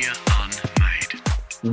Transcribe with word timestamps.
Media 0.00 0.14
Unmade. 0.40 1.20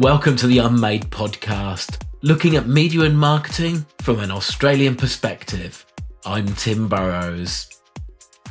Welcome 0.03 0.35
to 0.35 0.47
the 0.47 0.57
Unmade 0.57 1.09
podcast, 1.09 2.01
looking 2.23 2.57
at 2.57 2.67
media 2.67 3.03
and 3.03 3.17
marketing 3.17 3.85
from 3.99 4.19
an 4.19 4.31
Australian 4.31 4.97
perspective. 4.97 5.85
I'm 6.25 6.45
Tim 6.55 6.89
Burrowes. 6.89 7.69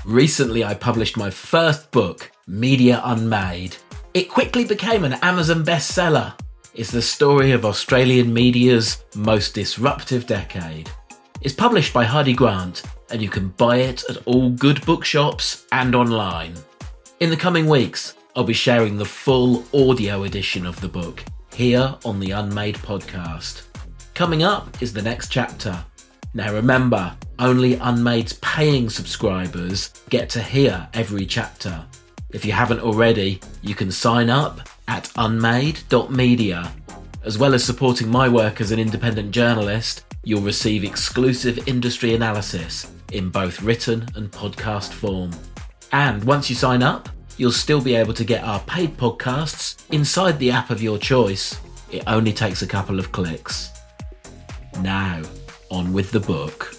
Recently, 0.07 0.65
I 0.65 0.73
published 0.73 1.19
my 1.19 1.29
first 1.29 1.91
book, 1.91 2.31
Media 2.47 3.03
Unmade. 3.05 3.77
It 4.15 4.31
quickly 4.31 4.65
became 4.65 5.05
an 5.05 5.13
Amazon 5.15 5.63
bestseller. 5.63 6.33
It's 6.73 6.91
the 6.91 7.03
story 7.03 7.53
of 7.53 7.67
Australian 7.67 8.33
media's 8.33 9.05
most 9.15 9.55
disruptive 9.55 10.27
decade. 10.27 10.89
It's 11.43 11.55
published 11.55 11.93
by 11.93 12.07
Hardie 12.07 12.35
Grant, 12.35 12.83
and 13.11 13.21
you 13.21 13.29
can 13.29 13.49
buy 13.49 13.77
it 13.77 14.05
at 14.09 14.27
all 14.27 14.49
good 14.49 14.87
bookshops 14.87 15.67
and 15.71 15.95
online. 15.95 16.55
In 17.21 17.29
the 17.29 17.37
coming 17.37 17.67
weeks, 17.67 18.15
I'll 18.37 18.45
be 18.45 18.53
sharing 18.53 18.99
the 18.99 19.05
full 19.07 19.65
audio 19.73 20.25
edition 20.25 20.67
of 20.67 20.79
the 20.83 20.89
book 20.89 21.25
here 21.55 21.97
on 22.05 22.21
the 22.21 22.33
Unmade 22.33 22.77
podcast. 22.77 23.63
Coming 24.13 24.43
up 24.43 24.83
is 24.83 24.93
the 24.93 25.01
next 25.01 25.31
chapter. 25.31 25.83
Now 26.35 26.53
remember, 26.53 27.17
only 27.39 27.77
Unmade's 27.77 28.35
paying 28.35 28.91
subscribers 28.91 29.91
get 30.11 30.29
to 30.31 30.43
hear 30.43 30.87
every 30.93 31.25
chapter. 31.25 31.83
If 32.29 32.45
you 32.45 32.53
haven't 32.53 32.81
already, 32.81 33.41
you 33.63 33.75
can 33.75 33.91
sign 33.91 34.29
up 34.29 34.69
at 34.87 35.11
unmade.media. 35.17 36.71
As 37.25 37.39
well 37.39 37.55
as 37.55 37.65
supporting 37.65 38.11
my 38.11 38.29
work 38.29 38.61
as 38.61 38.71
an 38.71 38.79
independent 38.79 39.31
journalist, 39.31 40.05
you'll 40.25 40.43
receive 40.43 40.85
exclusive 40.85 41.67
industry 41.67 42.15
analysis 42.15 42.93
in 43.13 43.31
both 43.31 43.63
written 43.63 44.07
and 44.15 44.31
podcast 44.31 44.93
form. 44.93 45.31
And 45.91 46.23
once 46.25 46.51
you 46.51 46.57
sign 46.57 46.83
up, 46.83 47.09
you'll 47.37 47.53
still 47.53 47.81
be 47.81 47.95
able 47.95 48.15
to 48.15 48.25
get 48.25 48.43
our 48.45 48.61
paid 48.61 48.97
podcasts 48.97 49.85
inside 49.91 50.39
the 50.39 50.51
app 50.51 50.71
of 50.71 50.83
your 50.83 50.99
choice. 50.99 51.61
It 51.91 52.03
only 52.07 52.33
takes 52.33 52.63
a 52.63 52.67
couple 52.67 52.99
of 52.99 53.13
clicks. 53.13 53.71
Now, 54.81 55.23
on 55.71 55.93
with 55.93 56.11
the 56.11 56.21
book. 56.21 56.75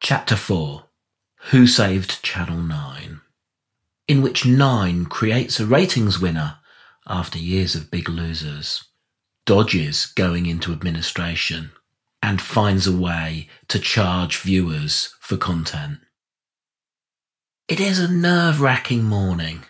Chapter 0.00 0.36
4 0.36 0.84
Who 1.50 1.66
Saved 1.66 2.22
Channel 2.22 2.58
9? 2.58 3.20
In 4.08 4.22
which 4.22 4.46
Nine 4.46 5.06
creates 5.06 5.58
a 5.58 5.66
ratings 5.66 6.20
winner 6.20 6.58
after 7.08 7.38
years 7.38 7.74
of 7.74 7.90
big 7.90 8.08
losers, 8.08 8.84
dodges 9.46 10.06
going 10.06 10.46
into 10.46 10.72
administration, 10.72 11.72
and 12.22 12.40
finds 12.40 12.86
a 12.86 12.96
way 12.96 13.48
to 13.68 13.78
charge 13.78 14.38
viewers 14.38 15.14
for 15.20 15.36
content. 15.36 15.98
It 17.68 17.80
is 17.80 17.98
a 17.98 18.06
nerve 18.06 18.60
wracking 18.60 19.02
morning. 19.02 19.64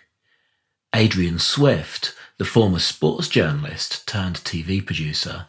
Adrian 0.94 1.38
Swift, 1.38 2.14
the 2.36 2.44
former 2.44 2.78
sports 2.78 3.26
journalist 3.26 4.06
turned 4.06 4.36
TV 4.36 4.84
producer, 4.84 5.46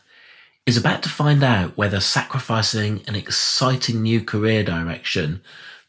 is 0.65 0.77
about 0.77 1.03
to 1.03 1.09
find 1.09 1.43
out 1.43 1.75
whether 1.75 1.99
sacrificing 1.99 3.03
an 3.05 3.15
exciting 3.15 4.01
new 4.01 4.21
career 4.21 4.63
direction 4.63 5.41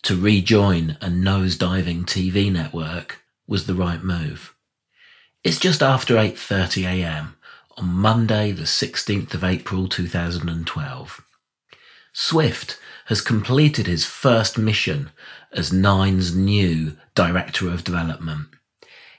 to 0.02 0.20
rejoin 0.20 0.96
a 1.00 1.08
nose-diving 1.08 2.04
TV 2.06 2.50
network 2.50 3.22
was 3.46 3.66
the 3.66 3.74
right 3.74 4.02
move. 4.02 4.52
It's 5.44 5.60
just 5.60 5.80
after 5.80 6.16
8:30 6.16 6.82
a.m. 6.86 7.36
on 7.76 7.86
Monday 7.86 8.50
the 8.50 8.64
16th 8.64 9.32
of 9.32 9.44
April 9.44 9.86
2012. 9.86 11.20
Swift 12.12 12.80
has 13.08 13.22
completed 13.22 13.86
his 13.86 14.04
first 14.04 14.58
mission 14.58 15.10
as 15.50 15.72
Nine's 15.72 16.36
new 16.36 16.94
Director 17.14 17.68
of 17.68 17.82
Development. 17.82 18.48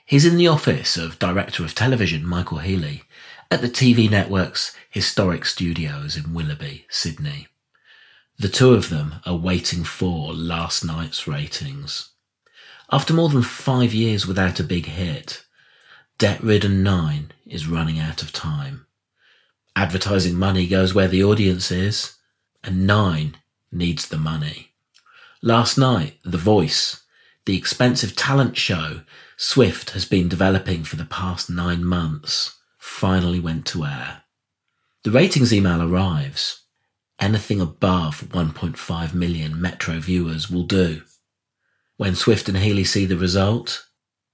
He's 0.06 0.24
in 0.24 0.36
the 0.36 0.46
office 0.46 0.96
of 0.96 1.18
Director 1.18 1.64
of 1.64 1.74
Television 1.74 2.24
Michael 2.24 2.58
Healy 2.58 3.02
at 3.50 3.62
the 3.62 3.68
TV 3.68 4.08
network's 4.08 4.76
historic 4.90 5.44
studios 5.44 6.16
in 6.16 6.32
Willoughby, 6.32 6.86
Sydney. 6.88 7.48
The 8.38 8.48
two 8.48 8.74
of 8.74 8.90
them 8.90 9.16
are 9.26 9.34
waiting 9.34 9.82
for 9.82 10.32
last 10.32 10.84
night's 10.84 11.26
ratings. 11.26 12.10
After 12.92 13.12
more 13.12 13.28
than 13.28 13.42
five 13.42 13.92
years 13.92 14.24
without 14.24 14.60
a 14.60 14.64
big 14.64 14.86
hit, 14.86 15.44
Debt 16.16 16.40
Ridden 16.44 16.84
Nine 16.84 17.32
is 17.44 17.66
running 17.66 17.98
out 17.98 18.22
of 18.22 18.32
time. 18.32 18.86
Advertising 19.74 20.36
money 20.36 20.68
goes 20.68 20.94
where 20.94 21.08
the 21.08 21.24
audience 21.24 21.72
is, 21.72 22.18
and 22.62 22.86
Nine 22.86 23.36
needs 23.72 24.08
the 24.08 24.18
money. 24.18 24.72
Last 25.42 25.78
night, 25.78 26.18
The 26.24 26.38
Voice, 26.38 27.02
the 27.46 27.56
expensive 27.56 28.14
talent 28.14 28.56
show 28.56 29.02
Swift 29.36 29.90
has 29.90 30.04
been 30.04 30.28
developing 30.28 30.84
for 30.84 30.96
the 30.96 31.06
past 31.06 31.48
nine 31.48 31.82
months, 31.82 32.58
finally 32.76 33.40
went 33.40 33.64
to 33.66 33.84
air. 33.84 34.22
The 35.02 35.10
ratings 35.10 35.52
email 35.52 35.82
arrives. 35.82 36.60
Anything 37.18 37.60
above 37.60 38.20
1.5 38.20 39.14
million 39.14 39.60
Metro 39.60 39.98
viewers 39.98 40.50
will 40.50 40.64
do. 40.64 41.02
When 41.96 42.14
Swift 42.14 42.48
and 42.48 42.58
Healy 42.58 42.84
see 42.84 43.06
the 43.06 43.16
result, 43.16 43.86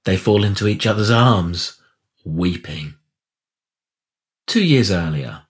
they 0.05 0.17
fall 0.17 0.43
into 0.45 0.67
each 0.67 0.87
other's 0.87 1.11
arms, 1.11 1.81
weeping. 2.25 2.95
Two 4.47 4.63
years 4.65 4.91
earlier, 4.91 5.43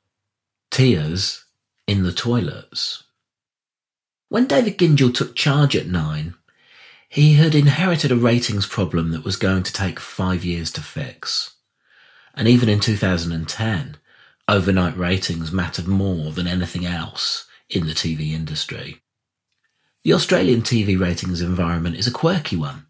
tears 0.70 1.44
in 1.86 2.03
the 2.03 2.12
toilets. 2.12 3.04
When 4.28 4.48
David 4.48 4.76
Gyngell 4.76 5.14
took 5.14 5.37
charge 5.37 5.76
at 5.76 5.87
Nine, 5.87 6.34
he 7.09 7.34
had 7.34 7.54
inherited 7.54 8.10
a 8.10 8.16
ratings 8.16 8.66
problem 8.66 9.12
that 9.12 9.25
was 9.25 9.37
going 9.37 9.62
to 9.62 9.72
take 9.72 10.00
five 10.00 10.44
years 10.44 10.72
to 10.72 10.81
fix. 10.81 11.54
And 12.34 12.48
even 12.48 12.69
in 12.69 12.81
2010, 12.81 13.97
overnight 14.48 14.97
ratings 14.97 15.53
mattered 15.53 15.86
more 15.86 16.32
than 16.32 16.48
anything 16.48 16.84
else 16.84 17.47
in 17.70 17.86
the 17.86 17.92
TV 17.92 18.32
industry. 18.32 19.00
The 20.03 20.12
Australian 20.12 20.62
TV 20.62 20.98
ratings 20.98 21.41
environment 21.41 21.97
is 21.97 22.09
a 22.09 22.12
quirky 22.12 22.56
one. 22.56 22.86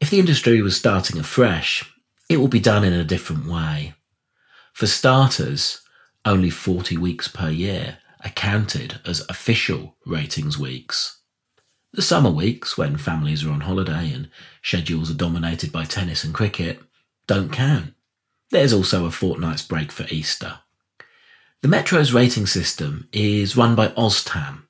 If 0.00 0.08
the 0.08 0.18
industry 0.18 0.62
was 0.62 0.76
starting 0.76 1.18
afresh, 1.18 1.84
it 2.30 2.38
will 2.38 2.48
be 2.48 2.60
done 2.60 2.82
in 2.82 2.94
a 2.94 3.04
different 3.04 3.46
way. 3.46 3.94
For 4.72 4.86
starters, 4.86 5.82
only 6.24 6.50
40 6.50 6.96
weeks 6.96 7.28
per 7.28 7.50
year 7.50 7.98
are 8.26 8.30
counted 8.30 8.98
as 9.04 9.24
official 9.28 9.94
ratings 10.04 10.58
weeks. 10.58 11.20
The 11.92 12.02
summer 12.02 12.30
weeks, 12.30 12.76
when 12.76 12.96
families 12.96 13.44
are 13.44 13.50
on 13.50 13.60
holiday 13.60 14.12
and 14.12 14.28
schedules 14.62 15.10
are 15.10 15.14
dominated 15.14 15.70
by 15.70 15.84
tennis 15.84 16.24
and 16.24 16.34
cricket, 16.34 16.80
don't 17.28 17.52
count. 17.52 17.94
There's 18.50 18.72
also 18.72 19.06
a 19.06 19.12
fortnight's 19.12 19.62
break 19.62 19.92
for 19.92 20.06
Easter. 20.10 20.58
The 21.62 21.68
Metro's 21.68 22.12
rating 22.12 22.46
system 22.46 23.08
is 23.12 23.56
run 23.56 23.76
by 23.76 23.88
OzTAM. 23.88 24.64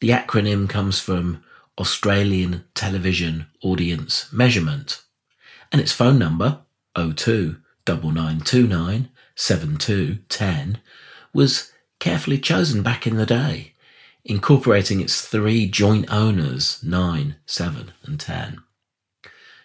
The 0.00 0.10
acronym 0.10 0.68
comes 0.68 1.00
from 1.00 1.42
Australian 1.78 2.64
Television 2.74 3.46
Audience 3.60 4.32
Measurement, 4.32 5.02
and 5.72 5.80
its 5.80 5.92
phone 5.92 6.18
number, 6.18 6.60
02 6.96 7.56
9929 7.86 9.08
7210, 9.34 10.78
was 11.34 11.69
carefully 12.00 12.38
chosen 12.38 12.82
back 12.82 13.06
in 13.06 13.16
the 13.16 13.26
day, 13.26 13.74
incorporating 14.24 15.00
its 15.00 15.24
three 15.24 15.68
joint 15.68 16.12
owners, 16.12 16.82
9, 16.82 17.36
7, 17.46 17.92
and 18.04 18.18
10. 18.18 18.58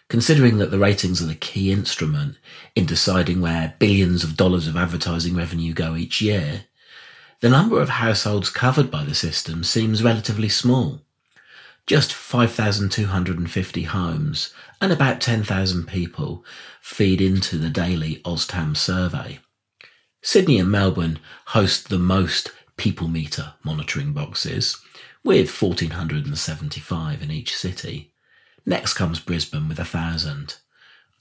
Considering 0.08 0.58
that 0.58 0.70
the 0.70 0.78
ratings 0.78 1.20
are 1.20 1.26
the 1.26 1.34
key 1.34 1.72
instrument 1.72 2.36
in 2.76 2.86
deciding 2.86 3.40
where 3.40 3.74
billions 3.80 4.22
of 4.22 4.36
dollars 4.36 4.68
of 4.68 4.76
advertising 4.76 5.34
revenue 5.34 5.74
go 5.74 5.96
each 5.96 6.20
year, 6.20 6.66
the 7.40 7.50
number 7.50 7.80
of 7.80 7.88
households 7.88 8.48
covered 8.48 8.90
by 8.90 9.02
the 9.02 9.14
system 9.14 9.64
seems 9.64 10.04
relatively 10.04 10.48
small. 10.48 11.02
Just 11.86 12.12
5,250 12.12 13.82
homes 13.82 14.54
and 14.80 14.92
about 14.92 15.20
10,000 15.20 15.86
people 15.86 16.44
feed 16.80 17.20
into 17.20 17.58
the 17.58 17.70
daily 17.70 18.20
OzTAM 18.24 18.76
survey. 18.76 19.40
Sydney 20.26 20.58
and 20.58 20.72
Melbourne 20.72 21.20
host 21.54 21.88
the 21.88 22.00
most 22.00 22.50
people 22.76 23.06
meter 23.06 23.54
monitoring 23.62 24.12
boxes, 24.12 24.76
with 25.22 25.62
1,475 25.62 27.22
in 27.22 27.30
each 27.30 27.56
city. 27.56 28.10
Next 28.66 28.94
comes 28.94 29.20
Brisbane 29.20 29.68
with 29.68 29.78
a 29.78 29.84
thousand, 29.84 30.56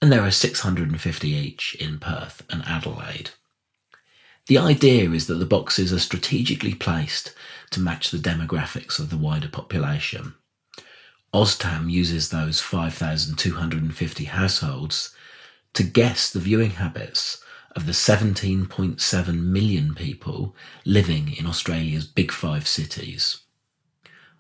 and 0.01 0.11
there 0.11 0.23
are 0.23 0.31
650 0.31 1.29
each 1.29 1.75
in 1.75 1.99
Perth 1.99 2.41
and 2.49 2.63
Adelaide. 2.65 3.29
The 4.47 4.57
idea 4.57 5.11
is 5.11 5.27
that 5.27 5.35
the 5.35 5.45
boxes 5.45 5.93
are 5.93 5.99
strategically 5.99 6.73
placed 6.73 7.35
to 7.69 7.79
match 7.79 8.09
the 8.09 8.17
demographics 8.17 8.97
of 8.97 9.11
the 9.11 9.17
wider 9.17 9.49
population. 9.49 10.33
OzTAM 11.31 11.91
uses 11.91 12.29
those 12.29 12.59
5,250 12.59 14.23
households 14.23 15.13
to 15.73 15.83
guess 15.83 16.31
the 16.31 16.39
viewing 16.39 16.71
habits 16.71 17.43
of 17.75 17.86
the 17.86 17.92
17.7 17.92 19.44
million 19.44 19.94
people 19.94 20.56
living 20.86 21.36
in 21.38 21.45
Australia's 21.45 22.06
big 22.06 22.31
five 22.31 22.68
cities. 22.68 23.42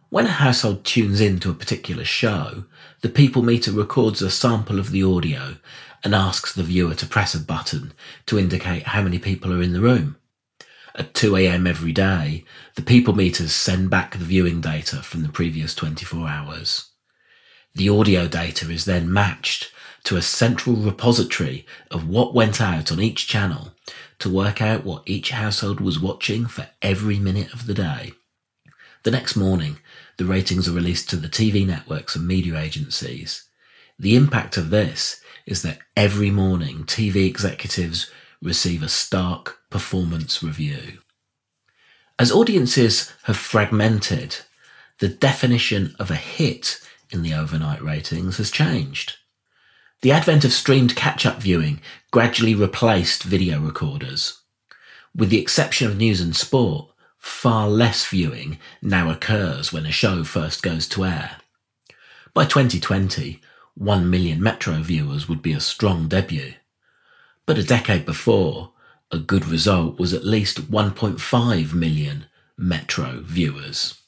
When 0.09 0.27
a 0.27 0.29
household 0.29 0.85
tunes 0.85 1.19
in 1.19 1.39
to 1.41 1.51
a 1.51 1.55
particular 1.55 2.05
show, 2.05 2.65
the 3.01 3.09
people 3.09 3.41
meter 3.41 3.71
records 3.71 4.21
a 4.21 4.29
sample 4.29 4.79
of 4.79 4.91
the 4.91 5.03
audio 5.03 5.57
and 6.03 6.15
asks 6.15 6.53
the 6.53 6.63
viewer 6.63 6.95
to 6.95 7.05
press 7.05 7.35
a 7.35 7.39
button 7.39 7.91
to 8.27 8.39
indicate 8.39 8.83
how 8.83 9.01
many 9.01 9.19
people 9.19 9.51
are 9.51 9.61
in 9.61 9.73
the 9.73 9.81
room. 9.81 10.15
At 10.93 11.13
2am 11.13 11.67
every 11.67 11.91
day, 11.91 12.45
the 12.75 12.81
people 12.81 13.13
meters 13.13 13.53
send 13.53 13.89
back 13.89 14.11
the 14.11 14.23
viewing 14.23 14.61
data 14.61 14.97
from 14.97 15.23
the 15.23 15.29
previous 15.29 15.75
24 15.75 16.29
hours. 16.29 16.91
The 17.73 17.89
audio 17.89 18.29
data 18.29 18.71
is 18.71 18.85
then 18.85 19.11
matched 19.11 19.73
to 20.05 20.17
a 20.17 20.21
central 20.21 20.75
repository 20.75 21.65
of 21.91 22.07
what 22.07 22.33
went 22.33 22.61
out 22.61 22.91
on 22.91 23.01
each 23.01 23.27
channel 23.27 23.73
to 24.19 24.29
work 24.29 24.61
out 24.61 24.85
what 24.85 25.03
each 25.05 25.31
household 25.31 25.79
was 25.81 25.99
watching 25.99 26.45
for 26.45 26.67
every 26.81 27.19
minute 27.19 27.53
of 27.53 27.67
the 27.67 27.73
day. 27.73 28.13
The 29.03 29.11
next 29.11 29.35
morning, 29.35 29.79
the 30.17 30.25
ratings 30.25 30.67
are 30.67 30.73
released 30.73 31.09
to 31.09 31.17
the 31.17 31.27
TV 31.27 31.65
networks 31.65 32.15
and 32.15 32.25
media 32.25 32.57
agencies. 32.57 33.43
The 33.99 34.15
impact 34.15 34.57
of 34.57 34.69
this 34.69 35.21
is 35.45 35.61
that 35.61 35.79
every 35.95 36.31
morning 36.31 36.85
TV 36.85 37.27
executives 37.27 38.09
receive 38.41 38.81
a 38.81 38.89
stark 38.89 39.59
performance 39.69 40.41
review. 40.41 40.99
As 42.17 42.31
audiences 42.31 43.11
have 43.23 43.37
fragmented, 43.37 44.37
the 44.99 45.09
definition 45.09 45.95
of 45.99 46.09
a 46.09 46.15
hit 46.15 46.79
in 47.09 47.21
the 47.21 47.33
overnight 47.33 47.81
ratings 47.81 48.37
has 48.37 48.49
changed. 48.49 49.17
The 50.01 50.11
advent 50.11 50.45
of 50.45 50.53
streamed 50.53 50.95
catch-up 50.95 51.41
viewing 51.41 51.81
gradually 52.11 52.53
replaced 52.53 53.23
video 53.23 53.59
recorders. 53.59 54.41
With 55.15 55.29
the 55.29 55.39
exception 55.39 55.87
of 55.87 55.97
news 55.97 56.21
and 56.21 56.35
sport, 56.35 56.91
far 57.17 57.67
less 57.67 58.05
viewing 58.05 58.59
now 58.81 59.09
occurs 59.09 59.73
when 59.73 59.85
a 59.85 59.91
show 59.91 60.23
first 60.23 60.61
goes 60.61 60.87
to 60.89 61.05
air. 61.05 61.37
By 62.33 62.45
2020, 62.45 63.41
1 63.75 64.09
million 64.09 64.43
Metro 64.43 64.75
viewers 64.75 65.27
would 65.27 65.41
be 65.41 65.53
a 65.53 65.59
strong 65.59 66.07
debut. 66.07 66.53
But 67.45 67.57
a 67.57 67.63
decade 67.63 68.05
before, 68.05 68.73
a 69.11 69.17
good 69.17 69.45
result 69.47 69.99
was 69.99 70.13
at 70.13 70.25
least 70.25 70.71
1.5 70.71 71.73
million 71.73 72.25
Metro 72.57 73.21
viewers. 73.21 74.01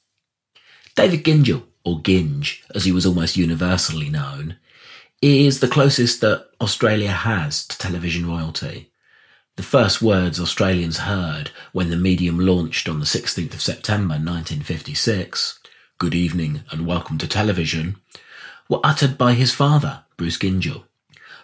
David 0.96 1.24
Gyngell, 1.24 1.64
or 1.84 2.00
Ginge, 2.02 2.62
as 2.76 2.86
he 2.86 2.92
was 2.92 3.06
almost 3.06 3.38
universally 3.38 4.10
known, 4.10 4.58
is 5.22 5.62
the 5.62 5.68
closest 5.68 6.22
that 6.22 6.48
Australia 6.62 7.10
has 7.10 7.66
to 7.66 7.78
television 7.80 8.28
royalty. 8.28 8.92
The 9.56 9.64
first 9.64 10.00
words 10.00 10.40
Australians 10.40 11.00
heard 11.00 11.50
when 11.72 11.90
the 11.90 11.96
medium 11.96 12.40
launched 12.40 12.88
on 12.88 13.00
the 13.00 13.06
16th 13.08 13.56
of 13.56 13.62
September 13.62 14.14
1956, 14.14 15.60
good 15.98 16.14
evening 16.14 16.62
and 16.70 16.86
welcome 16.86 17.18
to 17.18 17.28
television, 17.28 17.96
were 18.70 18.80
uttered 18.84 19.18
by 19.18 19.34
his 19.34 19.52
father, 19.52 20.04
Bruce 20.18 20.38
Gyngell. 20.38 20.84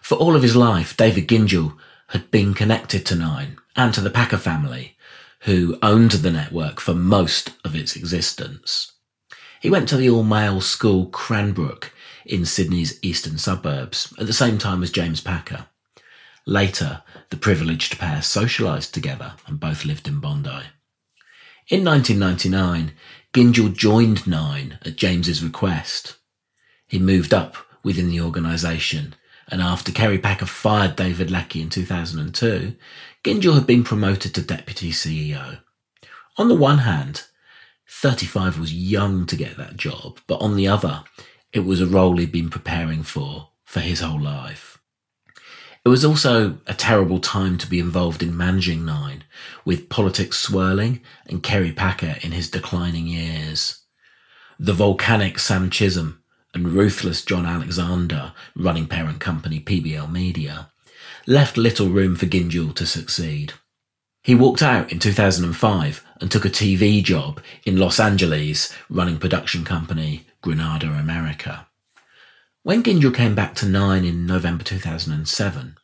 For 0.03 0.19
all 0.19 0.35
of 0.35 0.43
his 0.43 0.55
life, 0.55 0.95
David 0.95 1.27
Gyngell 1.27 1.75
had 2.09 2.29
been 2.29 2.53
connected 2.53 3.07
to 3.07 3.15
Nine 3.15 3.57
and 3.75 3.91
to 3.95 4.01
the 4.01 4.11
Packer 4.11 4.37
family, 4.37 4.97
who 5.41 5.79
owned 5.81 6.11
the 6.11 6.31
network 6.31 6.79
for 6.79 6.93
most 6.93 7.53
of 7.65 7.75
its 7.75 7.95
existence. 7.95 8.91
He 9.59 9.71
went 9.71 9.89
to 9.89 9.97
the 9.97 10.11
all-male 10.11 10.61
school 10.61 11.07
Cranbrook 11.07 11.91
in 12.25 12.45
Sydney's 12.45 12.99
eastern 13.01 13.37
suburbs 13.37 14.13
at 14.19 14.27
the 14.27 14.33
same 14.33 14.57
time 14.57 14.83
as 14.83 14.91
James 14.91 15.21
Packer. 15.21 15.67
Later, 16.45 17.01
the 17.29 17.37
privileged 17.37 17.97
pair 17.97 18.19
socialised 18.19 18.91
together 18.91 19.33
and 19.47 19.59
both 19.59 19.85
lived 19.85 20.07
in 20.07 20.19
Bondi. 20.19 20.63
In 21.69 21.85
1999, 21.85 22.91
Gyngell 23.33 23.73
joined 23.73 24.27
Nine 24.27 24.77
at 24.85 24.97
James's 24.97 25.43
request. 25.43 26.17
He 26.87 26.99
moved 26.99 27.33
up 27.33 27.55
within 27.83 28.09
the 28.09 28.21
organisation, 28.21 29.15
and 29.47 29.61
after 29.61 29.91
Kerry 29.91 30.19
Packer 30.19 30.45
fired 30.45 30.95
David 30.95 31.31
Leckie 31.31 31.61
in 31.61 31.69
2002, 31.69 32.75
Gyngell 33.23 33.55
had 33.55 33.65
been 33.65 33.83
promoted 33.83 34.35
to 34.35 34.41
deputy 34.41 34.91
CEO. 34.91 35.59
On 36.37 36.49
the 36.49 36.55
one 36.55 36.79
hand, 36.79 37.23
35 37.89 38.59
was 38.59 38.73
young 38.73 39.25
to 39.27 39.35
get 39.35 39.55
that 39.57 39.77
job, 39.77 40.19
but 40.27 40.41
on 40.41 40.55
the 40.55 40.67
other, 40.67 41.03
it 41.53 41.61
was 41.61 41.79
a 41.79 41.87
role 41.87 42.17
he'd 42.17 42.31
been 42.31 42.49
preparing 42.49 43.03
for 43.03 43.49
for 43.63 43.79
his 43.79 44.01
whole 44.01 44.19
life. 44.19 44.79
It 45.85 45.89
was 45.89 46.05
also 46.05 46.57
a 46.65 46.73
terrible 46.73 47.19
time 47.19 47.57
to 47.57 47.67
be 47.67 47.79
involved 47.79 48.23
in 48.23 48.37
managing 48.37 48.85
Nine, 48.85 49.23
with 49.65 49.89
politics 49.89 50.39
swirling 50.39 51.01
and 51.27 51.43
Kerry 51.43 51.71
Packer 51.71 52.15
in 52.21 52.31
his 52.31 52.49
declining 52.49 53.05
years. 53.05 53.81
The 54.57 54.73
volcanic 54.73 55.39
Sam 55.39 55.69
Chisholm 55.69 56.23
and 56.53 56.69
ruthless 56.69 57.23
John 57.23 57.45
Alexander 57.45 58.33
running 58.55 58.87
parent 58.87 59.19
company 59.19 59.59
PBL 59.59 60.09
Media 60.11 60.71
left 61.27 61.57
little 61.57 61.89
room 61.89 62.15
for 62.15 62.27
Gyngell 62.27 62.73
to 62.75 62.85
succeed. 62.85 63.53
He 64.23 64.35
walked 64.35 64.61
out 64.61 64.91
in 64.91 64.99
2005 64.99 66.05
and 66.21 66.31
took 66.31 66.45
a 66.45 66.49
TV 66.49 67.03
job 67.03 67.41
in 67.65 67.77
Los 67.77 67.99
Angeles 67.99 68.73
running 68.89 69.17
production 69.17 69.65
company 69.65 70.25
Granada 70.43 70.87
America. 70.87 71.67
When 72.63 72.83
Gyngell 72.83 73.15
came 73.15 73.33
back 73.33 73.55
to 73.55 73.65
Nine 73.65 74.03
in 74.03 74.25
November 74.25 74.65
2007, 74.65 75.77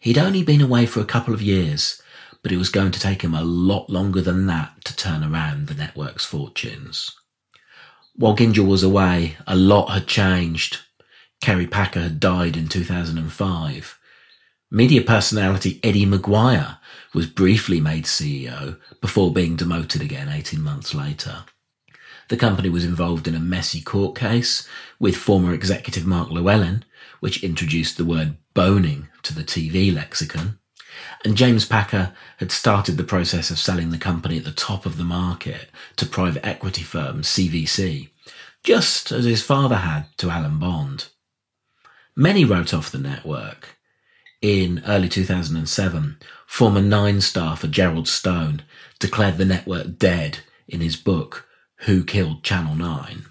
he'd 0.00 0.18
only 0.18 0.42
been 0.42 0.60
away 0.60 0.84
for 0.84 1.00
a 1.00 1.06
couple 1.06 1.32
of 1.32 1.40
years, 1.40 2.00
but 2.42 2.52
it 2.52 2.58
was 2.58 2.68
going 2.68 2.92
to 2.92 3.00
take 3.00 3.22
him 3.22 3.34
a 3.34 3.42
lot 3.42 3.88
longer 3.88 4.20
than 4.20 4.46
that 4.46 4.84
to 4.84 4.94
turn 4.94 5.24
around 5.24 5.66
the 5.66 5.74
network's 5.74 6.26
fortunes. 6.26 7.16
While 8.14 8.36
Gyngell 8.36 8.68
was 8.68 8.82
away, 8.82 9.38
a 9.46 9.56
lot 9.56 9.86
had 9.86 10.06
changed. 10.06 10.80
Kerry 11.40 11.66
Packer 11.66 12.02
had 12.02 12.20
died 12.20 12.54
in 12.54 12.68
2005. 12.68 13.98
Media 14.70 15.00
personality 15.00 15.80
Eddie 15.82 16.04
McGuire 16.04 16.78
was 17.14 17.26
briefly 17.26 17.80
made 17.80 18.04
CEO 18.04 18.78
before 19.00 19.32
being 19.32 19.56
demoted 19.56 20.02
again 20.02 20.28
18 20.28 20.60
months 20.60 20.94
later. 20.94 21.44
The 22.32 22.38
company 22.38 22.70
was 22.70 22.86
involved 22.86 23.28
in 23.28 23.34
a 23.34 23.38
messy 23.38 23.82
court 23.82 24.16
case 24.16 24.66
with 24.98 25.16
former 25.16 25.52
executive 25.52 26.06
Mark 26.06 26.30
Llewellyn, 26.30 26.82
which 27.20 27.44
introduced 27.44 27.98
the 27.98 28.06
word 28.06 28.38
boning 28.54 29.08
to 29.24 29.34
the 29.34 29.44
TV 29.44 29.94
lexicon. 29.94 30.58
And 31.26 31.36
James 31.36 31.66
Packer 31.66 32.14
had 32.38 32.50
started 32.50 32.96
the 32.96 33.04
process 33.04 33.50
of 33.50 33.58
selling 33.58 33.90
the 33.90 33.98
company 33.98 34.38
at 34.38 34.44
the 34.44 34.50
top 34.50 34.86
of 34.86 34.96
the 34.96 35.04
market 35.04 35.68
to 35.96 36.06
private 36.06 36.46
equity 36.46 36.82
firm 36.82 37.20
CVC, 37.20 38.08
just 38.64 39.12
as 39.12 39.26
his 39.26 39.42
father 39.42 39.76
had 39.76 40.06
to 40.16 40.30
Alan 40.30 40.58
Bond. 40.58 41.08
Many 42.16 42.46
wrote 42.46 42.72
off 42.72 42.90
the 42.90 42.96
network. 42.96 43.76
In 44.40 44.82
early 44.86 45.10
2007, 45.10 46.16
former 46.46 46.80
Nine 46.80 47.20
staffer 47.20 47.68
Gerald 47.68 48.08
Stone 48.08 48.62
declared 48.98 49.36
the 49.36 49.44
network 49.44 49.98
dead 49.98 50.38
in 50.66 50.80
his 50.80 50.96
book, 50.96 51.46
who 51.82 52.04
Killed 52.04 52.42
Channel 52.44 52.76
9. 52.76 53.24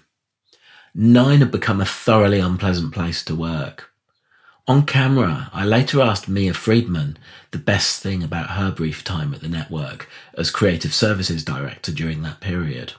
Nine 0.94 1.38
had 1.38 1.50
become 1.50 1.80
a 1.80 1.86
thoroughly 1.86 2.38
unpleasant 2.38 2.92
place 2.92 3.24
to 3.24 3.34
work. 3.34 3.90
On 4.68 4.84
camera, 4.84 5.50
I 5.52 5.64
later 5.64 6.02
asked 6.02 6.28
Mia 6.28 6.52
Freedman 6.52 7.18
the 7.50 7.58
best 7.58 8.02
thing 8.02 8.22
about 8.22 8.50
her 8.50 8.70
brief 8.70 9.02
time 9.02 9.32
at 9.32 9.40
the 9.40 9.48
network 9.48 10.08
as 10.36 10.50
creative 10.50 10.92
services 10.92 11.44
director 11.44 11.92
during 11.92 12.22
that 12.22 12.40
period. 12.40 12.92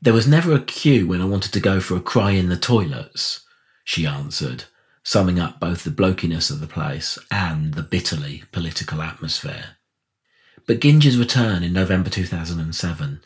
There 0.00 0.14
was 0.14 0.26
never 0.26 0.54
a 0.54 0.60
cue 0.60 1.06
when 1.06 1.20
I 1.20 1.26
wanted 1.26 1.52
to 1.52 1.60
go 1.60 1.78
for 1.78 1.96
a 1.96 2.00
cry 2.00 2.30
in 2.32 2.48
the 2.48 2.56
toilets, 2.56 3.44
she 3.84 4.06
answered, 4.06 4.64
summing 5.04 5.38
up 5.38 5.60
both 5.60 5.84
the 5.84 5.90
blokiness 5.90 6.50
of 6.50 6.60
the 6.60 6.66
place 6.66 7.18
and 7.30 7.74
the 7.74 7.82
bitterly 7.82 8.44
political 8.52 9.02
atmosphere. 9.02 9.76
But 10.66 10.80
Ginge's 10.80 11.18
return 11.18 11.62
in 11.62 11.72
November 11.72 12.08
2007 12.08 13.22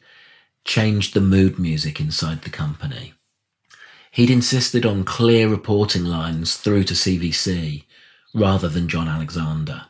changed 0.67 1.15
the 1.15 1.21
mood 1.21 1.59
music 1.59 2.01
inside 2.01 2.43
the 2.43 2.51
company. 2.51 3.15
He'd 4.11 4.31
insisted 4.31 4.85
on 4.85 5.05
clear 5.05 5.49
reporting 5.49 6.05
lines 6.05 6.57
through 6.57 6.85
to 6.85 6.95
CVC 6.95 7.85
rather 8.35 8.69
than 8.69 8.89
John 8.89 9.09
Alexander. 9.09 9.87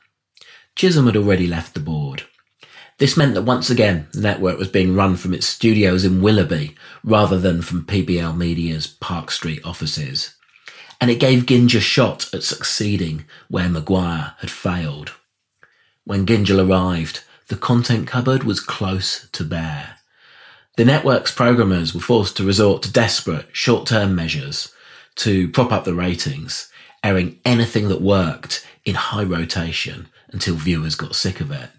Chisholm 0.76 1.06
had 1.06 1.16
already 1.16 1.46
left 1.46 1.74
the 1.74 1.80
board. 1.80 2.24
This 2.98 3.16
meant 3.16 3.34
that 3.34 3.42
once 3.42 3.70
again 3.70 4.08
the 4.12 4.20
network 4.20 4.58
was 4.58 4.68
being 4.68 4.94
run 4.94 5.16
from 5.16 5.34
its 5.34 5.46
studios 5.46 6.04
in 6.04 6.22
Willoughby 6.22 6.74
rather 7.04 7.38
than 7.38 7.62
from 7.62 7.84
PBL 7.84 8.36
Media's 8.36 8.86
Park 8.86 9.30
Street 9.30 9.60
offices. 9.64 10.34
And 11.00 11.10
it 11.10 11.20
gave 11.20 11.46
Ginge 11.46 11.74
a 11.74 11.80
shot 11.80 12.32
at 12.34 12.42
succeeding 12.42 13.24
where 13.48 13.68
McGuire 13.68 14.34
had 14.38 14.50
failed. 14.50 15.12
When 16.04 16.24
Gyngell 16.24 16.66
arrived, 16.66 17.22
the 17.48 17.56
content 17.56 18.06
cupboard 18.06 18.44
was 18.44 18.60
close 18.60 19.28
to 19.30 19.44
bare. 19.44 19.95
The 20.76 20.84
network's 20.84 21.32
programmers 21.32 21.94
were 21.94 22.02
forced 22.02 22.36
to 22.36 22.44
resort 22.44 22.82
to 22.82 22.92
desperate 22.92 23.46
short-term 23.50 24.14
measures 24.14 24.74
to 25.16 25.48
prop 25.48 25.72
up 25.72 25.84
the 25.84 25.94
ratings, 25.94 26.70
airing 27.02 27.40
anything 27.46 27.88
that 27.88 28.02
worked 28.02 28.66
in 28.84 28.94
high 28.94 29.24
rotation 29.24 30.08
until 30.28 30.54
viewers 30.54 30.94
got 30.94 31.16
sick 31.16 31.40
of 31.40 31.50
it. 31.50 31.70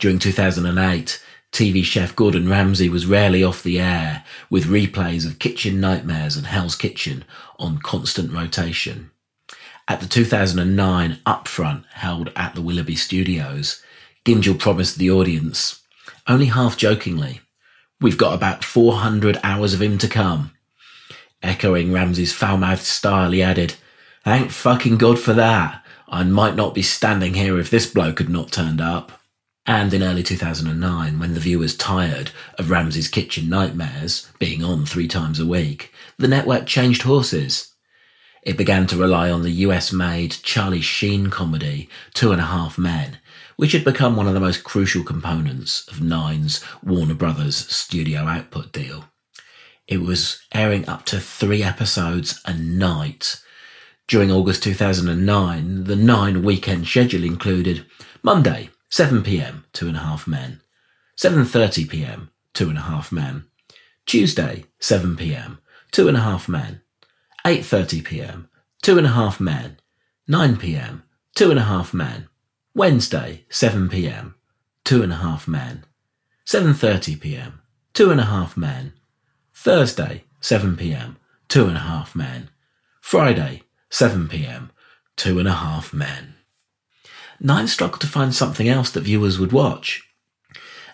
During 0.00 0.18
2008, 0.18 1.22
TV 1.52 1.84
chef 1.84 2.16
Gordon 2.16 2.48
Ramsay 2.48 2.88
was 2.88 3.06
rarely 3.06 3.44
off 3.44 3.62
the 3.62 3.78
air, 3.78 4.24
with 4.50 4.64
replays 4.64 5.24
of 5.24 5.38
Kitchen 5.38 5.80
Nightmares 5.80 6.36
and 6.36 6.46
Hell's 6.48 6.74
Kitchen 6.74 7.24
on 7.60 7.78
constant 7.78 8.32
rotation. 8.32 9.12
At 9.86 10.00
the 10.00 10.08
2009 10.08 11.20
upfront 11.24 11.84
held 11.92 12.32
at 12.34 12.56
the 12.56 12.62
Willoughby 12.62 12.96
Studios, 12.96 13.80
Gyngell 14.24 14.58
promised 14.58 14.98
the 14.98 15.12
audience, 15.12 15.82
only 16.26 16.46
half 16.46 16.76
jokingly, 16.76 17.40
We've 18.00 18.18
got 18.18 18.34
about 18.34 18.64
400 18.64 19.38
hours 19.42 19.74
of 19.74 19.82
him 19.82 19.98
to 19.98 20.08
come. 20.08 20.52
Echoing 21.42 21.92
Ramsay's 21.92 22.32
foul-mouthed 22.32 22.82
style, 22.82 23.30
he 23.30 23.42
added, 23.42 23.74
Thank 24.24 24.50
fucking 24.50 24.98
God 24.98 25.18
for 25.18 25.34
that. 25.34 25.84
I 26.08 26.24
might 26.24 26.56
not 26.56 26.74
be 26.74 26.82
standing 26.82 27.34
here 27.34 27.58
if 27.58 27.70
this 27.70 27.86
bloke 27.86 28.18
had 28.18 28.28
not 28.28 28.52
turned 28.52 28.80
up. 28.80 29.20
And 29.66 29.94
in 29.94 30.02
early 30.02 30.22
2009, 30.22 31.18
when 31.18 31.34
the 31.34 31.40
viewers 31.40 31.76
tired 31.76 32.30
of 32.58 32.70
Ramsay's 32.70 33.08
Kitchen 33.08 33.48
Nightmares 33.48 34.30
being 34.38 34.62
on 34.62 34.84
three 34.84 35.08
times 35.08 35.40
a 35.40 35.46
week, 35.46 35.92
the 36.18 36.28
network 36.28 36.66
changed 36.66 37.02
horses. 37.02 37.72
It 38.42 38.58
began 38.58 38.86
to 38.88 38.96
rely 38.96 39.30
on 39.30 39.42
the 39.42 39.50
US 39.50 39.90
made 39.90 40.32
Charlie 40.42 40.82
Sheen 40.82 41.28
comedy 41.30 41.88
Two 42.12 42.30
and 42.30 42.42
a 42.42 42.46
Half 42.46 42.76
Men, 42.76 43.18
which 43.56 43.72
had 43.72 43.84
become 43.84 44.16
one 44.16 44.26
of 44.26 44.34
the 44.34 44.40
most 44.40 44.64
crucial 44.64 45.04
components 45.04 45.86
of 45.88 46.00
Nine's 46.00 46.62
Warner 46.82 47.14
Brothers 47.14 47.56
studio 47.56 48.22
output 48.22 48.72
deal. 48.72 49.06
It 49.86 50.00
was 50.00 50.40
airing 50.52 50.88
up 50.88 51.04
to 51.06 51.20
three 51.20 51.62
episodes 51.62 52.40
a 52.46 52.54
night. 52.54 53.40
During 54.08 54.30
August 54.30 54.62
2009, 54.62 55.84
the 55.84 55.96
Nine 55.96 56.42
weekend 56.42 56.86
schedule 56.86 57.24
included 57.24 57.86
Monday, 58.22 58.70
7 58.90 59.22
p.m. 59.22 59.64
Two 59.72 59.88
and 59.88 59.96
a 59.96 60.00
Half 60.00 60.26
Men. 60.26 60.60
7:30 61.16 61.88
p.m. 61.88 62.30
Two 62.52 62.68
and 62.68 62.78
a 62.78 62.82
Half 62.82 63.12
Men. 63.12 63.44
Tuesday, 64.06 64.64
7 64.80 65.16
p.m. 65.16 65.58
Two 65.92 66.08
and 66.08 66.16
a 66.16 66.20
Half 66.20 66.48
Men. 66.48 66.82
8:30 67.46 68.04
p.m. 68.04 68.48
Two 68.82 68.98
and 68.98 69.06
a 69.06 69.10
Half 69.10 69.40
Men. 69.40 69.78
9 70.26 70.56
p.m. 70.56 71.02
Two 71.34 71.50
and 71.50 71.58
a 71.58 71.64
Half 71.64 71.92
Men. 71.94 72.28
Wednesday, 72.76 73.44
7 73.50 73.88
p.m. 73.88 74.34
Two 74.84 75.04
and 75.04 75.12
a 75.12 75.16
Half 75.16 75.46
Men. 75.46 75.84
7:30 76.44 77.20
p.m. 77.20 77.62
Two 77.92 78.10
and 78.10 78.20
a 78.20 78.24
Half 78.24 78.56
Men. 78.56 78.94
Thursday, 79.54 80.24
7 80.40 80.76
p.m. 80.76 81.16
Two 81.46 81.68
and 81.68 81.76
a 81.76 81.80
Half 81.80 82.16
Men. 82.16 82.50
Friday, 83.00 83.62
7 83.90 84.26
p.m. 84.26 84.72
Two 85.14 85.38
and 85.38 85.46
a 85.46 85.52
Half 85.52 85.94
Men. 85.94 86.34
Nine 87.38 87.68
struggled 87.68 88.00
to 88.00 88.08
find 88.08 88.34
something 88.34 88.68
else 88.68 88.90
that 88.90 89.02
viewers 89.02 89.38
would 89.38 89.52
watch. 89.52 90.02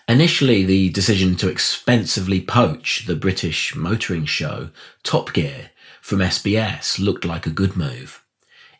Initially, 0.07 0.63
the 0.63 0.89
decision 0.89 1.35
to 1.37 1.49
expensively 1.49 2.41
poach 2.41 3.07
the 3.07 3.15
British 3.15 3.75
motoring 3.75 4.25
show 4.25 4.69
Top 5.01 5.33
Gear 5.33 5.71
from 5.99 6.19
SBS 6.19 6.99
looked 6.99 7.25
like 7.25 7.47
a 7.47 7.49
good 7.49 7.75
move. 7.75 8.23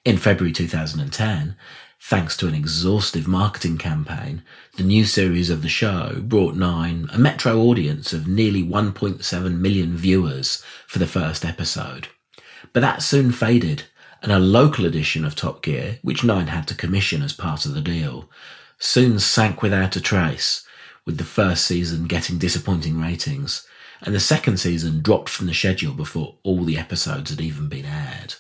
In 0.06 0.18
February 0.18 0.54
2010, 0.54 1.56
thanks 2.04 2.36
to 2.36 2.48
an 2.48 2.56
exhaustive 2.56 3.28
marketing 3.28 3.78
campaign, 3.78 4.42
the 4.76 4.84
new 4.84 5.06
series 5.06 5.50
of 5.50 5.62
the 5.62 5.70
show 5.70 6.20
brought 6.22 6.56
Nine 6.56 7.08
a 7.14 7.20
metro 7.20 7.60
audience 7.60 8.12
of 8.12 8.28
nearly 8.28 8.64
1.7 8.64 9.60
million 9.60 9.96
viewers 9.96 10.64
for 10.88 10.98
the 11.00 11.08
first 11.08 11.46
episode. 11.46 12.08
But 12.74 12.80
that 12.80 13.04
soon 13.04 13.32
faded 13.32 13.84
and 14.24 14.32
a 14.32 14.40
local 14.40 14.86
edition 14.86 15.24
of 15.24 15.36
Top 15.36 15.62
Gear, 15.62 16.00
which 16.02 16.24
Nine 16.24 16.48
had 16.48 16.68
to 16.70 16.76
commission 16.76 17.22
as 17.22 17.34
part 17.34 17.66
of 17.66 17.76
the 17.76 17.82
deal, 17.82 18.30
soon 18.80 19.20
sank 19.20 19.62
without 19.62 19.96
a 19.96 20.02
trace, 20.02 20.66
with 21.06 21.18
the 21.18 21.24
first 21.24 21.66
season 21.66 22.08
getting 22.08 22.40
disappointing 22.40 23.00
ratings, 23.00 23.68
and 24.02 24.16
the 24.16 24.20
second 24.20 24.58
season 24.58 25.02
dropped 25.02 25.30
from 25.30 25.46
the 25.46 25.54
schedule 25.54 25.94
before 25.94 26.40
all 26.44 26.64
the 26.64 26.78
episodes 26.78 27.30
had 27.30 27.42
even 27.42 27.70
been 27.70 27.86
aired. 27.86 28.36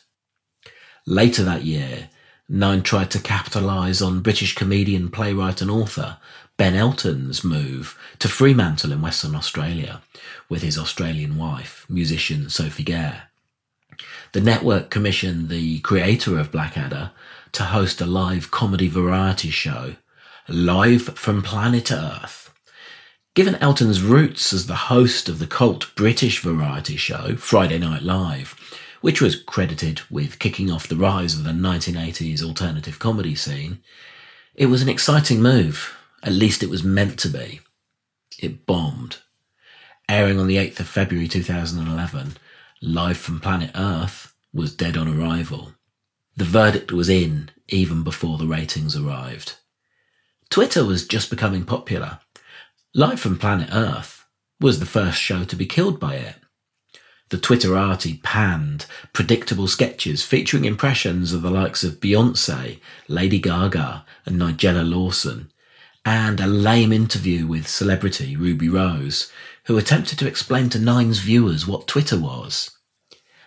Later 1.06 1.44
that 1.44 1.64
year, 1.64 2.10
Nine 2.52 2.84
tried 2.84 3.10
to 3.12 3.20
capitalise 3.20 4.02
on 4.02 4.22
British 4.22 4.54
comedian, 4.54 5.10
playwright, 5.10 5.62
and 5.62 5.72
author 5.72 6.18
Ben 6.58 6.76
Elton's 6.76 7.44
move 7.44 7.98
to 8.20 8.28
Fremantle 8.28 8.92
in 8.92 9.02
Western 9.02 9.36
Australia 9.36 10.02
with 10.50 10.62
his 10.62 10.78
Australian 10.78 11.38
wife, 11.38 11.86
musician 11.90 12.50
Sophie 12.50 12.84
Gare 12.84 13.32
the 14.34 14.42
network 14.42 14.90
commissioned 14.90 15.50
the 15.50 15.80
creator 15.80 16.40
of 16.40 16.52
Blackadder 16.52 17.12
to 17.52 17.64
host 17.64 18.00
a 18.00 18.06
live 18.06 18.50
comedy 18.50 18.88
variety 18.88 19.50
show, 19.50 19.96
live 20.48 21.18
from 21.18 21.42
planet 21.42 21.92
Earth. 21.92 22.54
Given 23.34 23.56
Elton's 23.56 24.02
roots 24.02 24.54
as 24.54 24.68
the 24.68 24.76
host 24.76 25.28
of 25.28 25.40
the 25.40 25.48
cult 25.48 25.94
British 25.96 26.40
variety 26.40 26.96
show, 26.96 27.36
Friday 27.36 27.78
Night 27.78 28.04
Live, 28.04 28.56
which 29.02 29.22
was 29.22 29.42
credited 29.42 30.02
with 30.10 30.40
kicking 30.40 30.72
off 30.72 30.88
the 30.88 30.96
rise 30.96 31.36
of 31.36 31.44
the 31.44 31.52
1980s 31.52 32.42
alternative 32.42 33.00
comedy 33.00 33.36
scene, 33.36 33.80
it 34.56 34.68
was 34.68 34.82
an 34.82 34.90
exciting 34.90 35.42
move. 35.42 35.96
At 36.24 36.34
least 36.34 36.64
it 36.64 36.70
was 36.70 36.84
meant 36.84 37.20
to 37.20 37.30
be. 37.30 37.62
It 38.40 38.66
bombed. 38.66 39.18
Airing 40.08 40.40
on 40.40 40.48
the 40.48 40.58
8th 40.58 40.80
of 40.82 40.88
February 40.88 41.28
2011, 41.28 42.38
Live 42.82 43.18
from 43.18 43.40
Planet 43.40 43.72
Earth 43.76 44.34
was 44.54 44.76
dead 44.76 44.98
on 44.98 45.08
arrival. 45.08 45.74
The 46.36 46.46
verdict 46.46 46.92
was 46.92 47.10
in 47.10 47.52
even 47.68 48.04
before 48.04 48.38
the 48.38 48.48
ratings 48.48 48.96
arrived. 48.96 49.56
Twitter 50.50 50.84
was 50.84 51.08
just 51.08 51.30
becoming 51.30 51.64
popular. 51.64 52.20
Live 52.94 53.20
from 53.20 53.38
Planet 53.38 53.70
Earth 53.72 54.26
was 54.60 54.80
the 54.80 54.86
first 54.86 55.18
show 55.18 55.44
to 55.44 55.56
be 55.56 55.66
killed 55.66 56.00
by 56.00 56.16
it. 56.16 56.36
The 57.32 57.38
Twitterati 57.38 58.22
panned 58.24 58.88
predictable 59.14 59.70
sketches 59.70 60.22
featuring 60.22 60.66
impressions 60.66 61.32
of 61.32 61.42
the 61.42 61.50
likes 61.50 61.82
of 61.82 62.02
Beyonce, 62.02 62.82
Lady 63.08 63.40
Gaga, 63.40 64.06
and 64.26 64.36
Nigella 64.36 64.84
Lawson, 64.84 65.50
and 66.04 66.42
a 66.42 66.46
lame 66.46 66.92
interview 66.92 67.48
with 67.48 67.70
celebrity 67.70 68.36
Ruby 68.36 68.68
Rose, 68.68 69.32
who 69.64 69.78
attempted 69.78 70.20
to 70.20 70.28
explain 70.28 70.68
to 70.72 70.80
Nine's 70.80 71.20
viewers 71.20 71.66
what 71.66 71.88
Twitter 71.88 72.20
was. 72.20 72.72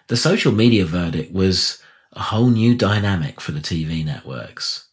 The 0.06 0.16
social 0.16 0.52
media 0.52 0.86
verdict 0.86 1.34
was 1.34 1.78
a 2.12 2.22
whole 2.22 2.48
new 2.48 2.74
dynamic 2.74 3.38
for 3.38 3.52
the 3.52 3.60
TV 3.60 4.02
networks. 4.02 4.88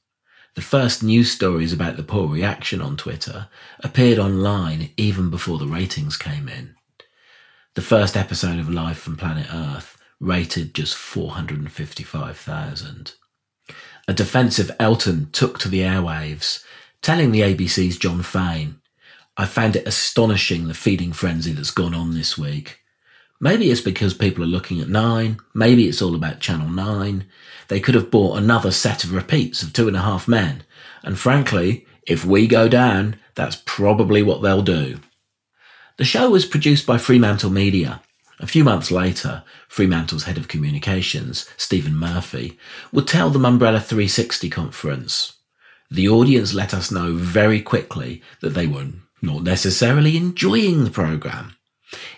The 0.55 0.61
first 0.61 1.01
news 1.01 1.31
stories 1.31 1.71
about 1.71 1.95
the 1.95 2.03
poor 2.03 2.27
reaction 2.27 2.81
on 2.81 2.97
Twitter 2.97 3.47
appeared 3.79 4.19
online 4.19 4.89
even 4.97 5.29
before 5.29 5.59
the 5.59 5.67
ratings 5.67 6.17
came 6.17 6.49
in. 6.49 6.75
The 7.73 7.81
first 7.81 8.17
episode 8.17 8.59
of 8.59 8.69
Live 8.69 8.97
from 8.97 9.15
Planet 9.15 9.47
Earth 9.49 9.97
rated 10.19 10.73
just 10.73 10.93
455,000. 10.93 13.13
A 14.09 14.13
defensive 14.13 14.71
Elton 14.77 15.29
took 15.31 15.57
to 15.59 15.69
the 15.69 15.79
airwaves, 15.79 16.65
telling 17.01 17.31
the 17.31 17.39
ABC's 17.39 17.97
Jon 17.97 18.23
Faine 18.23 18.81
I 19.37 19.45
found 19.45 19.77
it 19.77 19.87
astonishing 19.87 20.67
the 20.67 20.73
feeding 20.73 21.13
frenzy 21.13 21.53
that's 21.53 21.71
gone 21.71 21.95
on 21.95 22.13
this 22.13 22.37
week. 22.37 22.81
Maybe 23.39 23.71
it's 23.71 23.79
because 23.79 24.13
people 24.13 24.43
are 24.43 24.47
looking 24.47 24.81
at 24.81 24.89
nine. 24.89 25.37
Maybe 25.53 25.87
it's 25.87 26.01
all 26.01 26.13
about 26.13 26.41
Channel 26.41 26.67
9. 26.67 27.25
They 27.69 27.79
could 27.79 27.95
have 27.95 28.11
bought 28.11 28.37
another 28.37 28.71
set 28.71 29.05
of 29.05 29.13
repeats 29.13 29.63
of 29.63 29.71
Two 29.71 29.87
and 29.87 29.95
a 29.95 30.01
Half 30.01 30.27
Men. 30.27 30.63
And 31.03 31.17
frankly, 31.17 31.87
if 32.05 32.25
we 32.25 32.47
go 32.47 32.67
down, 32.67 33.15
that's 33.35 33.63
probably 33.65 34.21
what 34.21 34.41
they'll 34.41 34.61
do. 34.61 34.99
The 36.01 36.05
show 36.05 36.31
was 36.31 36.47
produced 36.47 36.87
by 36.87 36.97
Fremantle 36.97 37.51
Media. 37.51 38.01
A 38.39 38.47
few 38.47 38.63
months 38.63 38.89
later, 38.89 39.43
Fremantle's 39.67 40.23
head 40.23 40.39
of 40.39 40.47
communications, 40.47 41.47
Stephen 41.57 41.95
Murphy, 41.95 42.57
would 42.91 43.07
tell 43.07 43.29
the 43.29 43.37
Mumbrella 43.37 43.79
360 43.83 44.49
conference. 44.49 45.33
The 45.91 46.09
audience 46.09 46.55
let 46.55 46.73
us 46.73 46.89
know 46.89 47.13
very 47.13 47.61
quickly 47.61 48.23
that 48.41 48.55
they 48.55 48.65
were 48.65 48.87
not 49.21 49.43
necessarily 49.43 50.17
enjoying 50.17 50.85
the 50.85 50.89
programme. 50.89 51.55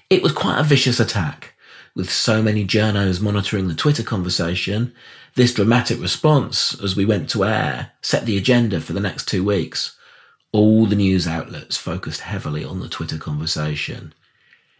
It 0.09 0.23
was 0.23 0.31
quite 0.31 0.61
a 0.61 0.63
vicious 0.63 1.01
attack. 1.01 1.53
With 1.93 2.09
so 2.09 2.41
many 2.41 2.65
journos 2.65 3.19
monitoring 3.19 3.67
the 3.67 3.75
Twitter 3.75 4.03
conversation, 4.03 4.93
this 5.35 5.53
dramatic 5.53 5.99
response 5.99 6.81
as 6.81 6.95
we 6.95 7.03
went 7.03 7.29
to 7.31 7.43
air 7.43 7.91
set 8.01 8.25
the 8.25 8.37
agenda 8.37 8.79
for 8.79 8.93
the 8.93 9.01
next 9.01 9.27
two 9.27 9.43
weeks. 9.43 9.97
All 10.53 10.85
the 10.85 10.95
news 10.95 11.27
outlets 11.27 11.75
focused 11.77 12.21
heavily 12.21 12.63
on 12.63 12.79
the 12.79 12.87
Twitter 12.87 13.17
conversation. 13.17 14.13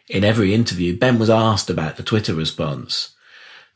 In 0.07 0.23
every 0.23 0.53
interview, 0.53 0.95
Ben 0.95 1.19
was 1.19 1.29
asked 1.29 1.69
about 1.69 1.97
the 1.97 2.03
Twitter 2.03 2.33
response. 2.33 3.15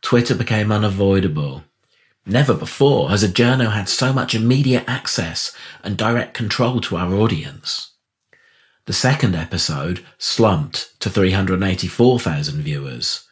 Twitter 0.02 0.36
became 0.36 0.72
unavoidable. 0.72 1.64
Never 2.26 2.54
before 2.54 3.10
has 3.10 3.24
a 3.24 3.28
journo 3.28 3.74
had 3.74 3.90
so 3.90 4.14
much 4.14 4.36
immediate 4.36 4.86
access 4.88 5.52
and 5.84 5.98
direct 5.98 6.34
control 6.34 6.80
to 6.82 6.96
our 6.98 7.14
audience. 7.16 7.92
The 8.86 8.94
second 8.94 9.36
episode 9.36 10.06
slumped 10.18 10.98
to 11.02 11.10
384,000 11.10 12.62
viewers, 12.62 13.28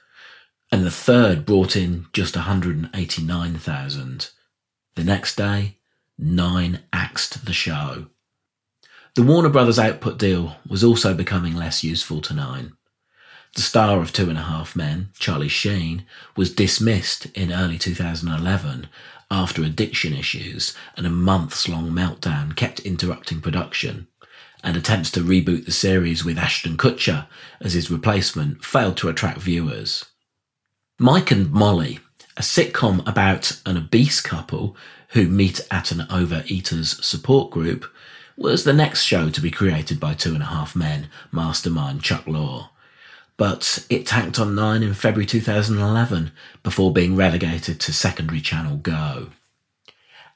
and 0.71 0.83
the 0.83 0.91
third 0.91 1.45
brought 1.45 1.75
in 1.75 2.07
just 2.11 2.35
189,000. 2.35 4.29
The 4.95 5.03
next 5.03 5.35
day, 5.35 5.77
Nine 6.17 6.83
axed 6.93 7.45
the 7.45 7.51
show. 7.51 8.07
The 9.15 9.23
Warner 9.23 9.47
Brothers 9.47 9.79
output 9.79 10.17
deal 10.17 10.57
was 10.67 10.83
also 10.83 11.13
becoming 11.13 11.55
less 11.55 11.85
useful 11.85 12.19
to 12.19 12.33
Nine. 12.33 12.73
The 13.55 13.61
star 13.61 14.01
of 14.01 14.11
Two 14.11 14.27
and 14.27 14.37
a 14.37 14.41
Half 14.41 14.75
Men, 14.75 15.11
Charlie 15.17 15.47
Sheen, 15.47 16.05
was 16.35 16.53
dismissed 16.53 17.27
in 17.27 17.53
early 17.53 17.77
2011 17.77 18.89
after 19.31 19.63
addiction 19.63 20.13
issues 20.13 20.75
and 20.97 21.07
a 21.07 21.09
months 21.09 21.69
long 21.69 21.91
meltdown 21.91 22.57
kept 22.57 22.81
interrupting 22.81 23.39
production, 23.39 24.07
and 24.61 24.75
attempts 24.75 25.11
to 25.11 25.21
reboot 25.21 25.65
the 25.65 25.71
series 25.71 26.25
with 26.25 26.37
Ashton 26.37 26.75
Kutcher 26.75 27.27
as 27.61 27.71
his 27.71 27.89
replacement 27.89 28.65
failed 28.65 28.97
to 28.97 29.07
attract 29.07 29.39
viewers. 29.39 30.03
Mike 30.99 31.31
and 31.31 31.53
Molly, 31.53 31.99
a 32.35 32.41
sitcom 32.41 33.07
about 33.07 33.61
an 33.65 33.77
obese 33.77 34.19
couple 34.19 34.75
who 35.11 35.29
meet 35.29 35.61
at 35.71 35.93
an 35.93 35.99
overeaters 36.09 37.01
support 37.01 37.49
group, 37.49 37.85
was 38.37 38.63
the 38.63 38.73
next 38.73 39.03
show 39.03 39.29
to 39.29 39.41
be 39.41 39.51
created 39.51 39.99
by 39.99 40.13
Two 40.13 40.33
and 40.33 40.43
a 40.43 40.47
Half 40.47 40.75
Men 40.75 41.07
mastermind 41.31 42.03
Chuck 42.03 42.25
Lorre. 42.25 42.69
But 43.37 43.85
it 43.89 44.05
tanked 44.05 44.39
on 44.39 44.55
9 44.55 44.83
in 44.83 44.93
February 44.93 45.25
2011 45.25 46.31
before 46.63 46.93
being 46.93 47.15
relegated 47.15 47.79
to 47.81 47.93
secondary 47.93 48.41
channel 48.41 48.77
Go. 48.77 49.31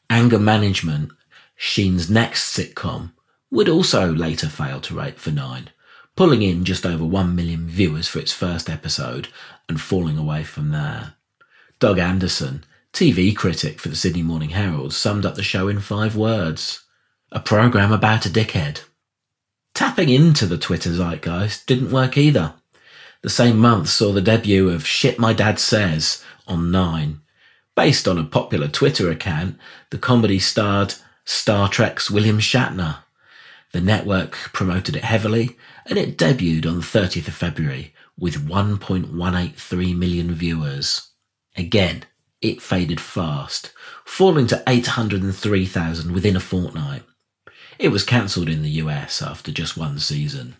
Anger 0.10 0.40
Management, 0.40 1.12
Sheen's 1.56 2.10
next 2.10 2.56
sitcom, 2.56 3.12
would 3.52 3.70
also 3.70 4.12
later 4.14 4.48
fail 4.48 4.82
to 4.82 4.96
rate 4.96 5.20
for 5.20 5.32
9, 5.32 5.70
pulling 6.16 6.42
in 6.42 6.66
just 6.66 6.86
over 6.86 7.06
1 7.06 7.36
million 7.36 7.68
viewers 7.68 8.08
for 8.08 8.20
its 8.20 8.34
first 8.34 8.70
episode 8.70 9.30
and 9.68 9.80
falling 9.80 10.18
away 10.18 10.44
from 10.44 10.72
there. 10.72 11.14
Doug 11.80 12.00
Anderson, 12.00 12.64
TV 12.92 13.36
critic 13.36 13.80
for 13.80 13.90
the 13.90 13.96
Sydney 13.96 14.24
Morning 14.24 14.50
Herald, 14.50 14.94
summed 14.94 15.26
up 15.26 15.36
the 15.36 15.44
show 15.44 15.68
in 15.68 15.80
five 15.80 16.16
words 16.16 16.84
a 17.32 17.40
program 17.40 17.92
about 17.92 18.26
a 18.26 18.30
dickhead. 18.30 18.82
Tapping 19.74 20.10
into 20.10 20.46
the 20.46 20.58
Twitter 20.58 20.90
zeitgeist 20.90 21.66
didn't 21.66 21.92
work 21.92 22.18
either. 22.18 22.54
The 23.22 23.30
same 23.30 23.58
month 23.58 23.90
saw 23.90 24.12
the 24.12 24.22
debut 24.22 24.70
of 24.70 24.88
Shit 24.88 25.20
My 25.20 25.34
Dad 25.34 25.60
Says 25.60 26.24
on 26.48 26.72
Nine. 26.72 27.22
Based 27.76 28.08
on 28.08 28.18
a 28.18 28.24
popular 28.24 28.68
Twitter 28.68 29.12
account, 29.12 29.58
the 29.92 29.98
comedy 29.98 30.40
starred 30.40 30.96
Star 31.24 31.70
Trek's 31.70 32.10
William 32.10 32.40
Shatner. 32.40 33.04
The 33.72 33.82
network 33.82 34.32
promoted 34.52 34.96
it 34.96 35.04
heavily, 35.04 35.56
and 35.86 35.98
it 36.00 36.18
debuted 36.18 36.66
on 36.66 36.78
the 36.78 36.82
30th 36.82 37.28
of 37.28 37.36
February 37.36 37.94
with 38.18 38.48
1.183 38.48 39.96
million 39.96 40.34
viewers. 40.34 41.12
Again, 41.56 42.06
it 42.42 42.62
faded 42.62 43.00
fast, 43.00 43.72
falling 44.06 44.48
to 44.48 44.64
803,000 44.68 46.12
within 46.12 46.36
a 46.36 46.40
fortnight. 46.40 47.04
It 47.80 47.94
was 47.94 48.04
cancelled 48.04 48.50
in 48.50 48.62
the 48.62 48.82
US 48.84 49.22
after 49.22 49.54
just 49.54 49.78
one 49.78 50.00
season. 50.00 50.58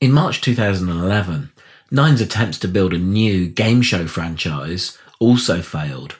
In 0.00 0.10
March 0.10 0.40
2011, 0.40 1.52
Nine's 1.92 2.20
attempts 2.20 2.58
to 2.58 2.68
build 2.68 2.92
a 2.92 2.98
new 2.98 3.46
game 3.46 3.82
show 3.82 4.08
franchise 4.08 4.98
also 5.20 5.62
failed. 5.62 6.16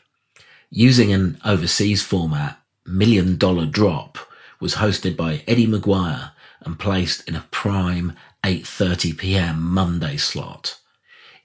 Using 0.70 1.12
an 1.12 1.38
overseas 1.44 2.00
format, 2.00 2.60
Million 2.86 3.36
Dollar 3.36 3.66
Drop 3.66 4.18
was 4.60 4.76
hosted 4.76 5.16
by 5.16 5.42
Eddie 5.48 5.66
McGuire 5.66 6.30
and 6.60 6.78
placed 6.78 7.28
in 7.28 7.34
a 7.34 7.46
prime 7.50 8.12
8:30 8.44 9.18
p.m. 9.18 9.60
Monday 9.60 10.16
slot. 10.16 10.78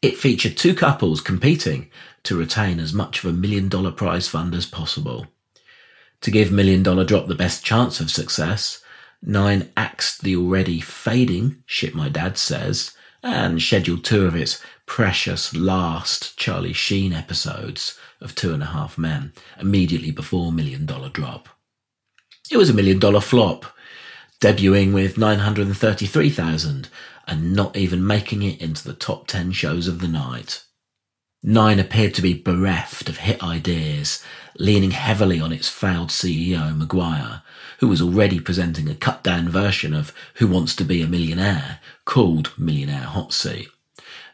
It 0.04 0.18
featured 0.18 0.58
two 0.58 0.75
couples 0.75 1.22
competing 1.22 1.90
to 2.24 2.38
retain 2.38 2.80
as 2.80 2.94
much 2.94 3.24
of 3.24 3.32
a 3.32 3.34
million 3.34 3.68
dollar 3.68 3.92
prize 3.92 4.28
fund 4.28 4.54
as 4.54 4.68
possible. 4.68 5.25
To 6.22 6.32
give 6.32 6.51
Million 6.51 6.84
Dollar 6.84 7.04
Drop 7.04 7.28
the 7.28 7.36
best 7.36 7.66
chance 7.66 8.00
of 8.00 8.12
success, 8.12 8.82
Nine 9.24 9.72
axed 9.78 10.24
the 10.24 10.36
already 10.36 10.80
fading 10.80 11.62
Shit 11.68 11.94
My 11.94 12.10
Dad 12.10 12.38
Says 12.40 12.92
and 13.22 13.62
scheduled 13.62 14.04
two 14.04 14.25
of 14.25 14.36
its 14.36 14.63
precious 14.88 15.56
last 15.56 16.36
Charlie 16.38 16.74
Sheen 16.74 17.13
episodes 17.13 18.00
of 18.20 18.34
Two 18.34 18.51
and 18.51 18.63
a 18.63 18.68
Half 18.68 18.98
Men 18.98 19.34
immediately 19.60 20.10
before 20.10 20.51
Million 20.51 20.88
Dollar 20.88 21.10
Drop. 21.10 21.50
It 22.50 22.57
was 22.57 22.70
a 22.70 22.74
million 22.74 23.00
dollar 23.00 23.22
flop, 23.22 23.66
debuting 24.42 24.94
with 24.94 25.18
933,000 25.18 26.90
and 27.27 27.53
not 27.53 27.77
even 27.77 28.05
making 28.05 28.42
it 28.42 28.60
into 28.60 28.84
the 28.84 28.94
top 28.94 29.27
10 29.27 29.51
shows 29.51 29.88
of 29.88 30.00
the 30.00 30.07
night. 30.07 30.64
Nine 31.44 31.80
appeared 31.80 32.14
to 32.14 32.22
be 32.22 32.36
bereft 32.36 33.10
of 33.10 33.18
hit 33.18 33.42
ideas, 33.42 34.24
leaning 34.60 34.92
heavily 34.92 35.42
on 35.42 35.51
its 35.51 35.68
failed 35.68 36.10
CEO, 36.10 36.80
McGuire, 36.80 37.42
who 37.80 37.88
was 37.88 38.00
already 38.00 38.40
presenting 38.40 38.88
a 38.88 38.94
cut 38.94 39.24
down 39.24 39.50
version 39.50 39.92
of 39.92 40.14
Who 40.36 40.48
Wants 40.48 40.75
to 40.75 40.84
Be 40.84 41.01
a 41.01 41.08
Millionaire 41.08 41.80
called 42.06 42.54
Millionaire 42.60 43.06
Hot 43.06 43.34
Seat. 43.34 43.70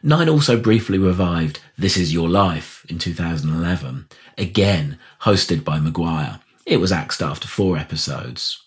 Nine 0.02 0.28
also 0.28 0.60
briefly 0.60 0.98
revived 0.98 1.60
This 1.78 1.96
Is 1.96 2.12
Your 2.12 2.28
Life 2.28 2.84
in 2.90 2.98
2011, 2.98 4.06
again 4.36 4.98
hosted 5.22 5.64
by 5.64 5.78
McGuire. 5.78 6.42
It 6.66 6.76
was 6.76 6.92
axed 6.92 7.22
after 7.22 7.48
four 7.48 7.78
episodes. 7.78 8.62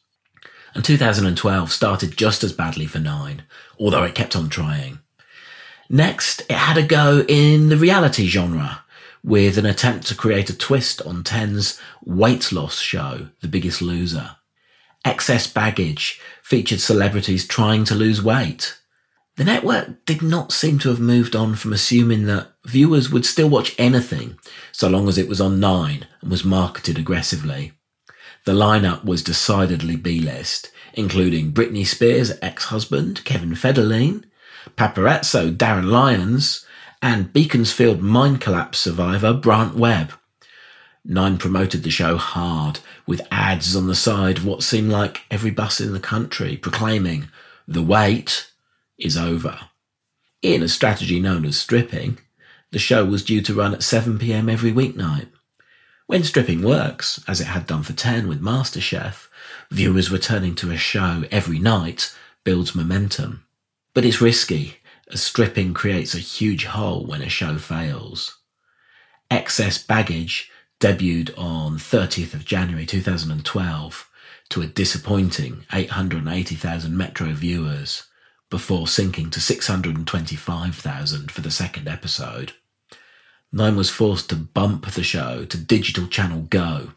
And 0.73 0.83
2012 0.83 1.71
started 1.71 2.17
just 2.17 2.43
as 2.43 2.53
badly 2.53 2.87
for 2.87 2.97
Nine, 2.97 3.43
although 3.79 4.03
it 4.03 4.15
kept 4.15 4.35
on 4.35 4.49
trying. 4.49 4.97
Next, 5.93 6.43
it 6.47 6.55
had 6.55 6.77
a 6.77 6.83
go 6.83 7.25
in 7.27 7.67
the 7.67 7.75
reality 7.75 8.25
genre 8.25 8.85
with 9.25 9.57
an 9.57 9.65
attempt 9.65 10.07
to 10.07 10.15
create 10.15 10.49
a 10.49 10.57
twist 10.57 11.01
on 11.01 11.21
Ten's 11.21 11.77
weight 12.05 12.53
loss 12.53 12.79
show, 12.79 13.27
The 13.41 13.49
Biggest 13.49 13.81
Loser. 13.81 14.37
Excess 15.03 15.47
Baggage 15.47 16.21
featured 16.43 16.79
celebrities 16.79 17.45
trying 17.45 17.83
to 17.83 17.93
lose 17.93 18.23
weight. 18.23 18.77
The 19.35 19.43
network 19.43 20.05
did 20.05 20.21
not 20.21 20.53
seem 20.53 20.79
to 20.79 20.89
have 20.89 21.01
moved 21.01 21.35
on 21.35 21.55
from 21.55 21.73
assuming 21.73 22.25
that 22.27 22.53
viewers 22.63 23.11
would 23.11 23.25
still 23.25 23.49
watch 23.49 23.75
anything 23.77 24.39
so 24.71 24.87
long 24.87 25.09
as 25.09 25.17
it 25.17 25.27
was 25.27 25.41
on 25.41 25.59
Nine 25.59 26.07
and 26.21 26.31
was 26.31 26.45
marketed 26.45 26.97
aggressively. 26.97 27.73
The 28.45 28.53
lineup 28.53 29.03
was 29.03 29.21
decidedly 29.21 29.97
B-list, 29.97 30.71
including 30.93 31.51
Britney 31.51 31.85
Spears' 31.85 32.31
ex-husband, 32.41 33.25
Kevin 33.25 33.55
Federline, 33.55 34.23
Paparazzo 34.75 35.55
Darren 35.55 35.89
Lyons, 35.89 36.65
and 37.01 37.33
Beaconsfield 37.33 38.01
mine 38.01 38.37
collapse 38.37 38.79
survivor 38.79 39.33
Brant 39.33 39.75
Webb. 39.75 40.13
Nine 41.03 41.37
promoted 41.37 41.83
the 41.83 41.89
show 41.89 42.17
hard, 42.17 42.79
with 43.07 43.27
ads 43.31 43.75
on 43.75 43.87
the 43.87 43.95
side 43.95 44.37
of 44.37 44.45
what 44.45 44.63
seemed 44.63 44.91
like 44.91 45.21
every 45.31 45.49
bus 45.49 45.81
in 45.81 45.93
the 45.93 45.99
country 45.99 46.57
proclaiming, 46.57 47.29
The 47.67 47.81
wait 47.81 48.51
is 48.99 49.17
over. 49.17 49.59
In 50.41 50.61
a 50.61 50.67
strategy 50.67 51.19
known 51.19 51.45
as 51.45 51.57
stripping, 51.57 52.19
the 52.71 52.79
show 52.79 53.03
was 53.03 53.23
due 53.23 53.41
to 53.41 53.53
run 53.53 53.73
at 53.73 53.81
7pm 53.81 54.51
every 54.51 54.71
weeknight. 54.71 55.27
When 56.05 56.23
stripping 56.23 56.61
works, 56.61 57.23
as 57.27 57.41
it 57.41 57.47
had 57.47 57.67
done 57.67 57.83
for 57.83 57.93
10 57.93 58.27
with 58.27 58.41
MasterChef, 58.41 59.27
viewers 59.71 60.11
returning 60.11 60.55
to 60.55 60.71
a 60.71 60.77
show 60.77 61.23
every 61.31 61.57
night 61.57 62.15
builds 62.43 62.75
momentum. 62.75 63.43
But 63.93 64.05
it's 64.05 64.21
risky, 64.21 64.77
as 65.11 65.21
stripping 65.21 65.73
creates 65.73 66.15
a 66.15 66.19
huge 66.19 66.65
hole 66.65 67.05
when 67.05 67.21
a 67.21 67.29
show 67.29 67.57
fails. 67.57 68.39
Excess 69.29 69.77
Baggage 69.77 70.49
debuted 70.79 71.37
on 71.37 71.77
30th 71.77 72.33
of 72.33 72.45
January 72.45 72.85
2012 72.85 74.09
to 74.49 74.61
a 74.61 74.67
disappointing 74.67 75.65
880,000 75.73 76.95
Metro 76.95 77.31
viewers 77.31 78.03
before 78.49 78.87
sinking 78.87 79.29
to 79.29 79.39
625,000 79.39 81.31
for 81.31 81.41
the 81.41 81.51
second 81.51 81.87
episode. 81.87 82.53
Nine 83.53 83.75
was 83.75 83.89
forced 83.89 84.29
to 84.29 84.35
bump 84.35 84.89
the 84.91 85.03
show 85.03 85.45
to 85.45 85.57
digital 85.57 86.07
channel 86.07 86.41
Go, 86.49 86.91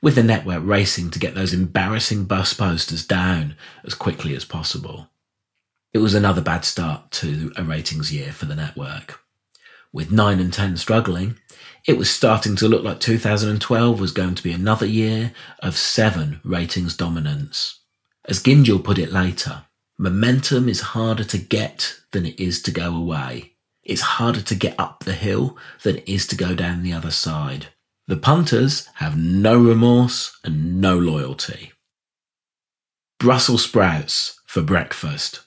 with 0.00 0.14
the 0.14 0.22
network 0.22 0.62
racing 0.64 1.10
to 1.10 1.18
get 1.18 1.34
those 1.34 1.52
embarrassing 1.52 2.24
bus 2.24 2.54
posters 2.54 3.06
down 3.06 3.56
as 3.84 3.94
quickly 3.94 4.34
as 4.34 4.44
possible. 4.44 5.10
It 5.98 6.02
was 6.02 6.14
another 6.14 6.40
bad 6.40 6.64
start 6.64 7.10
to 7.10 7.50
a 7.56 7.64
ratings 7.64 8.12
year 8.12 8.30
for 8.30 8.44
the 8.44 8.54
network. 8.54 9.18
With 9.92 10.12
9 10.12 10.38
and 10.38 10.52
10 10.52 10.76
struggling, 10.76 11.40
it 11.88 11.98
was 11.98 12.08
starting 12.08 12.54
to 12.54 12.68
look 12.68 12.84
like 12.84 13.00
2012 13.00 13.98
was 13.98 14.12
going 14.12 14.36
to 14.36 14.42
be 14.44 14.52
another 14.52 14.86
year 14.86 15.32
of 15.58 15.76
7 15.76 16.40
ratings 16.44 16.96
dominance. 16.96 17.80
As 18.26 18.40
Gyngell 18.40 18.84
put 18.84 18.96
it 18.96 19.10
later, 19.10 19.64
momentum 19.98 20.68
is 20.68 20.92
harder 20.94 21.24
to 21.24 21.36
get 21.36 21.96
than 22.12 22.24
it 22.24 22.38
is 22.38 22.62
to 22.62 22.70
go 22.70 22.94
away. 22.94 23.54
It's 23.82 24.02
harder 24.02 24.42
to 24.42 24.54
get 24.54 24.78
up 24.78 25.02
the 25.02 25.14
hill 25.14 25.58
than 25.82 25.96
it 25.96 26.08
is 26.08 26.28
to 26.28 26.36
go 26.36 26.54
down 26.54 26.84
the 26.84 26.92
other 26.92 27.10
side. 27.10 27.70
The 28.06 28.16
punters 28.16 28.88
have 28.94 29.18
no 29.18 29.58
remorse 29.58 30.38
and 30.44 30.80
no 30.80 30.96
loyalty. 30.96 31.72
Brussels 33.18 33.64
sprouts 33.64 34.38
for 34.46 34.62
breakfast. 34.62 35.40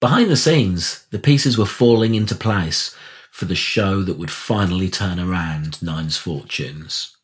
Behind 0.00 0.30
the 0.30 0.36
scenes, 0.36 1.04
the 1.10 1.18
pieces 1.18 1.58
were 1.58 1.66
falling 1.66 2.14
into 2.14 2.34
place 2.34 2.96
for 3.30 3.44
the 3.44 3.54
show 3.54 4.00
that 4.00 4.16
would 4.16 4.30
finally 4.30 4.88
turn 4.88 5.20
around 5.20 5.80
Nine's 5.82 6.16
fortunes. 6.16 7.14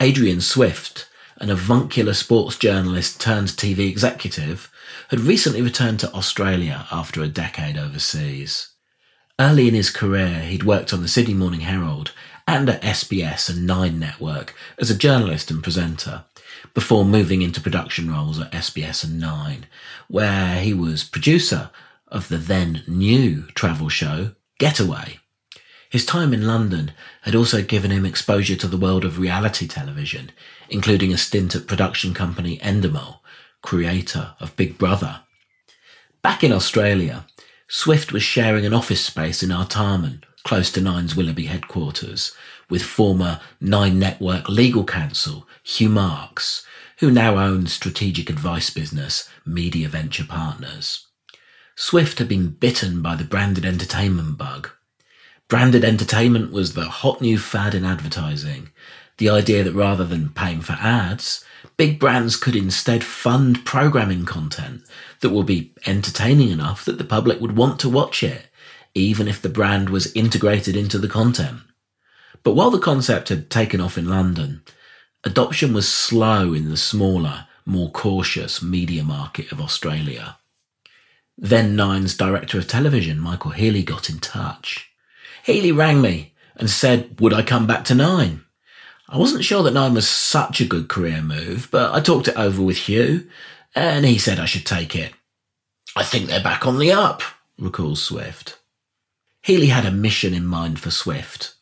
Adrian 0.00 0.42
Swift, 0.42 1.08
an 1.38 1.48
avuncular 1.48 2.12
sports 2.12 2.58
journalist 2.58 3.22
turned 3.22 3.48
TV 3.48 3.88
executive, 3.88 4.70
had 5.08 5.20
recently 5.20 5.62
returned 5.62 5.98
to 6.00 6.12
Australia 6.12 6.86
after 6.92 7.22
a 7.22 7.28
decade 7.28 7.78
overseas. 7.78 8.68
Early 9.38 9.68
in 9.68 9.74
his 9.74 9.88
career, 9.88 10.40
he'd 10.40 10.64
worked 10.64 10.92
on 10.92 11.00
the 11.00 11.08
Sydney 11.08 11.32
Morning 11.32 11.60
Herald 11.60 12.12
and 12.46 12.68
at 12.68 12.82
SBS 12.82 13.48
and 13.48 13.66
Nine 13.66 13.98
Network 13.98 14.54
as 14.76 14.90
a 14.90 14.94
journalist 14.94 15.50
and 15.50 15.62
presenter, 15.62 16.24
before 16.74 17.06
moving 17.06 17.40
into 17.40 17.62
production 17.62 18.12
roles 18.12 18.38
at 18.38 18.52
SBS 18.52 19.04
and 19.04 19.18
Nine, 19.18 19.64
where 20.08 20.60
he 20.60 20.74
was 20.74 21.02
producer 21.02 21.70
of 22.10 22.28
the 22.28 22.38
then 22.38 22.82
new 22.86 23.42
travel 23.54 23.88
show 23.88 24.32
Getaway. 24.58 25.18
His 25.90 26.06
time 26.06 26.32
in 26.32 26.46
London 26.46 26.92
had 27.22 27.34
also 27.34 27.62
given 27.62 27.90
him 27.90 28.06
exposure 28.06 28.56
to 28.56 28.68
the 28.68 28.76
world 28.76 29.04
of 29.04 29.18
reality 29.18 29.66
television, 29.66 30.30
including 30.68 31.12
a 31.12 31.18
stint 31.18 31.56
at 31.56 31.66
production 31.66 32.14
company 32.14 32.58
Endemol, 32.58 33.18
creator 33.62 34.34
of 34.38 34.54
Big 34.56 34.78
Brother. 34.78 35.20
Back 36.22 36.44
in 36.44 36.52
Australia, 36.52 37.26
Swift 37.68 38.12
was 38.12 38.22
sharing 38.22 38.64
an 38.64 38.74
office 38.74 39.04
space 39.04 39.42
in 39.42 39.50
Artarmon, 39.50 40.22
close 40.44 40.70
to 40.72 40.80
Nine's 40.80 41.16
Willoughby 41.16 41.46
headquarters, 41.46 42.32
with 42.68 42.82
former 42.82 43.40
Nine 43.60 43.98
Network 43.98 44.48
legal 44.48 44.84
counsel 44.84 45.48
Hugh 45.62 45.88
Marks, 45.88 46.64
who 46.98 47.10
now 47.10 47.38
owns 47.38 47.72
strategic 47.72 48.30
advice 48.30 48.70
business 48.70 49.28
Media 49.44 49.88
Venture 49.88 50.24
Partners. 50.24 51.06
Swift 51.82 52.18
had 52.18 52.28
been 52.28 52.50
bitten 52.50 53.00
by 53.00 53.16
the 53.16 53.24
branded 53.24 53.64
entertainment 53.64 54.36
bug 54.36 54.68
Branded 55.48 55.82
entertainment 55.82 56.52
was 56.52 56.74
the 56.74 56.84
hot 56.84 57.22
new 57.22 57.38
fad 57.38 57.74
in 57.74 57.86
advertising. 57.86 58.68
The 59.16 59.30
idea 59.30 59.64
that 59.64 59.72
rather 59.72 60.04
than 60.04 60.28
paying 60.28 60.60
for 60.60 60.74
ads, 60.74 61.42
big 61.78 61.98
brands 61.98 62.36
could 62.36 62.54
instead 62.54 63.02
fund 63.02 63.64
programming 63.64 64.26
content 64.26 64.82
that 65.20 65.30
will 65.30 65.42
be 65.42 65.72
entertaining 65.86 66.50
enough 66.50 66.84
that 66.84 66.98
the 66.98 67.02
public 67.16 67.40
would 67.40 67.56
want 67.56 67.80
to 67.80 67.88
watch 67.88 68.22
it, 68.22 68.48
even 68.94 69.26
if 69.26 69.40
the 69.40 69.48
brand 69.48 69.88
was 69.88 70.12
integrated 70.12 70.76
into 70.76 70.98
the 70.98 71.08
content. 71.08 71.60
But 72.42 72.56
while 72.56 72.70
the 72.70 72.78
concept 72.78 73.30
had 73.30 73.48
taken 73.48 73.80
off 73.80 73.96
in 73.96 74.06
London, 74.06 74.62
adoption 75.24 75.72
was 75.72 75.88
slow 75.88 76.52
in 76.52 76.68
the 76.68 76.76
smaller, 76.76 77.46
more 77.64 77.90
cautious 77.90 78.62
media 78.62 79.02
market 79.02 79.50
of 79.50 79.62
Australia. 79.62 80.36
Then 81.42 81.74
Nine's 81.74 82.14
director 82.14 82.58
of 82.58 82.68
television, 82.68 83.18
Michael 83.18 83.52
Healy, 83.52 83.82
got 83.82 84.10
in 84.10 84.18
touch. 84.18 84.90
Healy 85.42 85.72
rang 85.72 86.02
me 86.02 86.34
and 86.54 86.68
said, 86.68 87.18
would 87.18 87.32
I 87.32 87.40
come 87.40 87.66
back 87.66 87.86
to 87.86 87.94
Nine? 87.94 88.44
I 89.08 89.16
wasn't 89.16 89.44
sure 89.44 89.62
that 89.62 89.72
Nine 89.72 89.94
was 89.94 90.06
such 90.06 90.60
a 90.60 90.66
good 90.66 90.88
career 90.88 91.22
move, 91.22 91.68
but 91.70 91.94
I 91.94 92.00
talked 92.00 92.28
it 92.28 92.36
over 92.36 92.60
with 92.62 92.76
Hugh 92.76 93.26
and 93.74 94.04
he 94.04 94.18
said 94.18 94.38
I 94.38 94.44
should 94.44 94.66
take 94.66 94.94
it. 94.94 95.14
I 95.96 96.02
think 96.02 96.26
they're 96.26 96.42
back 96.42 96.66
on 96.66 96.78
the 96.78 96.92
up, 96.92 97.22
recalls 97.58 98.02
Swift. 98.02 98.58
Healy 99.40 99.68
had 99.68 99.86
a 99.86 99.90
mission 99.90 100.34
in 100.34 100.44
mind 100.44 100.78
for 100.78 100.90
Swift. 100.90 101.54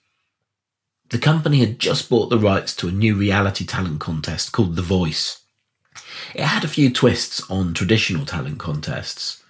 The 1.11 1.19
company 1.19 1.61
had 1.61 1.79
just 1.79 2.11
bought 2.11 2.31
the 2.31 2.39
rights 2.39 2.75
to 2.77 2.89
a 2.89 2.93
new 2.93 3.15
reality 3.15 3.65
talent 3.65 4.01
contest 4.01 4.51
called 4.51 4.75
The 4.75 4.83
Voice. 4.83 5.43
It 6.35 6.43
had 6.43 6.65
a 6.65 6.69
few 6.69 6.93
twists 6.93 7.49
on 7.49 7.75
traditional 7.75 8.27
talent 8.27 8.59
contests. 8.59 9.45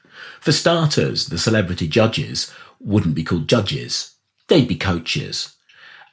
For 0.48 0.52
starters, 0.52 1.26
the 1.26 1.37
celebrity 1.37 1.87
judges 1.87 2.50
wouldn't 2.80 3.14
be 3.14 3.22
called 3.22 3.50
judges. 3.50 4.14
They'd 4.46 4.66
be 4.66 4.76
coaches. 4.76 5.54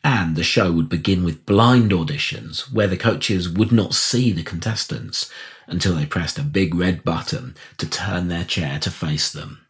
And 0.03 0.35
the 0.35 0.43
show 0.43 0.73
would 0.73 0.89
begin 0.89 1.23
with 1.23 1.45
blind 1.45 1.91
auditions 1.91 2.69
where 2.69 2.87
the 2.87 2.97
coaches 2.97 3.47
would 3.47 3.71
not 3.71 3.93
see 3.93 4.33
the 4.33 4.43
contestants 4.43 5.31
until 5.67 5.95
they 5.95 6.05
pressed 6.05 6.37
a 6.37 6.43
big 6.43 6.75
red 6.75 7.05
button 7.05 7.55
to 7.77 7.89
turn 7.89 8.27
their 8.27 8.43
chair 8.43 8.77
to 8.79 8.91
face 8.91 9.31
them. 9.31 9.65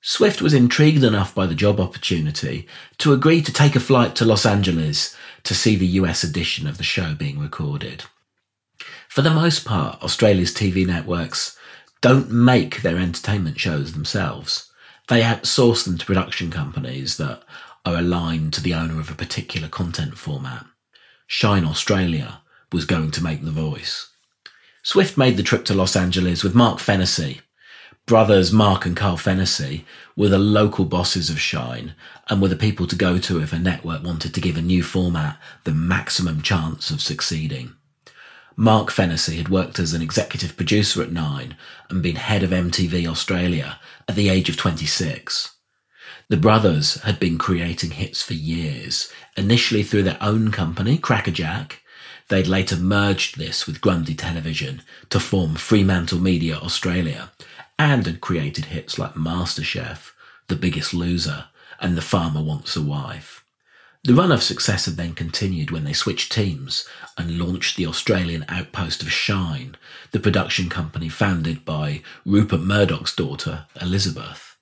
Swift 0.00 0.40
was 0.40 0.54
intrigued 0.54 1.04
enough 1.04 1.34
by 1.34 1.44
the 1.44 1.54
job 1.54 1.78
opportunity 1.78 2.66
to 2.96 3.12
agree 3.12 3.42
to 3.42 3.52
take 3.52 3.76
a 3.76 3.78
flight 3.78 4.16
to 4.16 4.24
Los 4.24 4.46
Angeles 4.46 5.14
to 5.42 5.54
see 5.54 5.76
the 5.76 6.00
US 6.00 6.24
edition 6.24 6.66
of 6.66 6.78
the 6.78 6.82
show 6.82 7.14
being 7.14 7.38
recorded. 7.38 8.04
For 9.10 9.20
the 9.20 9.28
most 9.34 9.66
part, 9.66 10.02
Australia's 10.02 10.54
TV 10.54 10.86
networks 10.86 11.58
don't 12.00 12.30
make 12.30 12.82
their 12.82 12.98
entertainment 12.98 13.58
shows 13.58 13.92
themselves. 13.92 14.70
They 15.08 15.22
outsource 15.22 15.84
them 15.84 15.98
to 15.98 16.06
production 16.06 16.50
companies 16.50 17.16
that 17.16 17.42
are 17.84 17.96
aligned 17.96 18.52
to 18.54 18.60
the 18.60 18.74
owner 18.74 18.98
of 19.00 19.10
a 19.10 19.14
particular 19.14 19.68
content 19.68 20.18
format. 20.18 20.66
Shine 21.26 21.64
Australia 21.64 22.40
was 22.72 22.84
going 22.84 23.12
to 23.12 23.22
make 23.22 23.44
the 23.44 23.50
voice. 23.50 24.10
Swift 24.82 25.16
made 25.16 25.36
the 25.36 25.42
trip 25.42 25.64
to 25.64 25.74
Los 25.74 25.96
Angeles 25.96 26.44
with 26.44 26.54
Mark 26.54 26.78
Fennessy. 26.78 27.40
Brothers 28.06 28.52
Mark 28.52 28.86
and 28.86 28.96
Carl 28.96 29.16
Fennessy 29.16 29.84
were 30.14 30.28
the 30.28 30.38
local 30.38 30.84
bosses 30.84 31.28
of 31.28 31.40
Shine 31.40 31.94
and 32.28 32.40
were 32.40 32.48
the 32.48 32.54
people 32.54 32.86
to 32.86 32.94
go 32.94 33.18
to 33.18 33.40
if 33.40 33.52
a 33.52 33.58
network 33.58 34.04
wanted 34.04 34.32
to 34.34 34.40
give 34.40 34.56
a 34.56 34.62
new 34.62 34.84
format 34.84 35.40
the 35.64 35.72
maximum 35.72 36.40
chance 36.40 36.90
of 36.90 37.00
succeeding. 37.00 37.74
Mark 38.58 38.90
Fennessy 38.90 39.36
had 39.36 39.50
worked 39.50 39.78
as 39.78 39.92
an 39.92 40.00
executive 40.00 40.56
producer 40.56 41.02
at 41.02 41.12
Nine 41.12 41.56
and 41.90 42.02
been 42.02 42.16
head 42.16 42.42
of 42.42 42.50
MTV 42.50 43.06
Australia 43.06 43.78
at 44.08 44.14
the 44.14 44.30
age 44.30 44.48
of 44.48 44.56
26. 44.56 45.56
The 46.28 46.38
brothers 46.38 46.94
had 47.02 47.20
been 47.20 47.36
creating 47.36 47.90
hits 47.92 48.22
for 48.22 48.32
years, 48.32 49.12
initially 49.36 49.82
through 49.82 50.04
their 50.04 50.16
own 50.22 50.50
company, 50.50 50.96
Crackerjack. 50.96 51.82
They'd 52.28 52.46
later 52.46 52.76
merged 52.76 53.38
this 53.38 53.66
with 53.66 53.82
Grundy 53.82 54.14
Television 54.14 54.80
to 55.10 55.20
form 55.20 55.56
Fremantle 55.56 56.18
Media 56.18 56.56
Australia 56.56 57.30
and 57.78 58.06
had 58.06 58.22
created 58.22 58.66
hits 58.66 58.98
like 58.98 59.14
MasterChef, 59.14 60.12
The 60.48 60.56
Biggest 60.56 60.94
Loser, 60.94 61.44
and 61.78 61.94
The 61.94 62.02
Farmer 62.02 62.42
Wants 62.42 62.74
a 62.74 62.82
Wife. 62.82 63.44
The 64.06 64.14
run 64.14 64.30
of 64.30 64.40
success 64.40 64.84
had 64.84 64.96
then 64.96 65.14
continued 65.14 65.72
when 65.72 65.82
they 65.82 65.92
switched 65.92 66.30
teams 66.30 66.88
and 67.18 67.40
launched 67.40 67.76
the 67.76 67.88
Australian 67.88 68.44
outpost 68.48 69.02
of 69.02 69.10
Shine, 69.10 69.76
the 70.12 70.20
production 70.20 70.68
company 70.68 71.08
founded 71.08 71.64
by 71.64 72.02
Rupert 72.24 72.60
Murdoch's 72.60 73.12
daughter, 73.12 73.66
Elizabeth. 73.80 74.54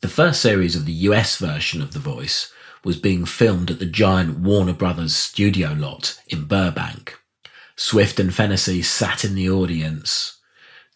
The 0.00 0.08
first 0.08 0.42
series 0.42 0.74
of 0.74 0.86
the 0.86 0.92
US 0.92 1.36
version 1.36 1.80
of 1.80 1.92
The 1.92 2.00
Voice 2.00 2.52
was 2.82 2.96
being 2.96 3.26
filmed 3.26 3.70
at 3.70 3.78
the 3.78 3.86
giant 3.86 4.40
Warner 4.40 4.72
Brothers 4.72 5.14
studio 5.14 5.72
lot 5.72 6.20
in 6.26 6.46
Burbank. 6.46 7.16
Swift 7.76 8.18
and 8.18 8.34
Fennessy 8.34 8.82
sat 8.82 9.24
in 9.24 9.36
the 9.36 9.48
audience. 9.48 10.40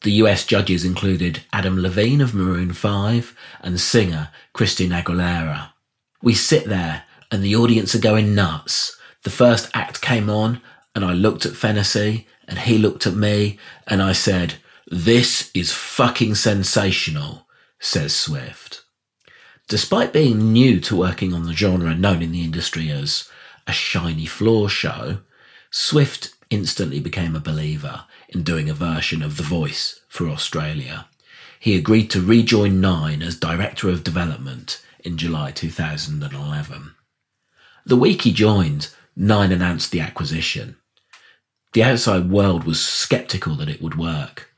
The 0.02 0.14
US 0.14 0.44
judges 0.44 0.84
included 0.84 1.44
Adam 1.52 1.80
Levine 1.80 2.20
of 2.22 2.34
Maroon 2.34 2.72
5 2.72 3.36
and 3.60 3.78
singer 3.80 4.30
Christina 4.52 5.00
Aguilera. 5.00 5.68
We 6.20 6.34
sit 6.34 6.64
there 6.64 7.04
and 7.30 7.42
the 7.42 7.56
audience 7.56 7.94
are 7.94 8.00
going 8.00 8.34
nuts. 8.34 8.96
The 9.22 9.30
first 9.30 9.70
act 9.74 10.00
came 10.00 10.30
on 10.30 10.60
and 10.94 11.04
I 11.04 11.12
looked 11.12 11.46
at 11.46 11.56
Fennessy 11.56 12.26
and 12.48 12.58
he 12.58 12.78
looked 12.78 13.06
at 13.06 13.14
me 13.14 13.58
and 13.86 14.02
I 14.02 14.12
said, 14.12 14.54
this 14.88 15.50
is 15.52 15.72
fucking 15.72 16.36
sensational, 16.36 17.46
says 17.80 18.14
Swift. 18.14 18.82
Despite 19.68 20.12
being 20.12 20.52
new 20.52 20.78
to 20.80 20.94
working 20.94 21.34
on 21.34 21.44
the 21.44 21.52
genre 21.52 21.94
known 21.94 22.22
in 22.22 22.30
the 22.30 22.44
industry 22.44 22.90
as 22.90 23.28
a 23.66 23.72
shiny 23.72 24.26
floor 24.26 24.68
show, 24.68 25.18
Swift 25.70 26.34
instantly 26.50 27.00
became 27.00 27.34
a 27.34 27.40
believer 27.40 28.04
in 28.28 28.44
doing 28.44 28.70
a 28.70 28.74
version 28.74 29.22
of 29.22 29.36
The 29.36 29.42
Voice 29.42 30.00
for 30.08 30.28
Australia. 30.28 31.08
He 31.58 31.76
agreed 31.76 32.10
to 32.10 32.22
rejoin 32.22 32.80
Nine 32.80 33.22
as 33.22 33.36
Director 33.36 33.88
of 33.88 34.04
Development 34.04 34.80
in 35.00 35.18
July 35.18 35.50
2011. 35.50 36.95
The 37.86 37.96
week 37.96 38.22
he 38.22 38.32
joined, 38.32 38.88
Nine 39.14 39.52
announced 39.52 39.92
the 39.92 40.00
acquisition. 40.00 40.76
The 41.72 41.84
outside 41.84 42.28
world 42.28 42.64
was 42.64 42.80
sceptical 42.80 43.54
that 43.54 43.68
it 43.68 43.80
would 43.80 43.96
work. 43.96 44.50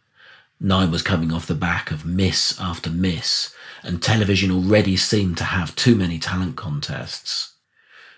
Nine 0.58 0.90
was 0.90 1.02
coming 1.02 1.30
off 1.30 1.46
the 1.46 1.54
back 1.54 1.90
of 1.90 2.06
miss 2.06 2.58
after 2.58 2.88
miss, 2.88 3.54
and 3.82 4.02
television 4.02 4.50
already 4.50 4.96
seemed 4.96 5.36
to 5.36 5.44
have 5.44 5.76
too 5.76 5.94
many 5.94 6.18
talent 6.18 6.56
contests. 6.56 7.52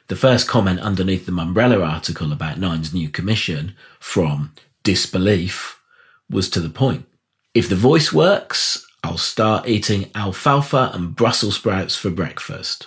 The 0.06 0.14
first 0.14 0.46
comment 0.46 0.78
underneath 0.78 1.26
the 1.26 1.32
Mumbrella 1.32 1.84
article 1.84 2.32
about 2.32 2.58
Nine's 2.58 2.94
new 2.94 3.08
commission 3.08 3.74
from 3.98 4.52
Disbelief 4.84 5.82
was 6.30 6.48
to 6.50 6.60
the 6.60 6.70
point. 6.70 7.04
If 7.52 7.68
the 7.68 7.74
voice 7.74 8.12
works, 8.12 8.86
I'll 9.02 9.18
start 9.18 9.68
eating 9.68 10.12
alfalfa 10.14 10.92
and 10.94 11.16
Brussels 11.16 11.56
sprouts 11.56 11.96
for 11.96 12.10
breakfast. 12.10 12.86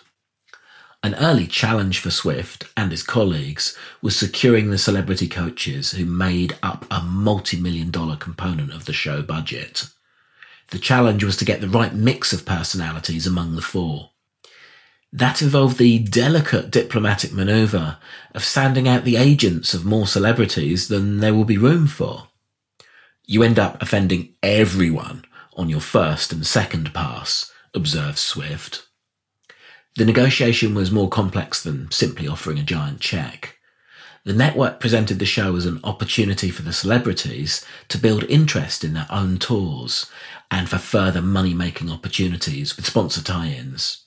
An 1.05 1.15
early 1.15 1.47
challenge 1.47 1.99
for 1.99 2.11
Swift 2.11 2.63
and 2.77 2.89
his 2.89 3.03
colleagues 3.03 3.77
was 4.01 4.17
securing 4.17 4.69
the 4.69 4.77
celebrity 4.77 5.27
coaches 5.27 5.91
who 5.91 6.05
made 6.05 6.57
up 6.63 6.85
a 6.89 7.01
multi 7.01 7.59
million 7.59 7.91
dollar 7.91 8.15
component 8.15 8.71
of 8.71 8.85
the 8.85 8.93
show 8.93 9.21
budget. 9.21 9.89
The 10.71 10.79
challenge 10.79 11.21
was 11.21 11.35
to 11.37 11.45
get 11.45 11.59
the 11.59 11.67
right 11.67 11.93
mix 11.93 12.31
of 12.31 12.45
personalities 12.45 13.27
among 13.27 13.55
the 13.55 13.61
four. 13.61 14.11
That 15.11 15.41
involved 15.41 15.77
the 15.77 15.99
delicate 15.99 16.71
diplomatic 16.71 17.33
maneuver 17.33 17.97
of 18.33 18.45
sanding 18.45 18.87
out 18.87 19.03
the 19.03 19.17
agents 19.17 19.73
of 19.73 19.83
more 19.83 20.07
celebrities 20.07 20.87
than 20.87 21.19
there 21.19 21.33
will 21.33 21.43
be 21.43 21.57
room 21.57 21.85
for. 21.85 22.29
You 23.25 23.43
end 23.43 23.59
up 23.59 23.81
offending 23.81 24.35
everyone 24.41 25.25
on 25.57 25.67
your 25.67 25.81
first 25.81 26.31
and 26.31 26.47
second 26.47 26.93
pass, 26.93 27.51
observes 27.73 28.21
Swift. 28.21 28.87
The 29.95 30.05
negotiation 30.05 30.73
was 30.73 30.91
more 30.91 31.09
complex 31.09 31.61
than 31.61 31.91
simply 31.91 32.27
offering 32.27 32.57
a 32.57 32.63
giant 32.63 32.99
check. 32.99 33.57
The 34.25 34.33
network 34.33 34.79
presented 34.79 35.19
the 35.19 35.25
show 35.25 35.55
as 35.55 35.65
an 35.65 35.81
opportunity 35.83 36.49
for 36.49 36.61
the 36.61 36.73
celebrities 36.73 37.63
to 37.89 37.97
build 37.97 38.23
interest 38.23 38.83
in 38.83 38.93
their 38.93 39.07
own 39.09 39.37
tours 39.37 40.09
and 40.49 40.69
for 40.69 40.77
further 40.77 41.21
money 41.21 41.53
making 41.53 41.91
opportunities 41.91 42.75
with 42.75 42.85
sponsor 42.85 43.21
tie 43.21 43.49
ins. 43.49 44.05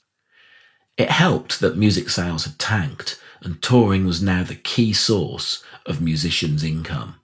It 0.96 1.10
helped 1.10 1.60
that 1.60 1.76
music 1.76 2.08
sales 2.08 2.46
had 2.46 2.58
tanked 2.58 3.20
and 3.42 3.62
touring 3.62 4.06
was 4.06 4.22
now 4.22 4.42
the 4.42 4.54
key 4.54 4.92
source 4.92 5.62
of 5.84 6.00
musicians' 6.00 6.64
income. 6.64 7.16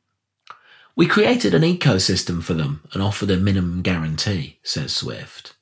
We 0.94 1.06
created 1.06 1.54
an 1.54 1.62
ecosystem 1.62 2.42
for 2.42 2.52
them 2.52 2.82
and 2.92 3.02
offered 3.02 3.30
a 3.30 3.38
minimum 3.38 3.80
guarantee, 3.80 4.58
says 4.62 4.94
Swift. 4.94 5.54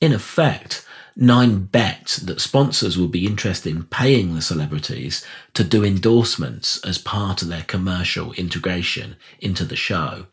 In 0.00 0.12
effect, 0.12 0.86
Nine 1.20 1.64
bet 1.64 2.20
that 2.22 2.40
sponsors 2.40 2.96
would 2.96 3.10
be 3.10 3.26
interested 3.26 3.74
in 3.74 3.82
paying 3.82 4.36
the 4.36 4.40
celebrities 4.40 5.26
to 5.54 5.64
do 5.64 5.84
endorsements 5.84 6.78
as 6.84 6.96
part 6.96 7.42
of 7.42 7.48
their 7.48 7.64
commercial 7.64 8.32
integration 8.34 9.16
into 9.40 9.64
the 9.64 9.74
show, 9.74 10.28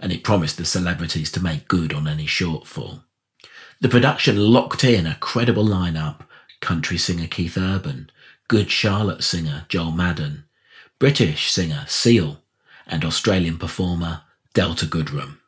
and 0.00 0.10
it 0.10 0.24
promised 0.24 0.56
the 0.56 0.64
celebrities 0.64 1.30
to 1.30 1.40
make 1.40 1.68
good 1.68 1.92
on 1.92 2.08
any 2.08 2.26
shortfall. 2.26 3.04
The 3.80 3.88
production 3.88 4.36
locked 4.36 4.82
in 4.82 5.06
a 5.06 5.14
credible 5.20 5.64
lineup 5.64 6.22
country 6.60 6.98
singer 6.98 7.28
Keith 7.28 7.56
Urban, 7.56 8.10
Good 8.48 8.68
Charlotte 8.68 9.22
singer 9.22 9.66
Joel 9.68 9.92
Madden, 9.92 10.42
British 10.98 11.52
singer 11.52 11.84
Seal, 11.86 12.42
and 12.84 13.04
Australian 13.04 13.58
performer 13.58 14.22
Delta 14.54 14.86
Goodrem. 14.86 15.38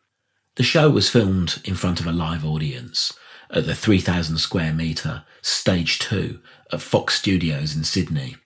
The 0.54 0.62
show 0.62 0.88
was 0.88 1.10
filmed 1.10 1.60
in 1.64 1.74
front 1.74 1.98
of 1.98 2.06
a 2.06 2.12
live 2.12 2.44
audience 2.44 3.12
at 3.50 3.66
the 3.66 3.74
3,000 3.74 4.38
square 4.38 4.72
metre 4.72 5.24
Stage 5.42 5.98
2 6.00 6.40
at 6.72 6.82
Fox 6.82 7.14
Studios 7.14 7.74
in 7.74 7.84
Sydney. 7.84 8.36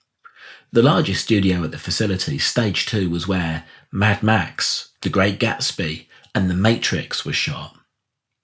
The 0.71 0.81
largest 0.81 1.23
studio 1.23 1.63
at 1.63 1.71
the 1.71 1.77
facility, 1.77 2.39
Stage 2.39 2.85
2, 2.87 3.09
was 3.09 3.27
where 3.27 3.65
Mad 3.91 4.23
Max, 4.23 4.89
The 5.01 5.09
Great 5.09 5.39
Gatsby, 5.39 6.07
and 6.33 6.49
The 6.49 6.55
Matrix 6.55 7.25
were 7.25 7.33
shot. 7.33 7.75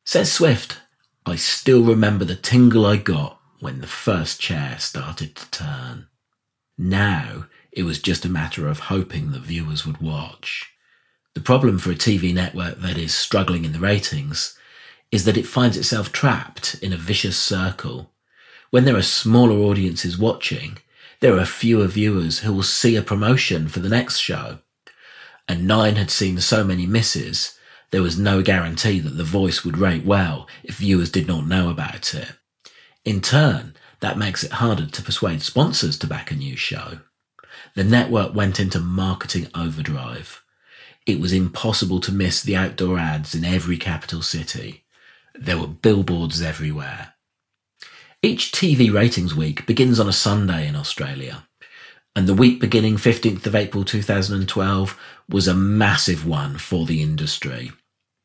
Says 0.05 0.31
Swift, 0.31 0.79
I 1.25 1.35
still 1.35 1.83
remember 1.83 2.25
the 2.25 2.35
tingle 2.35 2.85
I 2.85 2.97
got 2.97 3.39
when 3.59 3.81
the 3.81 3.87
first 3.87 4.39
chair 4.39 4.77
started 4.79 5.35
to 5.35 5.51
turn. 5.51 6.07
Now 6.77 7.45
it 7.71 7.83
was 7.83 8.01
just 8.01 8.25
a 8.25 8.29
matter 8.29 8.67
of 8.67 8.79
hoping 8.79 9.31
that 9.31 9.41
viewers 9.41 9.85
would 9.85 10.01
watch. 10.01 10.71
The 11.35 11.41
problem 11.41 11.77
for 11.77 11.91
a 11.91 11.95
TV 11.95 12.33
network 12.33 12.79
that 12.79 12.97
is 12.97 13.13
struggling 13.13 13.65
in 13.65 13.73
the 13.73 13.79
ratings 13.79 14.57
is 15.11 15.25
that 15.25 15.37
it 15.37 15.47
finds 15.47 15.77
itself 15.77 16.11
trapped 16.11 16.75
in 16.81 16.93
a 16.93 16.97
vicious 16.97 17.37
circle. 17.37 18.11
When 18.69 18.85
there 18.85 18.95
are 18.95 19.01
smaller 19.01 19.55
audiences 19.55 20.17
watching, 20.17 20.77
there 21.19 21.37
are 21.37 21.45
fewer 21.45 21.87
viewers 21.87 22.39
who 22.39 22.53
will 22.53 22.63
see 22.63 22.95
a 22.95 23.01
promotion 23.01 23.67
for 23.67 23.79
the 23.79 23.89
next 23.89 24.19
show. 24.19 24.59
And 25.47 25.67
Nine 25.67 25.95
had 25.95 26.11
seen 26.11 26.39
so 26.39 26.63
many 26.63 26.85
misses, 26.85 27.57
there 27.91 28.03
was 28.03 28.19
no 28.19 28.43
guarantee 28.43 28.99
that 28.99 29.17
The 29.17 29.23
Voice 29.23 29.65
would 29.65 29.77
rate 29.77 30.05
well 30.05 30.47
if 30.63 30.77
viewers 30.77 31.09
did 31.09 31.27
not 31.27 31.47
know 31.47 31.69
about 31.69 32.13
it. 32.13 32.33
In 33.03 33.19
turn, 33.19 33.75
that 33.99 34.17
makes 34.17 34.43
it 34.43 34.53
harder 34.53 34.85
to 34.85 35.01
persuade 35.01 35.41
sponsors 35.41 35.97
to 35.99 36.07
back 36.07 36.31
a 36.31 36.35
new 36.35 36.55
show. 36.55 36.99
The 37.75 37.83
network 37.83 38.35
went 38.35 38.59
into 38.59 38.79
marketing 38.79 39.47
overdrive. 39.55 40.43
It 41.05 41.19
was 41.19 41.33
impossible 41.33 41.99
to 42.01 42.11
miss 42.11 42.41
the 42.41 42.55
outdoor 42.55 42.99
ads 42.99 43.33
in 43.33 43.43
every 43.43 43.77
capital 43.77 44.21
city. 44.21 44.83
There 45.35 45.57
were 45.57 45.67
billboards 45.67 46.41
everywhere. 46.41 47.13
Each 48.21 48.51
TV 48.51 48.91
ratings 48.93 49.33
week 49.33 49.65
begins 49.65 49.99
on 49.99 50.09
a 50.09 50.13
Sunday 50.13 50.67
in 50.67 50.75
Australia, 50.75 51.47
and 52.15 52.27
the 52.27 52.33
week 52.33 52.59
beginning 52.59 52.97
15th 52.97 53.45
of 53.45 53.55
April 53.55 53.85
2012 53.85 54.99
was 55.29 55.47
a 55.47 55.53
massive 55.53 56.25
one 56.25 56.57
for 56.57 56.85
the 56.85 57.01
industry. 57.01 57.71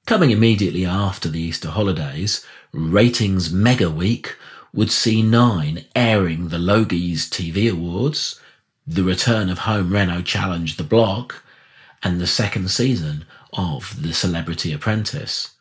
Coming 0.06 0.30
immediately 0.30 0.84
after 0.84 1.28
the 1.28 1.40
Easter 1.40 1.70
holidays, 1.70 2.44
Ratings 2.72 3.52
Mega 3.52 3.88
Week 3.88 4.36
would 4.72 4.90
see 4.90 5.22
Nine 5.22 5.84
airing 5.94 6.48
the 6.48 6.58
Logies 6.58 7.28
TV 7.28 7.70
Awards, 7.70 8.40
the 8.86 9.04
return 9.04 9.48
of 9.48 9.58
Home 9.58 9.92
Reno 9.92 10.20
Challenge 10.20 10.76
the 10.76 10.82
Block, 10.84 11.44
and 12.02 12.20
the 12.20 12.26
second 12.26 12.70
season 12.70 13.24
of 13.52 14.02
The 14.02 14.12
Celebrity 14.12 14.72
Apprentice. 14.72 15.52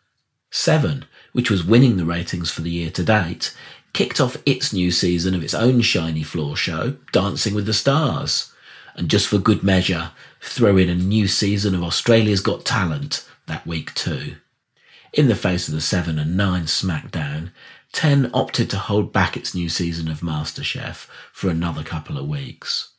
Seven 0.51 1.06
which 1.34 1.52
was 1.52 1.65
winning 1.65 1.98
the 1.98 2.06
ratings 2.06 2.50
for 2.50 2.62
the 2.62 2.72
year 2.72 2.89
to 2.91 3.04
date, 3.04 3.54
kicked 3.91 4.22
off 4.22 4.38
its 4.46 4.72
new 4.74 4.91
season 4.91 5.36
of 5.36 5.43
its 5.43 5.54
own 5.54 5.82
shiny 5.82 6.24
floor 6.24 6.56
show, 6.56 6.96
Dancing 7.12 7.54
with 7.54 7.65
the 7.65 7.74
Stars. 7.74 8.52
And 8.96 9.10
just 9.10 9.28
for 9.28 9.39
good 9.39 9.63
measure, 9.63 10.12
throw 10.41 10.78
in 10.78 10.89
a 10.89 10.96
new 10.96 11.28
season 11.28 11.76
of 11.76 11.84
Australia's 11.84 12.41
Got 12.41 12.65
Talent 12.65 13.28
that 13.48 13.65
week 13.65 13.93
too. 13.93 14.36
In 15.12 15.28
the 15.28 15.36
face 15.36 15.67
of 15.67 15.74
the 15.74 15.82
7 15.82 16.17
and 16.17 16.38
9 16.38 16.63
SmackDown, 16.63 17.52
10 17.91 18.32
opted 18.34 18.69
to 18.72 18.78
hold 18.78 19.13
back 19.13 19.38
its 19.38 19.54
new 19.54 19.69
season 19.69 20.10
of 20.10 20.22
MasterChef 20.22 21.08
for 21.32 21.50
another 21.50 21.84
couple 21.84 22.17
of 22.17 22.28
weeks. 22.28 22.93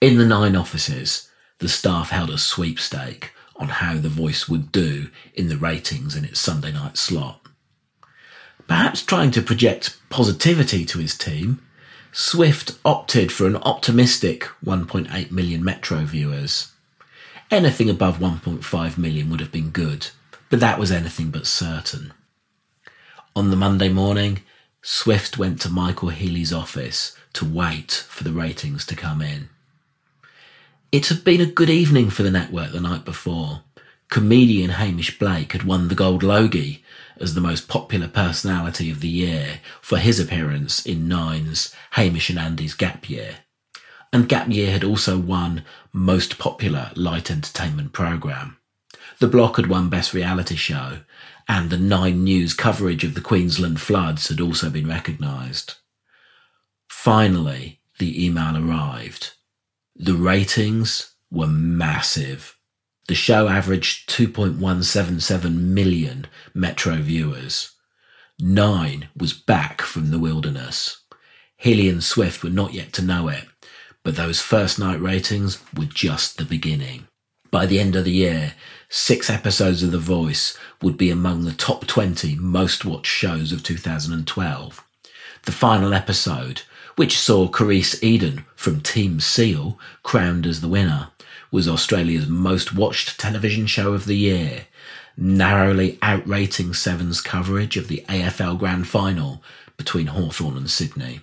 In 0.00 0.18
the 0.18 0.24
9 0.24 0.54
offices, 0.54 1.28
the 1.58 1.68
staff 1.68 2.10
held 2.10 2.30
a 2.30 2.38
sweepstake 2.38 3.32
on 3.60 3.68
how 3.68 3.94
The 3.94 4.08
Voice 4.08 4.48
would 4.48 4.72
do 4.72 5.10
in 5.34 5.48
the 5.48 5.56
ratings 5.56 6.16
in 6.16 6.24
its 6.24 6.40
Sunday 6.40 6.72
night 6.72 6.96
slot. 6.96 7.40
Perhaps 8.66 9.02
trying 9.02 9.30
to 9.32 9.42
project 9.42 9.98
positivity 10.08 10.84
to 10.86 10.98
his 10.98 11.16
team, 11.16 11.60
Swift 12.12 12.78
opted 12.84 13.30
for 13.30 13.46
an 13.46 13.56
optimistic 13.56 14.44
1.8 14.64 15.30
million 15.30 15.62
Metro 15.62 15.98
viewers. 16.04 16.72
Anything 17.50 17.90
above 17.90 18.18
1.5 18.18 18.98
million 18.98 19.30
would 19.30 19.40
have 19.40 19.52
been 19.52 19.70
good, 19.70 20.08
but 20.48 20.60
that 20.60 20.78
was 20.78 20.90
anything 20.90 21.30
but 21.30 21.46
certain. 21.46 22.12
On 23.36 23.50
the 23.50 23.56
Monday 23.56 23.88
morning, 23.88 24.40
Swift 24.82 25.36
went 25.36 25.60
to 25.60 25.68
Michael 25.68 26.08
Healy's 26.08 26.52
office 26.52 27.16
to 27.34 27.44
wait 27.44 27.92
for 28.08 28.24
the 28.24 28.32
ratings 28.32 28.84
to 28.86 28.96
come 28.96 29.20
in. 29.20 29.50
It 30.92 31.06
had 31.06 31.22
been 31.22 31.40
a 31.40 31.46
good 31.46 31.70
evening 31.70 32.10
for 32.10 32.24
the 32.24 32.32
network 32.32 32.72
the 32.72 32.80
night 32.80 33.04
before. 33.04 33.62
Comedian 34.10 34.70
Hamish 34.70 35.20
Blake 35.20 35.52
had 35.52 35.62
won 35.62 35.86
the 35.86 35.94
Gold 35.94 36.24
Logie 36.24 36.82
as 37.20 37.34
the 37.34 37.40
most 37.40 37.68
popular 37.68 38.08
personality 38.08 38.90
of 38.90 38.98
the 38.98 39.08
year 39.08 39.60
for 39.80 39.98
his 39.98 40.18
appearance 40.18 40.84
in 40.84 41.06
Nine's 41.06 41.72
Hamish 41.92 42.28
and 42.28 42.40
Andy's 42.40 42.74
Gap 42.74 43.08
Year. 43.08 43.36
And 44.12 44.28
Gap 44.28 44.48
Year 44.48 44.72
had 44.72 44.82
also 44.82 45.16
won 45.16 45.64
Most 45.92 46.38
Popular 46.38 46.90
Light 46.96 47.30
Entertainment 47.30 47.92
Programme. 47.92 48.56
The 49.20 49.28
Block 49.28 49.58
had 49.58 49.68
won 49.68 49.90
Best 49.90 50.12
Reality 50.12 50.56
Show, 50.56 51.02
and 51.46 51.70
the 51.70 51.78
Nine 51.78 52.24
News 52.24 52.52
coverage 52.52 53.04
of 53.04 53.14
the 53.14 53.20
Queensland 53.20 53.80
floods 53.80 54.26
had 54.26 54.40
also 54.40 54.68
been 54.68 54.88
recognised. 54.88 55.74
Finally, 56.88 57.80
the 57.98 58.26
email 58.26 58.56
arrived 58.56 59.34
the 60.02 60.14
ratings 60.14 61.14
were 61.30 61.46
massive. 61.46 62.56
The 63.06 63.14
show 63.14 63.48
averaged 63.48 64.08
2.177 64.08 65.54
million 65.54 66.26
Metro 66.54 66.96
viewers. 66.96 67.72
Nine 68.40 69.08
was 69.14 69.34
back 69.34 69.82
from 69.82 70.10
the 70.10 70.18
wilderness. 70.18 71.02
Healy 71.58 71.90
and 71.90 72.02
Swift 72.02 72.42
were 72.42 72.48
not 72.48 72.72
yet 72.72 72.94
to 72.94 73.02
know 73.02 73.28
it, 73.28 73.44
but 74.02 74.16
those 74.16 74.40
first 74.40 74.78
night 74.78 74.98
ratings 75.02 75.62
were 75.76 75.84
just 75.84 76.38
the 76.38 76.46
beginning. 76.46 77.06
By 77.50 77.66
the 77.66 77.78
end 77.78 77.94
of 77.94 78.04
the 78.04 78.10
year, 78.10 78.54
six 78.88 79.28
episodes 79.28 79.82
of 79.82 79.92
The 79.92 79.98
Voice 79.98 80.56
would 80.80 80.96
be 80.96 81.10
among 81.10 81.44
the 81.44 81.52
top 81.52 81.86
20 81.86 82.36
most 82.36 82.86
watched 82.86 83.12
shows 83.12 83.52
of 83.52 83.62
2012. 83.62 84.82
The 85.44 85.52
final 85.52 85.92
episode, 85.92 86.62
which 87.00 87.18
saw 87.18 87.48
Karise 87.48 87.98
Eden 88.02 88.44
from 88.54 88.82
Team 88.82 89.20
Seal 89.20 89.78
crowned 90.02 90.44
as 90.44 90.60
the 90.60 90.68
winner, 90.68 91.08
was 91.50 91.66
Australia's 91.66 92.28
most 92.28 92.74
watched 92.74 93.18
television 93.18 93.66
show 93.66 93.94
of 93.94 94.04
the 94.04 94.18
year, 94.18 94.66
narrowly 95.16 95.98
outrating 96.02 96.74
Seven's 96.74 97.22
coverage 97.22 97.78
of 97.78 97.88
the 97.88 98.04
AFL 98.06 98.58
Grand 98.58 98.86
Final 98.86 99.42
between 99.78 100.08
Hawthorn 100.08 100.58
and 100.58 100.70
Sydney. 100.70 101.22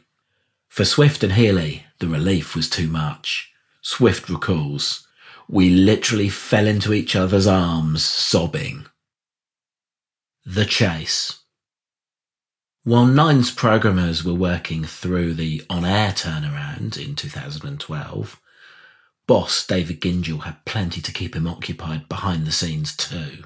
For 0.67 0.83
Swift 0.83 1.23
and 1.23 1.33
Healy, 1.33 1.85
the 1.99 2.07
relief 2.07 2.55
was 2.55 2.67
too 2.67 2.87
much. 2.87 3.51
Swift 3.83 4.29
recalls, 4.29 5.07
We 5.47 5.69
literally 5.69 6.29
fell 6.29 6.65
into 6.65 6.91
each 6.91 7.15
other's 7.15 7.45
arms, 7.45 8.03
sobbing. 8.03 8.87
The 10.43 10.65
Chase. 10.65 11.43
While 12.87 13.05
Nine's 13.05 13.51
programmers 13.51 14.23
were 14.23 14.33
working 14.33 14.85
through 14.85 15.33
the 15.33 15.61
on-air 15.69 16.13
turnaround 16.13 16.95
in 16.97 17.15
2012, 17.15 18.41
boss 19.27 19.67
David 19.67 19.99
Gyngell 19.99 20.43
had 20.43 20.63
plenty 20.63 21.01
to 21.01 21.11
keep 21.11 21.35
him 21.35 21.47
occupied 21.47 22.07
behind 22.07 22.47
the 22.47 22.53
scenes 22.53 22.95
too. 22.95 23.43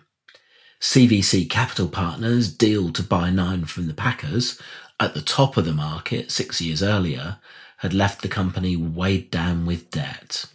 CVC 0.79 1.49
Capital 1.49 1.87
Partners' 1.87 2.53
deal 2.53 2.91
to 2.93 3.01
buy 3.01 3.31
Nine 3.31 3.65
from 3.65 3.87
the 3.87 3.95
Packers 3.95 4.61
at 4.99 5.15
the 5.15 5.23
top 5.23 5.57
of 5.57 5.65
the 5.65 5.73
market 5.73 6.29
six 6.29 6.61
years 6.61 6.83
earlier 6.83 7.39
had 7.77 7.95
left 7.95 8.21
the 8.21 8.27
company 8.27 8.75
weighed 8.75 9.31
down 9.31 9.65
with 9.65 9.89
debt. 9.89 10.45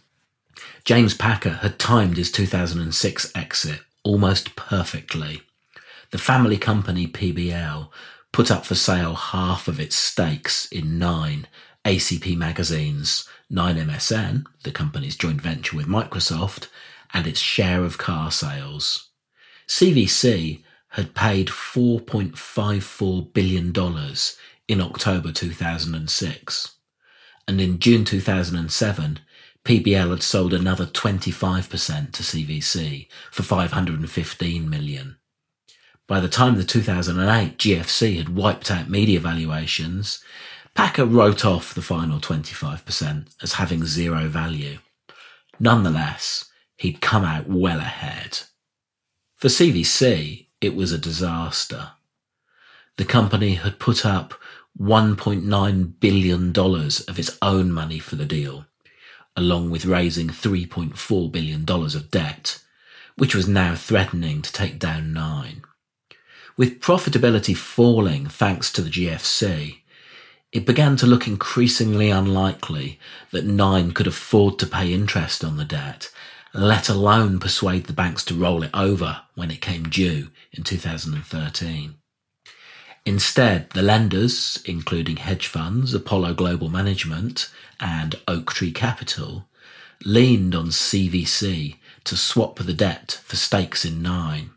James 0.85 1.13
Packer 1.13 1.55
had 1.55 1.77
timed 1.77 2.15
his 2.15 2.31
2006 2.31 3.33
exit 3.35 3.81
almost 4.05 4.55
perfectly. 4.55 5.41
The 6.11 6.17
family 6.17 6.57
company 6.57 7.05
PBL 7.05 7.89
put 8.31 8.51
up 8.51 8.65
for 8.65 8.75
sale 8.75 9.15
half 9.15 9.67
of 9.67 9.79
its 9.79 9.95
stakes 9.95 10.67
in 10.67 10.99
nine 10.99 11.47
ACP 11.85 12.37
magazines, 12.37 13.27
9MSN, 13.51 14.45
the 14.63 14.71
company's 14.71 15.15
joint 15.15 15.41
venture 15.41 15.75
with 15.77 15.87
Microsoft, 15.87 16.67
and 17.13 17.25
its 17.25 17.39
share 17.39 17.83
of 17.83 17.97
Carsales. 17.97 19.05
CVC 19.67 20.63
had 20.89 21.13
paid 21.13 21.47
$4.54 21.47 23.33
billion 23.33 23.73
in 24.67 24.81
October 24.81 25.31
2006. 25.31 26.75
And 27.47 27.61
in 27.61 27.79
June 27.79 28.03
2007, 28.03 29.19
PBL 29.63 30.09
had 30.09 30.23
sold 30.23 30.53
another 30.53 30.85
25% 30.85 32.11
to 32.11 32.23
CVC 32.23 33.07
for 33.31 33.43
515 33.43 34.69
million. 34.69 35.17
By 36.07 36.21
the 36.21 36.29
time 36.29 36.55
the 36.55 36.63
2008 36.63 37.57
GFC 37.57 38.17
had 38.17 38.35
wiped 38.35 38.71
out 38.71 38.89
media 38.89 39.19
valuations, 39.19 40.23
Packer 40.73 41.05
wrote 41.05 41.43
off 41.43 41.73
the 41.73 41.81
final 41.81 42.19
25% 42.19 43.27
as 43.41 43.53
having 43.53 43.85
zero 43.85 44.29
value. 44.29 44.77
Nonetheless, 45.59 46.45
he'd 46.77 47.01
come 47.01 47.25
out 47.25 47.47
well 47.47 47.79
ahead. 47.79 48.39
For 49.35 49.49
CVC, 49.49 50.47
it 50.61 50.75
was 50.75 50.93
a 50.93 50.97
disaster. 50.97 51.91
The 52.95 53.05
company 53.05 53.55
had 53.55 53.77
put 53.77 54.05
up 54.05 54.33
$1.9 54.79 55.99
billion 55.99 56.57
of 56.57 57.19
its 57.19 57.37
own 57.41 57.71
money 57.71 57.99
for 57.99 58.15
the 58.15 58.25
deal, 58.25 58.65
along 59.35 59.71
with 59.71 59.85
raising 59.85 60.29
$3.4 60.29 61.31
billion 61.31 61.65
of 61.69 62.11
debt, 62.11 62.63
which 63.17 63.35
was 63.35 63.47
now 63.47 63.75
threatening 63.75 64.41
to 64.41 64.53
take 64.53 64.79
down 64.79 65.11
Nine. 65.11 65.63
With 66.57 66.79
profitability 66.79 67.55
falling 67.55 68.25
thanks 68.25 68.71
to 68.73 68.81
the 68.81 68.89
GFC, 68.89 69.77
it 70.51 70.65
began 70.65 70.95
to 70.97 71.05
look 71.05 71.27
increasingly 71.27 72.09
unlikely 72.09 72.99
that 73.31 73.45
Nine 73.45 73.91
could 73.91 74.07
afford 74.07 74.57
to 74.57 74.65
pay 74.65 74.91
interest 74.91 75.43
on 75.43 75.57
the 75.57 75.65
debt, 75.65 76.09
let 76.55 76.89
alone 76.89 77.39
persuade 77.39 77.85
the 77.85 77.93
banks 77.93 78.25
to 78.25 78.33
roll 78.33 78.63
it 78.63 78.71
over 78.73 79.21
when 79.35 79.51
it 79.51 79.61
came 79.61 79.83
due 79.83 80.29
in 80.51 80.63
2013. 80.63 81.93
Instead, 83.05 83.69
the 83.69 83.83
lenders, 83.83 84.59
including 84.65 85.17
hedge 85.17 85.45
funds, 85.45 85.93
Apollo 85.93 86.33
Global 86.33 86.69
Management, 86.69 87.51
and 87.79 88.15
Oaktree 88.27 88.71
Capital, 88.71 89.47
leaned 90.03 90.55
on 90.55 90.69
CVC 90.69 91.75
to 92.03 92.17
swap 92.17 92.57
the 92.57 92.73
debt 92.73 93.21
for 93.23 93.35
stakes 93.35 93.85
in 93.85 94.01
Nine. 94.01 94.49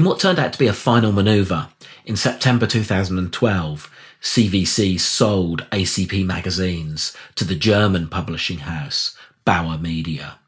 In 0.00 0.06
what 0.06 0.18
turned 0.18 0.38
out 0.38 0.54
to 0.54 0.58
be 0.58 0.66
a 0.66 0.72
final 0.72 1.12
manoeuvre, 1.12 1.68
in 2.06 2.16
September 2.16 2.66
2012, 2.66 3.90
CVC 4.22 4.98
sold 4.98 5.68
ACP 5.72 6.24
magazines 6.24 7.14
to 7.34 7.44
the 7.44 7.54
German 7.54 8.08
publishing 8.08 8.60
house, 8.60 9.14
Bauer 9.44 9.76
Media. 9.76 10.38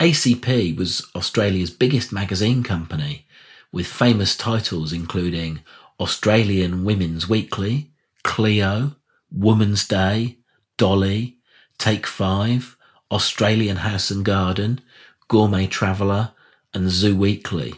ACP 0.00 0.76
was 0.76 1.08
Australia's 1.14 1.70
biggest 1.70 2.12
magazine 2.12 2.64
company, 2.64 3.24
with 3.70 3.86
famous 3.86 4.36
titles 4.36 4.92
including 4.92 5.60
Australian 6.00 6.82
Women's 6.82 7.28
Weekly, 7.28 7.92
Cleo, 8.24 8.96
Woman's 9.30 9.86
Day, 9.86 10.38
Dolly, 10.76 11.36
Take 11.78 12.08
Five, 12.08 12.76
Australian 13.12 13.76
House 13.76 14.10
and 14.10 14.24
Garden, 14.24 14.80
Gourmet 15.28 15.68
Traveller, 15.68 16.32
and 16.74 16.90
Zoo 16.90 17.14
Weekly. 17.14 17.74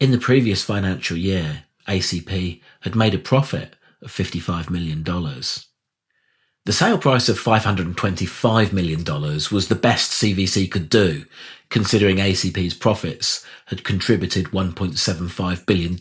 In 0.00 0.12
the 0.12 0.18
previous 0.18 0.64
financial 0.64 1.18
year, 1.18 1.64
ACP 1.86 2.62
had 2.80 2.96
made 2.96 3.12
a 3.12 3.18
profit 3.18 3.76
of 4.00 4.10
$55 4.10 4.70
million. 4.70 5.04
The 5.04 6.72
sale 6.72 6.96
price 6.96 7.28
of 7.28 7.38
$525 7.38 8.72
million 8.72 9.04
was 9.04 9.68
the 9.68 9.74
best 9.74 10.12
CVC 10.12 10.70
could 10.70 10.88
do, 10.88 11.26
considering 11.68 12.16
ACP's 12.16 12.72
profits 12.72 13.44
had 13.66 13.84
contributed 13.84 14.46
$1.75 14.46 15.66
billion 15.66 15.98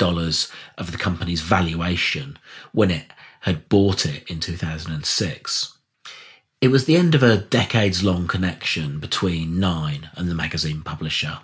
of 0.77 0.91
the 0.93 0.97
company's 0.97 1.41
valuation 1.41 2.39
when 2.71 2.91
it 2.91 3.07
had 3.41 3.67
bought 3.67 4.05
it 4.05 4.23
in 4.31 4.39
2006. 4.39 5.77
It 6.61 6.69
was 6.69 6.85
the 6.85 6.95
end 6.95 7.15
of 7.15 7.23
a 7.23 7.37
decades 7.37 8.01
long 8.01 8.27
connection 8.27 8.99
between 9.01 9.59
Nine 9.59 10.09
and 10.15 10.29
the 10.29 10.35
magazine 10.35 10.83
publisher. 10.83 11.39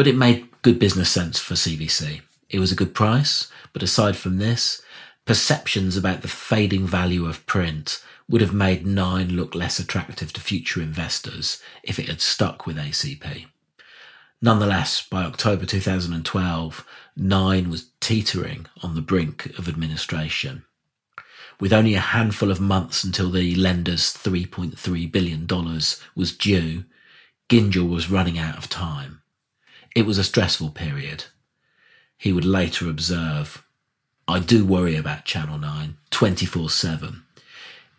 But 0.00 0.06
it 0.06 0.16
made 0.16 0.48
good 0.62 0.78
business 0.78 1.10
sense 1.10 1.38
for 1.38 1.52
CVC. 1.52 2.22
It 2.48 2.58
was 2.58 2.72
a 2.72 2.74
good 2.74 2.94
price, 2.94 3.48
but 3.74 3.82
aside 3.82 4.16
from 4.16 4.38
this, 4.38 4.80
perceptions 5.26 5.94
about 5.94 6.22
the 6.22 6.26
fading 6.26 6.86
value 6.86 7.26
of 7.26 7.44
print 7.44 8.02
would 8.26 8.40
have 8.40 8.54
made 8.54 8.86
Nine 8.86 9.28
look 9.28 9.54
less 9.54 9.78
attractive 9.78 10.32
to 10.32 10.40
future 10.40 10.80
investors 10.80 11.62
if 11.82 11.98
it 11.98 12.08
had 12.08 12.22
stuck 12.22 12.66
with 12.66 12.78
ACP. 12.78 13.44
Nonetheless, 14.40 15.06
by 15.06 15.22
October 15.22 15.66
2012, 15.66 16.86
Nine 17.14 17.68
was 17.68 17.90
teetering 18.00 18.68
on 18.82 18.94
the 18.94 19.02
brink 19.02 19.58
of 19.58 19.68
administration. 19.68 20.64
With 21.60 21.74
only 21.74 21.94
a 21.94 22.00
handful 22.00 22.50
of 22.50 22.58
months 22.58 23.04
until 23.04 23.30
the 23.30 23.54
lender's 23.54 24.14
$3.3 24.14 25.12
billion 25.12 25.46
was 26.16 26.34
due, 26.38 26.84
Gyngell 27.50 27.90
was 27.90 28.10
running 28.10 28.38
out 28.38 28.56
of 28.56 28.70
time. 28.70 29.19
It 29.94 30.06
was 30.06 30.18
a 30.18 30.24
stressful 30.24 30.70
period. 30.70 31.24
He 32.16 32.32
would 32.32 32.44
later 32.44 32.88
observe, 32.88 33.64
I 34.28 34.38
do 34.38 34.64
worry 34.64 34.96
about 34.96 35.24
Channel 35.24 35.58
9 35.58 35.96
24 36.10 36.70
7. 36.70 37.22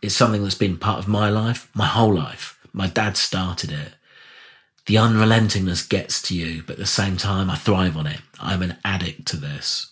It's 0.01 0.15
something 0.15 0.43
that's 0.43 0.55
been 0.55 0.77
part 0.77 0.99
of 0.99 1.07
my 1.07 1.29
life, 1.29 1.69
my 1.73 1.85
whole 1.87 2.13
life. 2.13 2.57
My 2.73 2.87
dad 2.87 3.17
started 3.17 3.71
it. 3.71 3.93
The 4.85 4.95
unrelentingness 4.95 5.87
gets 5.87 6.21
to 6.23 6.35
you, 6.35 6.63
but 6.63 6.73
at 6.73 6.79
the 6.79 6.85
same 6.85 7.17
time, 7.17 7.49
I 7.49 7.55
thrive 7.55 7.95
on 7.97 8.07
it. 8.07 8.21
I'm 8.39 8.63
an 8.63 8.77
addict 8.83 9.27
to 9.27 9.37
this. 9.37 9.91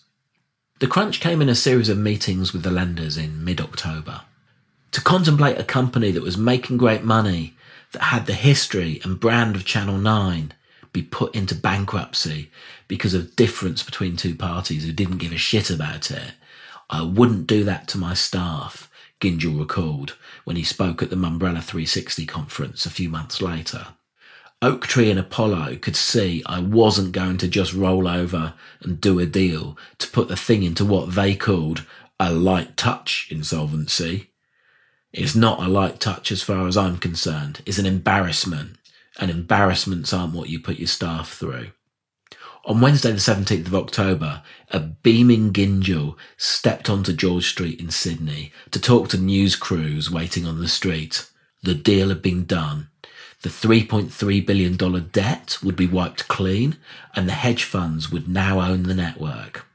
The 0.80 0.86
crunch 0.86 1.20
came 1.20 1.42
in 1.42 1.48
a 1.48 1.54
series 1.54 1.88
of 1.88 1.98
meetings 1.98 2.52
with 2.52 2.62
the 2.62 2.70
lenders 2.70 3.16
in 3.16 3.44
mid 3.44 3.60
October. 3.60 4.22
To 4.92 5.00
contemplate 5.00 5.58
a 5.58 5.64
company 5.64 6.10
that 6.10 6.22
was 6.22 6.36
making 6.36 6.78
great 6.78 7.04
money, 7.04 7.54
that 7.92 8.04
had 8.04 8.26
the 8.26 8.32
history 8.32 9.00
and 9.04 9.20
brand 9.20 9.54
of 9.54 9.64
Channel 9.64 9.98
9, 9.98 10.52
be 10.92 11.02
put 11.02 11.34
into 11.34 11.54
bankruptcy 11.54 12.50
because 12.88 13.14
of 13.14 13.36
difference 13.36 13.82
between 13.82 14.16
two 14.16 14.34
parties 14.34 14.84
who 14.84 14.92
didn't 14.92 15.18
give 15.18 15.32
a 15.32 15.36
shit 15.36 15.70
about 15.70 16.10
it. 16.10 16.32
I 16.88 17.02
wouldn't 17.02 17.46
do 17.46 17.62
that 17.64 17.86
to 17.88 17.98
my 17.98 18.14
staff, 18.14 18.90
Gyngell 19.20 19.58
recalled 19.58 20.16
when 20.44 20.56
he 20.56 20.64
spoke 20.64 21.02
at 21.02 21.10
the 21.10 21.16
Mumbrella 21.16 21.62
360 21.62 22.26
conference 22.26 22.86
a 22.86 22.90
few 22.90 23.08
months 23.08 23.40
later. 23.40 23.88
Oaktree 24.62 25.10
and 25.10 25.18
Apollo 25.18 25.76
could 25.76 25.96
see 25.96 26.42
I 26.44 26.60
wasn't 26.60 27.12
going 27.12 27.38
to 27.38 27.48
just 27.48 27.72
roll 27.72 28.06
over 28.06 28.54
and 28.82 29.00
do 29.00 29.18
a 29.18 29.26
deal 29.26 29.78
to 29.98 30.08
put 30.08 30.28
the 30.28 30.36
thing 30.36 30.62
into 30.62 30.84
what 30.84 31.14
they 31.14 31.34
called 31.34 31.86
a 32.18 32.30
light 32.30 32.76
touch 32.76 33.28
insolvency. 33.30 34.30
It's 35.12 35.34
not 35.34 35.62
a 35.62 35.68
light 35.68 35.98
touch 35.98 36.30
as 36.30 36.42
far 36.42 36.68
as 36.68 36.76
I'm 36.76 36.98
concerned. 36.98 37.62
It's 37.64 37.78
an 37.78 37.86
embarrassment 37.86 38.76
and 39.18 39.30
embarrassments 39.30 40.12
aren't 40.12 40.34
what 40.34 40.48
you 40.48 40.60
put 40.60 40.78
your 40.78 40.88
staff 40.88 41.32
through. 41.32 41.70
On 42.66 42.80
Wednesday, 42.80 43.10
the 43.10 43.18
17th 43.18 43.66
of 43.66 43.74
October, 43.74 44.42
a 44.70 44.80
beaming 44.80 45.52
Gyngell 45.52 46.16
stepped 46.36 46.90
onto 46.90 47.14
George 47.14 47.48
Street 47.48 47.80
in 47.80 47.90
Sydney 47.90 48.52
to 48.70 48.80
talk 48.80 49.08
to 49.08 49.18
news 49.18 49.56
crews 49.56 50.10
waiting 50.10 50.46
on 50.46 50.60
the 50.60 50.68
street. 50.68 51.26
The 51.62 51.74
deal 51.74 52.10
had 52.10 52.20
been 52.20 52.44
done. 52.44 52.88
The 53.42 53.48
$3.3 53.48 54.46
billion 54.46 54.76
debt 55.10 55.58
would 55.62 55.76
be 55.76 55.86
wiped 55.86 56.28
clean 56.28 56.76
and 57.16 57.26
the 57.26 57.32
hedge 57.32 57.64
funds 57.64 58.12
would 58.12 58.28
now 58.28 58.60
own 58.60 58.82
the 58.82 58.94
network. 58.94 59.66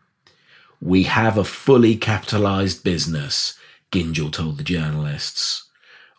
We 0.79 1.03
have 1.03 1.37
a 1.37 1.43
fully 1.43 1.95
capitalized 1.95 2.83
business, 2.83 3.57
Gyngell 3.91 4.31
told 4.31 4.57
the 4.57 4.63
journalists 4.63 5.64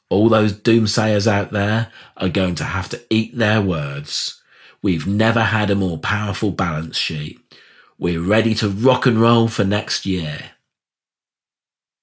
all 0.09 0.29
those 0.29 0.53
doomsayers 0.53 1.27
out 1.27 1.51
there 1.51 1.91
are 2.17 2.29
going 2.29 2.55
to 2.57 2.65
have 2.65 2.89
to 2.91 3.03
eat 3.11 3.37
their 3.37 3.61
words. 3.61 4.41
We've 4.83 5.07
never 5.07 5.41
had 5.43 5.71
a 5.71 5.75
more 5.75 5.99
powerful 5.99 6.53
balance 6.53 6.97
sheet. 6.97 7.41
We're 7.99 8.23
ready 8.23 8.55
to 8.57 8.69
rock 8.69 9.07
and 9.07 9.21
roll 9.21 9.49
for 9.49 9.65
next 9.65 10.07
year. 10.07 10.51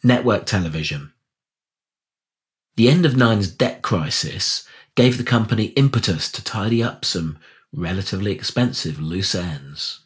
Network 0.04 0.46
television. 0.46 1.14
The 2.76 2.90
end 2.90 3.06
of 3.06 3.16
Nine's 3.16 3.48
debt 3.50 3.82
crisis 3.84 4.68
gave 4.96 5.18
the 5.18 5.24
company 5.24 5.66
impetus 5.66 6.32
to 6.32 6.44
tidy 6.44 6.84
up 6.84 7.06
some 7.06 7.38
relatively 7.72 8.32
expensive 8.32 9.00
loose 9.00 9.34
ends. 9.34 10.02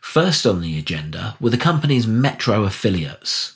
First 0.00 0.46
on 0.46 0.60
the 0.60 0.78
agenda 0.78 1.36
were 1.40 1.50
the 1.50 1.56
company's 1.58 2.06
Metro 2.06 2.62
affiliates. 2.62 3.55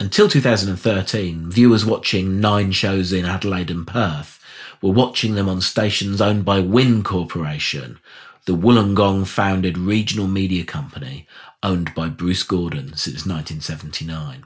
Until 0.00 0.28
2013, 0.28 1.50
viewers 1.50 1.86
watching 1.86 2.40
nine 2.40 2.72
shows 2.72 3.12
in 3.12 3.24
Adelaide 3.24 3.70
and 3.70 3.86
Perth 3.86 4.40
were 4.82 4.90
watching 4.90 5.34
them 5.34 5.48
on 5.48 5.60
stations 5.60 6.20
owned 6.20 6.44
by 6.44 6.58
WIN 6.58 7.04
Corporation, 7.04 8.00
the 8.46 8.56
Wollongong 8.56 9.26
founded 9.26 9.78
regional 9.78 10.26
media 10.26 10.64
company 10.64 11.28
owned 11.62 11.94
by 11.94 12.08
Bruce 12.08 12.42
Gordon 12.42 12.88
since 12.96 13.24
1979. 13.24 14.44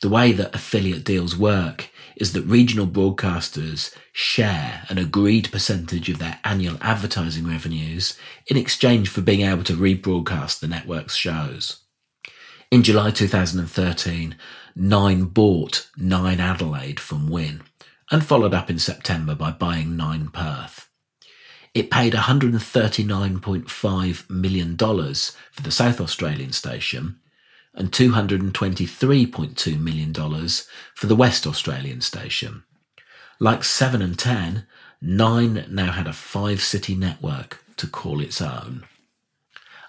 The 0.00 0.08
way 0.08 0.32
that 0.32 0.54
affiliate 0.54 1.04
deals 1.04 1.36
work 1.36 1.90
is 2.16 2.32
that 2.32 2.42
regional 2.42 2.86
broadcasters 2.86 3.94
share 4.12 4.84
an 4.88 4.98
agreed 4.98 5.52
percentage 5.52 6.08
of 6.08 6.18
their 6.18 6.38
annual 6.44 6.78
advertising 6.80 7.46
revenues 7.46 8.18
in 8.46 8.56
exchange 8.56 9.10
for 9.10 9.20
being 9.20 9.42
able 9.42 9.64
to 9.64 9.74
rebroadcast 9.74 10.60
the 10.60 10.66
network's 10.66 11.14
shows. 11.14 11.82
In 12.68 12.82
July 12.82 13.12
2013, 13.12 14.34
Nine 14.74 15.26
bought 15.26 15.88
Nine 15.96 16.40
Adelaide 16.40 16.98
from 16.98 17.28
WIN 17.28 17.62
and 18.10 18.26
followed 18.26 18.54
up 18.54 18.68
in 18.68 18.80
September 18.80 19.36
by 19.36 19.52
buying 19.52 19.96
Nine 19.96 20.30
Perth. 20.30 20.88
It 21.74 21.92
paid 21.92 22.14
$139.5 22.14 24.30
million 24.30 24.76
for 24.76 25.62
the 25.62 25.70
South 25.70 26.00
Australian 26.00 26.50
station 26.50 27.20
and 27.72 27.92
$223.2 27.92 29.78
million 29.78 30.12
for 30.12 31.06
the 31.06 31.14
West 31.14 31.46
Australian 31.46 32.00
station. 32.00 32.64
Like 33.38 33.62
7 33.62 34.02
and 34.02 34.18
10, 34.18 34.66
9 35.00 35.66
now 35.70 35.92
had 35.92 36.08
a 36.08 36.12
five 36.12 36.60
city 36.60 36.96
network 36.96 37.64
to 37.76 37.86
call 37.86 38.20
its 38.20 38.42
own. 38.42 38.82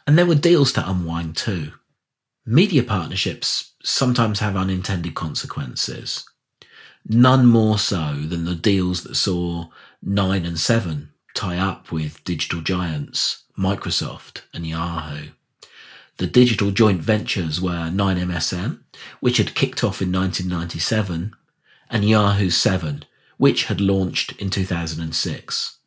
And 0.06 0.16
there 0.16 0.28
were 0.28 0.36
deals 0.36 0.72
to 0.74 0.88
unwind 0.88 1.38
too. 1.38 1.72
Media 2.50 2.82
partnerships 2.82 3.74
sometimes 3.84 4.40
have 4.40 4.56
unintended 4.56 5.14
consequences. 5.14 6.24
None 7.06 7.46
more 7.46 7.78
so 7.78 8.16
than 8.26 8.46
the 8.46 8.56
deals 8.56 9.04
that 9.04 9.16
saw 9.16 9.68
9 10.02 10.46
and 10.46 10.58
7 10.58 11.10
tie 11.34 11.58
up 11.58 11.92
with 11.92 12.24
digital 12.24 12.62
giants, 12.62 13.44
Microsoft 13.60 14.44
and 14.54 14.66
Yahoo. 14.66 15.32
The 16.20 16.28
digital 16.28 16.72
joint 16.72 17.02
ventures 17.02 17.60
were 17.60 17.92
9MSN, 17.92 18.80
which 19.20 19.40
had 19.40 19.54
kicked 19.54 19.84
off 19.84 20.02
in 20.02 20.10
1997, 20.14 21.36
and 21.90 22.06
Yahoo 22.06 22.50
7, 22.50 23.04
which 23.36 23.66
had 23.66 23.82
launched 23.82 24.32
in 24.42 24.50
2006. 24.50 25.80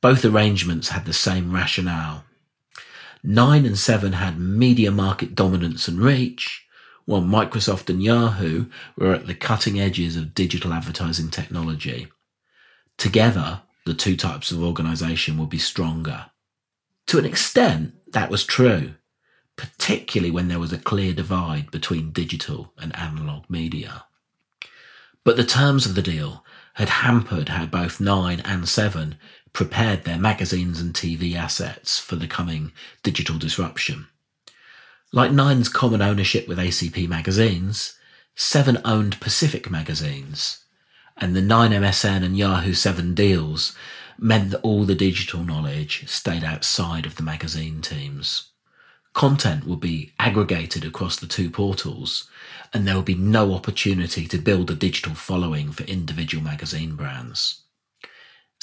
Both 0.00 0.24
arrangements 0.24 0.88
had 0.88 1.04
the 1.04 1.12
same 1.12 1.52
rationale. 1.52 2.24
9 3.24 3.66
and 3.66 3.78
7 3.78 4.12
had 4.12 4.38
media 4.38 4.90
market 4.90 5.34
dominance 5.34 5.88
and 5.88 6.00
reach, 6.00 6.66
while 7.06 7.22
Microsoft 7.22 7.90
and 7.90 8.02
Yahoo 8.02 8.66
were 8.96 9.14
at 9.14 9.26
the 9.26 9.34
cutting 9.34 9.80
edges 9.80 10.16
of 10.16 10.34
digital 10.34 10.72
advertising 10.72 11.30
technology. 11.30 12.06
Together, 12.98 13.62
the 13.86 13.94
two 13.94 14.16
types 14.16 14.52
of 14.52 14.62
organization 14.62 15.38
would 15.38 15.50
be 15.50 15.58
stronger. 15.58 16.26
To 17.08 17.18
an 17.18 17.24
extent, 17.24 17.94
that 18.12 18.30
was 18.30 18.44
true 18.44 18.94
particularly 19.56 20.30
when 20.30 20.48
there 20.48 20.58
was 20.58 20.72
a 20.72 20.78
clear 20.78 21.12
divide 21.12 21.70
between 21.70 22.10
digital 22.10 22.72
and 22.78 22.96
analog 22.96 23.48
media. 23.48 24.04
But 25.22 25.36
the 25.36 25.44
terms 25.44 25.86
of 25.86 25.94
the 25.94 26.02
deal 26.02 26.44
had 26.74 26.88
hampered 26.88 27.50
how 27.50 27.66
both 27.66 28.00
9 28.00 28.40
and 28.40 28.68
7 28.68 29.16
prepared 29.54 30.04
their 30.04 30.18
magazines 30.18 30.78
and 30.78 30.92
TV 30.92 31.34
assets 31.34 31.98
for 31.98 32.16
the 32.16 32.26
coming 32.26 32.72
digital 33.02 33.38
disruption. 33.38 34.06
Like 35.12 35.32
Nine's 35.32 35.70
common 35.70 36.02
ownership 36.02 36.46
with 36.46 36.58
ACP 36.58 37.08
magazines, 37.08 37.96
7 38.34 38.82
owned 38.84 39.18
Pacific 39.20 39.70
magazines, 39.70 40.62
and 41.16 41.34
the 41.34 41.40
9MSN 41.40 42.22
and 42.22 42.36
Yahoo 42.36 42.74
7 42.74 43.14
deals 43.14 43.74
meant 44.18 44.50
that 44.50 44.60
all 44.60 44.84
the 44.84 44.94
digital 44.94 45.42
knowledge 45.42 46.06
stayed 46.06 46.44
outside 46.44 47.06
of 47.06 47.16
the 47.16 47.22
magazine 47.22 47.80
teams 47.80 48.50
content 49.14 49.64
would 49.64 49.80
be 49.80 50.12
aggregated 50.18 50.84
across 50.84 51.16
the 51.16 51.26
two 51.26 51.48
portals 51.48 52.28
and 52.72 52.86
there 52.86 52.96
would 52.96 53.04
be 53.04 53.14
no 53.14 53.54
opportunity 53.54 54.26
to 54.26 54.36
build 54.36 54.70
a 54.70 54.74
digital 54.74 55.14
following 55.14 55.70
for 55.70 55.84
individual 55.84 56.42
magazine 56.42 56.96
brands. 56.96 57.62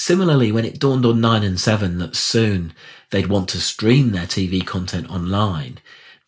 Similarly, 0.04 0.50
when 0.50 0.64
it 0.64 0.80
dawned 0.80 1.06
on 1.06 1.20
9 1.20 1.44
and 1.44 1.60
7 1.60 1.98
that 1.98 2.16
soon 2.16 2.74
they'd 3.10 3.28
want 3.28 3.48
to 3.50 3.60
stream 3.60 4.10
their 4.10 4.26
TV 4.26 4.66
content 4.66 5.08
online, 5.08 5.78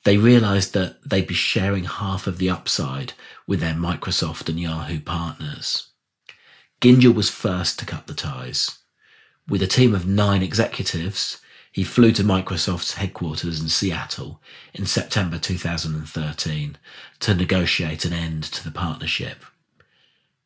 they 0.05 0.17
realized 0.17 0.75
that 0.75 1.03
they'd 1.03 1.27
be 1.27 1.35
sharing 1.35 1.83
half 1.83 2.29
of 2.29 2.39
the 2.39 2.49
upside 2.49 3.15
with 3.49 3.59
their 3.59 3.75
Microsoft 3.75 4.49
and 4.49 4.61
Yahoo 4.61 5.01
partners. 5.01 5.89
Gyngell 6.81 7.17
was 7.17 7.31
first 7.31 7.81
to 7.81 7.85
cut 7.85 8.07
the 8.07 8.15
ties. 8.15 8.79
With 9.49 9.61
a 9.61 9.67
team 9.67 9.93
of 9.93 10.07
nine 10.07 10.45
executives, 10.45 11.41
he 11.73 11.83
flew 11.83 12.13
to 12.13 12.23
Microsoft's 12.23 12.95
headquarters 12.95 13.61
in 13.61 13.69
Seattle 13.69 14.41
in 14.73 14.87
September 14.87 15.37
2013 15.37 16.79
to 17.19 17.35
negotiate 17.35 18.05
an 18.05 18.13
end 18.13 18.45
to 18.45 18.63
the 18.63 18.71
partnership. 18.71 19.45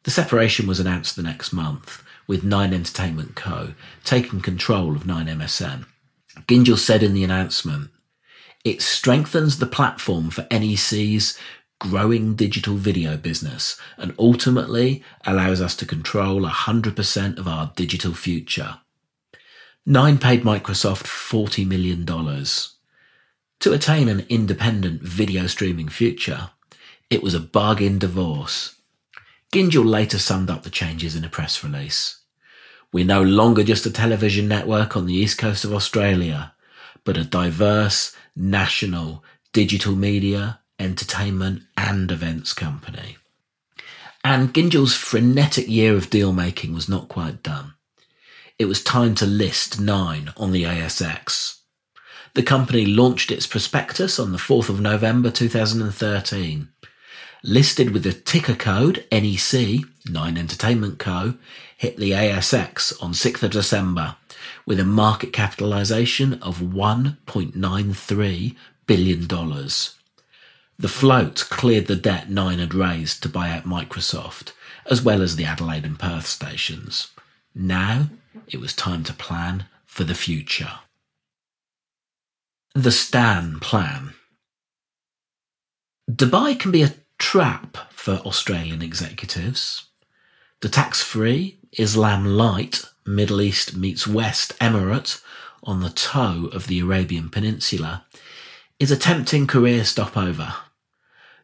The 0.05 0.11
separation 0.11 0.67
was 0.67 0.81
announced 0.81 1.15
the 1.15 1.23
next 1.23 1.53
month, 1.53 2.03
with 2.29 2.45
Nine 2.45 2.73
Entertainment 2.73 3.35
Co. 3.35 3.73
taking 4.05 4.41
control 4.41 4.95
of 4.95 5.07
Nine 5.07 5.27
MSN. 5.27 5.87
Gyngell 6.47 6.79
said 6.79 7.03
in 7.03 7.15
the 7.15 7.25
announcement, 7.25 7.91
it 8.65 8.83
strengthens 8.83 9.59
the 9.59 9.67
platform 9.67 10.31
for 10.31 10.47
NEC's 10.51 11.37
growing 11.81 12.35
digital 12.35 12.75
video 12.75 13.17
business 13.17 13.81
and 13.97 14.15
ultimately 14.19 15.03
allows 15.25 15.61
us 15.61 15.75
to 15.77 15.87
control 15.87 16.43
100% 16.43 17.39
of 17.39 17.49
our 17.49 17.73
digital 17.77 18.15
future. 18.15 18.79
Nine 19.87 20.19
paid 20.19 20.43
Microsoft 20.43 21.05
$40 21.05 21.67
million. 21.67 22.05
To 23.61 23.73
attain 23.73 24.09
an 24.09 24.27
independent 24.29 25.03
video 25.03 25.47
streaming 25.47 25.89
future, 25.89 26.51
it 27.09 27.23
was 27.23 27.33
a 27.33 27.41
bargain 27.41 27.99
divorce. 27.99 28.78
Gyngell 29.53 29.85
later 29.85 30.19
summed 30.19 30.51
up 30.51 30.63
the 30.63 30.71
changes 30.71 31.17
in 31.17 31.25
a 31.25 31.29
press 31.29 31.65
release. 31.65 32.21
We're 32.93 33.05
no 33.05 33.23
longer 33.23 33.63
just 33.63 33.87
a 33.87 33.91
television 33.91 34.49
network 34.49 34.97
on 34.97 35.07
the 35.07 35.15
east 35.15 35.39
coast 35.39 35.65
of 35.65 35.73
Australia, 35.73 36.55
but 37.05 37.17
a 37.17 37.25
diverse, 37.25 38.15
national, 38.35 39.25
digital 39.53 39.95
media, 39.95 40.61
entertainment, 40.79 41.63
and 41.77 42.11
events 42.11 42.53
company. 42.53 43.17
And 44.25 44.53
Gyngell's 44.53 44.95
frenetic 44.95 45.69
year 45.69 45.95
of 45.95 46.11
deal 46.11 46.33
making 46.33 46.75
was 46.75 46.89
not 46.89 47.09
quite 47.09 47.43
done 47.43 47.75
it 48.59 48.67
was 48.67 48.83
time 48.83 49.15
to 49.15 49.27
list 49.27 49.81
Nine 49.81 50.33
on 50.37 50.51
the 50.51 50.65
ASX. 50.65 51.61
The 52.35 52.43
company 52.43 52.87
launched 52.87 53.31
its 53.31 53.47
prospectus 53.47 54.19
on 54.19 54.33
the 54.33 54.39
4th 54.39 54.69
of 54.69 54.81
November 54.81 55.31
2013. 55.31 56.69
Listed 57.45 57.91
with 57.91 58.03
the 58.03 58.13
ticker 58.13 58.57
code 58.57 59.07
NEC, 59.13 59.85
Nine 60.11 60.37
Entertainment 60.37 60.99
Co., 60.99 61.35
hit 61.77 61.97
the 61.97 62.11
ASX 62.11 63.01
on 63.01 63.13
6th 63.13 63.45
of 63.45 63.53
December 63.53 64.17
with 64.67 64.81
a 64.81 64.85
market 64.85 65.33
capitalization 65.33 66.35
of 66.43 66.59
$1.93 66.59 68.57
billion. 68.87 69.29
The 70.81 70.89
float 70.89 71.47
cleared 71.49 71.87
the 71.87 71.95
debt 71.95 72.29
Nine 72.29 72.59
had 72.59 72.75
raised 72.75 73.23
to 73.23 73.29
buy 73.29 73.51
out 73.51 73.65
Microsoft, 73.65 74.53
as 74.91 75.01
well 75.01 75.23
as 75.23 75.37
the 75.37 75.45
Adelaide 75.45 75.85
and 75.85 75.99
Perth 75.99 76.27
stations. 76.27 77.09
Now 77.55 78.09
it 78.49 78.61
was 78.61 78.73
time 78.73 79.05
to 79.05 79.13
plan 79.13 79.67
for 79.87 80.03
the 80.03 80.15
future. 80.15 80.81
The 82.75 82.93
Stan 82.93 83.61
Plan. 83.61 84.15
Dubai 86.11 86.59
can 86.59 86.71
be 86.71 86.83
a 86.83 86.95
trap 87.19 87.77
for 87.91 88.15
Australian 88.25 88.83
executives. 88.83 89.89
The 90.61 90.69
tax 90.69 91.03
free, 91.03 91.59
Islam 91.73 92.25
light, 92.25 92.85
Middle 93.05 93.41
East 93.41 93.77
meets 93.77 94.07
West 94.07 94.59
Emirate 94.59 95.23
on 95.63 95.81
the 95.81 95.91
toe 95.91 96.49
of 96.53 96.67
the 96.67 96.81
Arabian 96.81 97.29
Peninsula 97.29 98.05
is 98.79 98.91
a 98.91 98.97
tempting 98.97 99.47
career 99.47 99.85
stopover. 99.85 100.55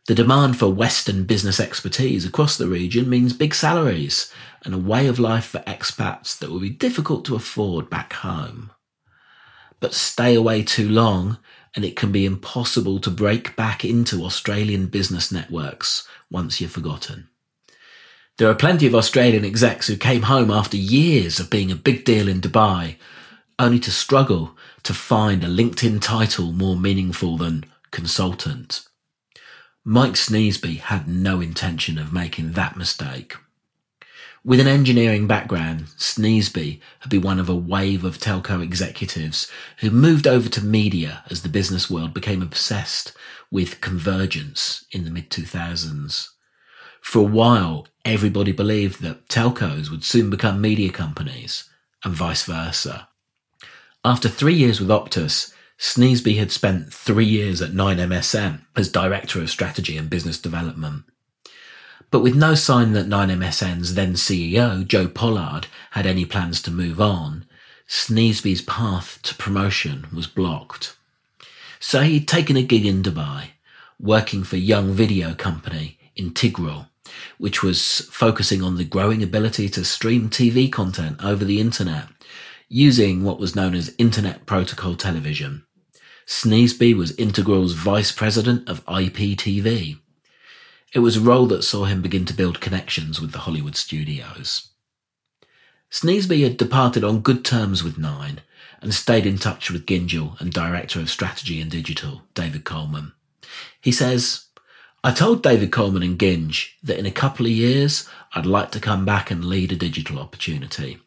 The 0.06 0.14
demand 0.14 0.58
for 0.58 0.68
Western 0.68 1.24
business 1.24 1.58
expertise 1.58 2.24
across 2.26 2.56
the 2.56 2.68
region 2.68 3.08
means 3.08 3.32
big 3.32 3.54
salaries 3.54 4.32
and 4.64 4.74
a 4.74 4.78
way 4.78 5.06
of 5.06 5.18
life 5.18 5.46
for 5.46 5.60
expats 5.60 6.38
that 6.38 6.50
will 6.50 6.60
be 6.60 6.70
difficult 6.70 7.24
to 7.24 7.34
afford 7.34 7.90
back 7.90 8.12
home. 8.12 8.70
But 9.80 9.94
stay 9.94 10.34
away 10.34 10.62
too 10.62 10.88
long 10.88 11.38
and 11.74 11.84
it 11.84 11.96
can 11.96 12.12
be 12.12 12.24
impossible 12.24 13.00
to 13.00 13.10
break 13.10 13.56
back 13.56 13.84
into 13.84 14.24
Australian 14.24 14.86
business 14.86 15.32
networks 15.32 16.06
once 16.30 16.60
you're 16.60 16.70
forgotten. 16.70 17.28
There 18.38 18.50
are 18.50 18.54
plenty 18.54 18.86
of 18.86 18.94
Australian 18.94 19.44
execs 19.44 19.86
who 19.86 19.96
came 19.96 20.22
home 20.22 20.50
after 20.50 20.76
years 20.76 21.38
of 21.38 21.50
being 21.50 21.70
a 21.70 21.76
big 21.76 22.04
deal 22.04 22.28
in 22.28 22.40
Dubai, 22.40 22.96
only 23.58 23.78
to 23.80 23.90
struggle 23.90 24.56
to 24.82 24.92
find 24.92 25.44
a 25.44 25.48
LinkedIn 25.48 26.00
title 26.00 26.52
more 26.52 26.76
meaningful 26.76 27.36
than 27.36 27.64
consultant. 27.90 28.86
Mike 29.84 30.14
Sneesby 30.14 30.78
had 30.78 31.06
no 31.06 31.40
intention 31.40 31.98
of 31.98 32.12
making 32.12 32.52
that 32.52 32.76
mistake. 32.76 33.36
With 34.46 34.60
an 34.60 34.66
engineering 34.66 35.26
background, 35.26 35.86
Sneesby 35.96 36.78
had 37.00 37.08
been 37.08 37.22
one 37.22 37.40
of 37.40 37.48
a 37.48 37.56
wave 37.56 38.04
of 38.04 38.18
telco 38.18 38.62
executives 38.62 39.50
who 39.78 39.90
moved 39.90 40.26
over 40.26 40.50
to 40.50 40.62
media 40.62 41.24
as 41.30 41.40
the 41.40 41.48
business 41.48 41.90
world 41.90 42.12
became 42.12 42.42
obsessed 42.42 43.16
with 43.50 43.80
convergence 43.80 44.84
in 44.90 45.04
the 45.04 45.10
mid 45.10 45.30
2000s. 45.30 46.28
For 47.00 47.20
a 47.20 47.22
while, 47.22 47.86
everybody 48.04 48.52
believed 48.52 49.00
that 49.00 49.28
telcos 49.28 49.90
would 49.90 50.04
soon 50.04 50.28
become 50.28 50.60
media 50.60 50.92
companies, 50.92 51.64
and 52.04 52.12
vice 52.12 52.44
versa. 52.44 53.08
After 54.04 54.28
three 54.28 54.54
years 54.54 54.78
with 54.78 54.90
Optus, 54.90 55.54
Sneesby 55.78 56.36
had 56.36 56.52
spent 56.52 56.92
three 56.92 57.24
years 57.24 57.62
at 57.62 57.72
9MSN 57.72 58.60
as 58.76 58.92
Director 58.92 59.40
of 59.40 59.48
Strategy 59.48 59.96
and 59.96 60.10
Business 60.10 60.38
Development. 60.38 61.04
But 62.14 62.22
with 62.22 62.36
no 62.36 62.54
sign 62.54 62.92
that 62.92 63.08
9MSN's 63.08 63.94
then 63.94 64.12
CEO, 64.14 64.86
Joe 64.86 65.08
Pollard, 65.08 65.66
had 65.90 66.06
any 66.06 66.24
plans 66.24 66.62
to 66.62 66.70
move 66.70 67.00
on, 67.00 67.44
Sneesby's 67.88 68.62
path 68.62 69.18
to 69.24 69.34
promotion 69.34 70.06
was 70.14 70.28
blocked. 70.28 70.96
So 71.80 72.02
he'd 72.02 72.28
taken 72.28 72.56
a 72.56 72.62
gig 72.62 72.86
in 72.86 73.02
Dubai, 73.02 73.46
working 73.98 74.44
for 74.44 74.56
young 74.56 74.92
video 74.92 75.34
company 75.34 75.98
Intigral, 76.14 76.86
which 77.38 77.64
was 77.64 78.08
focusing 78.12 78.62
on 78.62 78.76
the 78.76 78.84
growing 78.84 79.20
ability 79.20 79.68
to 79.70 79.84
stream 79.84 80.30
TV 80.30 80.70
content 80.70 81.16
over 81.20 81.44
the 81.44 81.60
internet 81.60 82.06
using 82.68 83.24
what 83.24 83.40
was 83.40 83.56
known 83.56 83.74
as 83.74 83.92
Internet 83.98 84.46
Protocol 84.46 84.94
Television. 84.94 85.66
Sneesby 86.28 86.96
was 86.96 87.16
Intigral's 87.16 87.72
vice 87.72 88.12
president 88.12 88.68
of 88.68 88.84
IPTV. 88.84 89.98
It 90.94 91.00
was 91.00 91.16
a 91.16 91.20
role 91.20 91.46
that 91.46 91.64
saw 91.64 91.86
him 91.86 92.02
begin 92.02 92.24
to 92.26 92.32
build 92.32 92.60
connections 92.60 93.20
with 93.20 93.32
the 93.32 93.40
Hollywood 93.40 93.74
studios. 93.74 94.68
Sneesby 95.90 96.44
had 96.44 96.56
departed 96.56 97.02
on 97.02 97.20
good 97.20 97.44
terms 97.44 97.82
with 97.82 97.98
Nine 97.98 98.42
and 98.80 98.94
stayed 98.94 99.26
in 99.26 99.38
touch 99.38 99.70
with 99.70 99.86
Gyngell 99.86 100.40
and 100.40 100.52
Director 100.52 101.00
of 101.00 101.10
Strategy 101.10 101.60
and 101.60 101.68
Digital, 101.68 102.22
David 102.34 102.64
Coleman. 102.64 103.12
He 103.80 103.90
says, 103.90 104.46
I 105.02 105.10
told 105.10 105.42
David 105.42 105.72
Coleman 105.72 106.04
and 106.04 106.18
Ginge 106.18 106.68
that 106.84 106.98
in 106.98 107.06
a 107.06 107.10
couple 107.10 107.46
of 107.46 107.52
years 107.52 108.08
I'd 108.32 108.46
like 108.46 108.70
to 108.70 108.80
come 108.80 109.04
back 109.04 109.32
and 109.32 109.44
lead 109.44 109.72
a 109.72 109.76
digital 109.76 110.20
opportunity. 110.20 110.98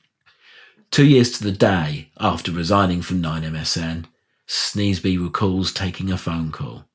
Two 0.91 1.05
years 1.05 1.31
to 1.37 1.43
the 1.43 1.51
day 1.51 2.09
after 2.19 2.51
resigning 2.51 3.01
from 3.01 3.21
9MSN, 3.21 4.05
Sneesby 4.47 5.17
recalls 5.17 5.71
taking 5.71 6.11
a 6.11 6.17
phone 6.17 6.51
call. 6.51 6.85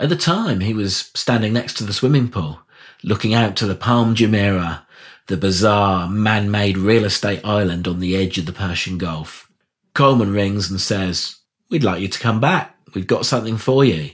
At 0.00 0.08
the 0.08 0.16
time, 0.16 0.60
he 0.60 0.72
was 0.72 1.10
standing 1.14 1.52
next 1.52 1.76
to 1.76 1.84
the 1.84 1.92
swimming 1.92 2.30
pool, 2.30 2.62
looking 3.04 3.34
out 3.34 3.54
to 3.56 3.66
the 3.66 3.74
Palm 3.74 4.14
Jumeirah, 4.14 4.80
the 5.26 5.36
bizarre 5.36 6.08
man-made 6.08 6.78
real 6.78 7.04
estate 7.04 7.44
island 7.44 7.86
on 7.86 8.00
the 8.00 8.16
edge 8.16 8.38
of 8.38 8.46
the 8.46 8.52
Persian 8.52 8.96
Gulf. 8.96 9.52
Coleman 9.92 10.32
rings 10.32 10.70
and 10.70 10.80
says, 10.80 11.36
We'd 11.68 11.84
like 11.84 12.00
you 12.00 12.08
to 12.08 12.18
come 12.18 12.40
back. 12.40 12.74
We've 12.94 13.06
got 13.06 13.26
something 13.26 13.58
for 13.58 13.84
you. 13.84 14.12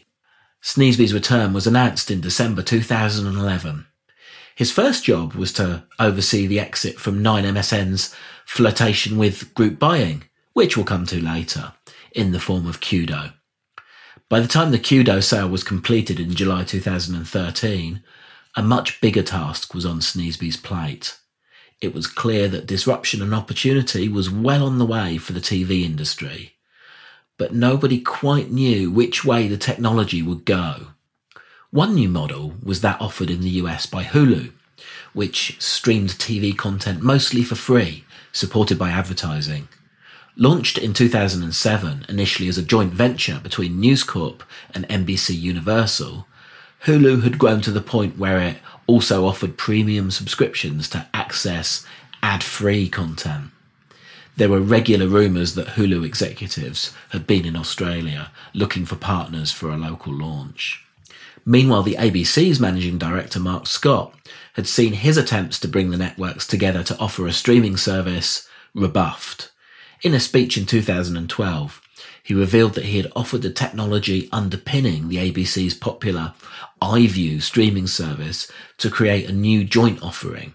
Sneesby's 0.61 1.15
return 1.15 1.53
was 1.53 1.69
announced 1.69 2.11
in 2.11 2.21
December 2.21 2.63
2011. 2.63 3.87
His 4.57 4.73
first 4.73 5.05
job 5.05 5.35
was 5.35 5.53
to 5.53 5.85
oversee 6.01 6.49
the 6.49 6.59
exit 6.59 6.99
from 6.99 7.23
9MSN's 7.23 8.13
flirtation 8.45 9.19
with 9.19 9.55
group 9.55 9.79
buying, 9.79 10.25
which 10.53 10.77
we'll 10.77 10.85
come 10.85 11.07
to 11.07 11.25
later, 11.25 11.75
in 12.11 12.33
the 12.33 12.41
form 12.41 12.67
of 12.67 12.81
Cudo. 12.81 13.36
By 14.29 14.41
the 14.41 14.49
time 14.49 14.73
the 14.73 14.79
Cudo 14.79 15.23
sale 15.23 15.49
was 15.49 15.63
completed 15.63 16.19
in 16.19 16.35
July 16.35 16.65
2013, 16.65 18.03
a 18.57 18.63
much 18.63 19.01
bigger 19.01 19.23
task 19.23 19.73
was 19.73 19.87
on 19.87 20.01
Sneesby's 20.01 20.57
plate. 20.57 21.17
It 21.81 21.95
was 21.95 22.09
clear 22.09 22.49
that 22.49 22.67
disruption 22.67 23.23
and 23.23 23.33
opportunity 23.33 24.09
was 24.09 24.29
well 24.29 24.65
on 24.65 24.79
the 24.79 24.87
way 24.87 25.17
for 25.17 25.33
the 25.33 25.41
TV 25.41 25.85
industry. 25.85 26.57
But 27.39 27.55
nobody 27.55 28.01
quite 28.01 28.51
knew 28.51 28.91
which 28.91 29.25
way 29.25 29.47
the 29.47 29.57
technology 29.57 30.23
would 30.23 30.45
go. 30.45 30.89
One 31.71 31.95
new 31.95 32.09
model 32.09 32.55
was 32.61 32.81
that 32.81 33.01
offered 33.01 33.31
in 33.31 33.43
the 33.43 33.61
US 33.63 33.87
by 33.87 34.03
Hulu, 34.03 34.53
which 35.13 35.61
streamed 35.63 36.11
TV 36.11 36.57
content 36.57 37.01
mostly 37.01 37.45
for 37.45 37.55
free, 37.55 38.05
supported 38.33 38.77
by 38.77 38.91
advertising. 38.91 39.69
Launched 40.39 40.77
in 40.77 40.93
2007 40.93 42.05
initially 42.11 42.47
as 42.47 42.59
a 42.59 42.63
joint 42.63 42.93
venture 42.93 43.41
between 43.43 43.81
News 43.81 44.05
Corp 44.05 44.43
and 44.75 44.87
NBC 44.89 45.35
Universal, 45.41 46.27
Hulu 46.85 47.23
had 47.23 47.39
grown 47.39 47.63
to 47.63 47.71
the 47.71 47.81
point 47.81 48.19
where 48.19 48.39
it 48.41 48.59
also 48.87 49.25
offered 49.25 49.57
premium 49.57 50.11
subscriptions 50.11 50.91
to 50.91 51.07
access 51.15 51.87
ad-free 52.23 52.91
content. 52.91 53.51
There 54.37 54.51
were 54.51 54.61
regular 54.61 55.09
rumours 55.09 55.55
that 55.55 55.69
Hulu 55.69 56.05
executives 56.05 56.93
had 57.11 57.27
been 57.27 57.47
in 57.47 57.57
Australia 57.57 58.31
looking 58.53 58.85
for 58.85 58.97
partners 58.97 59.51
for 59.53 59.71
a 59.71 59.79
local 59.79 60.13
launch. 60.13 60.85
Meanwhile, 61.47 61.85
the 61.85 61.95
ABC's 61.95 62.61
managing 62.61 62.99
director, 62.99 63.41
Mark 63.41 63.67
Scott, 63.67 64.13
had 64.53 64.67
seen 64.67 64.93
his 64.93 65.17
attempts 65.17 65.59
to 65.61 65.69
bring 65.69 65.91
the 65.91 65.97
networks 65.97 66.47
together 66.47 66.83
to 66.83 66.99
offer 66.99 67.27
a 67.27 67.33
streaming 67.33 67.79
service 67.79 68.47
rebuffed. 68.75 69.51
In 70.07 70.15
a 70.15 70.21
speech 70.21 70.57
in 70.57 70.67
2012, 70.67 71.83
he 72.23 72.33
revealed 72.33 72.75
that 72.75 72.85
he 72.85 72.99
had 72.99 73.11
offered 73.17 73.43
the 73.43 73.51
technology 73.51 74.29
underpinning 74.31 75.09
the 75.09 75.17
ABC's 75.17 75.75
popular 75.75 76.33
iView 76.81 77.43
streaming 77.43 77.89
service 77.89 78.49
to 78.79 78.89
create 78.89 79.29
a 79.29 79.33
new 79.33 79.65
joint 79.65 80.01
offering. 80.05 80.55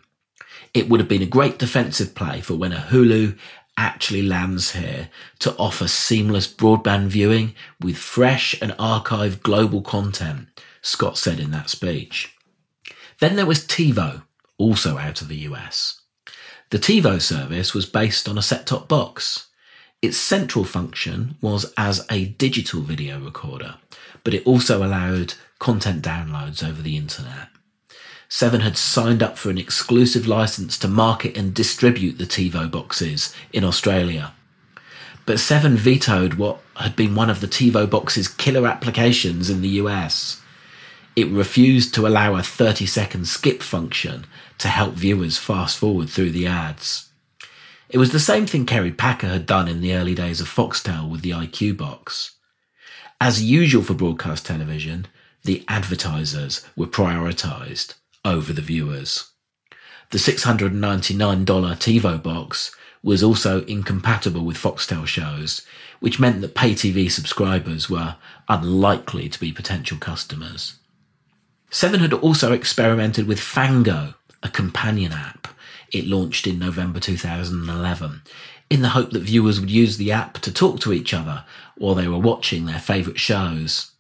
It 0.74 0.88
would 0.88 1.02
have 1.02 1.10
been 1.10 1.22
a 1.22 1.26
great 1.26 1.60
defensive 1.60 2.16
play 2.16 2.40
for 2.40 2.56
when 2.56 2.72
a 2.72 2.78
Hulu 2.78 3.38
actually 3.76 4.22
lands 4.22 4.72
here 4.72 5.10
to 5.40 5.54
offer 5.58 5.90
seamless 5.90 6.48
broadband 6.48 7.08
viewing 7.08 7.54
with 7.82 7.98
fresh 7.98 8.56
and 8.62 8.72
archived 8.78 9.44
global 9.44 9.82
content, 9.82 10.48
Scott 10.82 11.18
said 11.18 11.42
in 11.42 11.52
that 11.52 11.70
speech. 11.70 12.38
Then 13.20 13.36
there 13.36 13.46
was 13.46 13.68
TiVo, 13.68 14.24
also 14.58 14.98
out 14.98 15.22
of 15.22 15.28
the 15.28 15.40
US. 15.50 16.01
The 16.72 16.80
TiVo 16.80 17.22
service 17.22 17.74
was 17.74 17.86
based 17.86 18.30
on 18.30 18.38
a 18.38 18.42
set-top 18.42 18.88
box. 18.88 19.48
Its 20.02 20.16
central 20.16 20.64
function 20.64 21.36
was 21.42 21.72
as 21.78 22.06
a 22.10 22.28
digital 22.28 22.80
video 22.80 23.20
recorder, 23.20 23.76
but 24.24 24.34
it 24.34 24.48
also 24.48 24.82
allowed 24.82 25.34
content 25.60 26.02
downloads 26.02 26.66
over 26.66 26.82
the 26.82 26.96
internet. 26.96 27.50
Seven 28.30 28.62
had 28.62 28.78
signed 28.78 29.22
up 29.22 29.38
for 29.38 29.50
an 29.50 29.58
exclusive 29.58 30.28
license 30.28 30.78
to 30.78 30.88
market 30.88 31.36
and 31.36 31.54
distribute 31.54 32.18
the 32.18 32.24
TiVo 32.24 32.72
boxes 32.72 33.36
in 33.52 33.66
Australia. 33.66 34.32
But 35.26 35.42
Seven 35.42 35.76
vetoed 35.76 36.36
what 36.36 36.62
had 36.76 36.96
been 36.96 37.16
one 37.16 37.30
of 37.30 37.42
the 37.42 37.48
TiVo 37.48 37.90
box's 37.90 38.30
killer 38.30 38.66
applications 38.66 39.50
in 39.50 39.62
the 39.62 39.82
US. 39.82 40.42
It 41.16 41.28
refused 41.28 41.94
to 41.96 42.08
allow 42.08 42.36
a 42.36 42.44
30 42.44 42.86
second 42.86 43.28
skip 43.28 43.62
function 43.62 44.26
to 44.60 44.70
help 44.70 44.94
viewers 44.94 45.38
fast 45.38 45.78
forward 45.78 46.10
through 46.10 46.32
the 46.32 46.48
ads. 46.48 47.10
It 47.90 47.98
was 47.98 48.14
the 48.14 48.20
same 48.20 48.46
thing 48.46 48.66
Kerry 48.66 48.92
Packer 48.92 49.28
had 49.28 49.46
done 49.46 49.68
in 49.68 49.82
the 49.82 49.94
early 49.94 50.16
days 50.16 50.40
of 50.40 50.48
Foxtel 50.48 51.10
with 51.10 51.22
the 51.22 51.32
IQ 51.32 51.76
box. 51.76 52.36
As 53.20 53.44
usual 53.44 53.84
for 53.84 53.94
broadcast 53.94 54.46
television, 54.46 55.08
the 55.44 55.66
advertisers 55.68 56.66
were 56.78 56.88
prioritised 56.88 57.96
over 58.24 58.54
the 58.54 58.62
viewers. 58.62 59.32
The 60.12 60.18
$699 60.18 61.46
TiVo 61.46 62.24
box 62.24 62.74
was 63.04 63.22
also 63.22 63.66
incompatible 63.66 64.46
with 64.46 64.58
Foxtel 64.58 65.06
shows, 65.06 65.66
which 66.00 66.20
meant 66.20 66.40
that 66.42 66.56
pay 66.56 66.72
TV 66.72 67.12
subscribers 67.12 67.90
were 67.90 68.16
unlikely 68.48 69.28
to 69.28 69.40
be 69.40 69.52
potential 69.52 69.98
customers. 69.98 70.76
Seven 71.72 72.02
had 72.02 72.14
also 72.14 72.52
experimented 72.52 73.28
with 73.28 73.40
Fango, 73.40 74.14
a 74.44 74.50
companion 74.50 75.14
app 75.14 75.42
it 75.92 76.08
launched 76.08 76.48
in 76.48 76.60
November 76.60 77.00
2011, 77.00 78.22
in 78.70 78.82
the 78.82 78.90
hope 78.90 79.12
that 79.12 79.20
viewers 79.20 79.60
would 79.60 79.70
use 79.70 79.98
the 79.98 80.12
app 80.12 80.40
to 80.40 80.54
talk 80.54 80.80
to 80.80 80.94
each 80.94 81.14
other 81.14 81.44
while 81.78 81.96
they 81.96 82.08
were 82.08 82.18
watching 82.18 82.66
their 82.66 82.80
favourite 82.80 83.20
shows. 83.20 83.92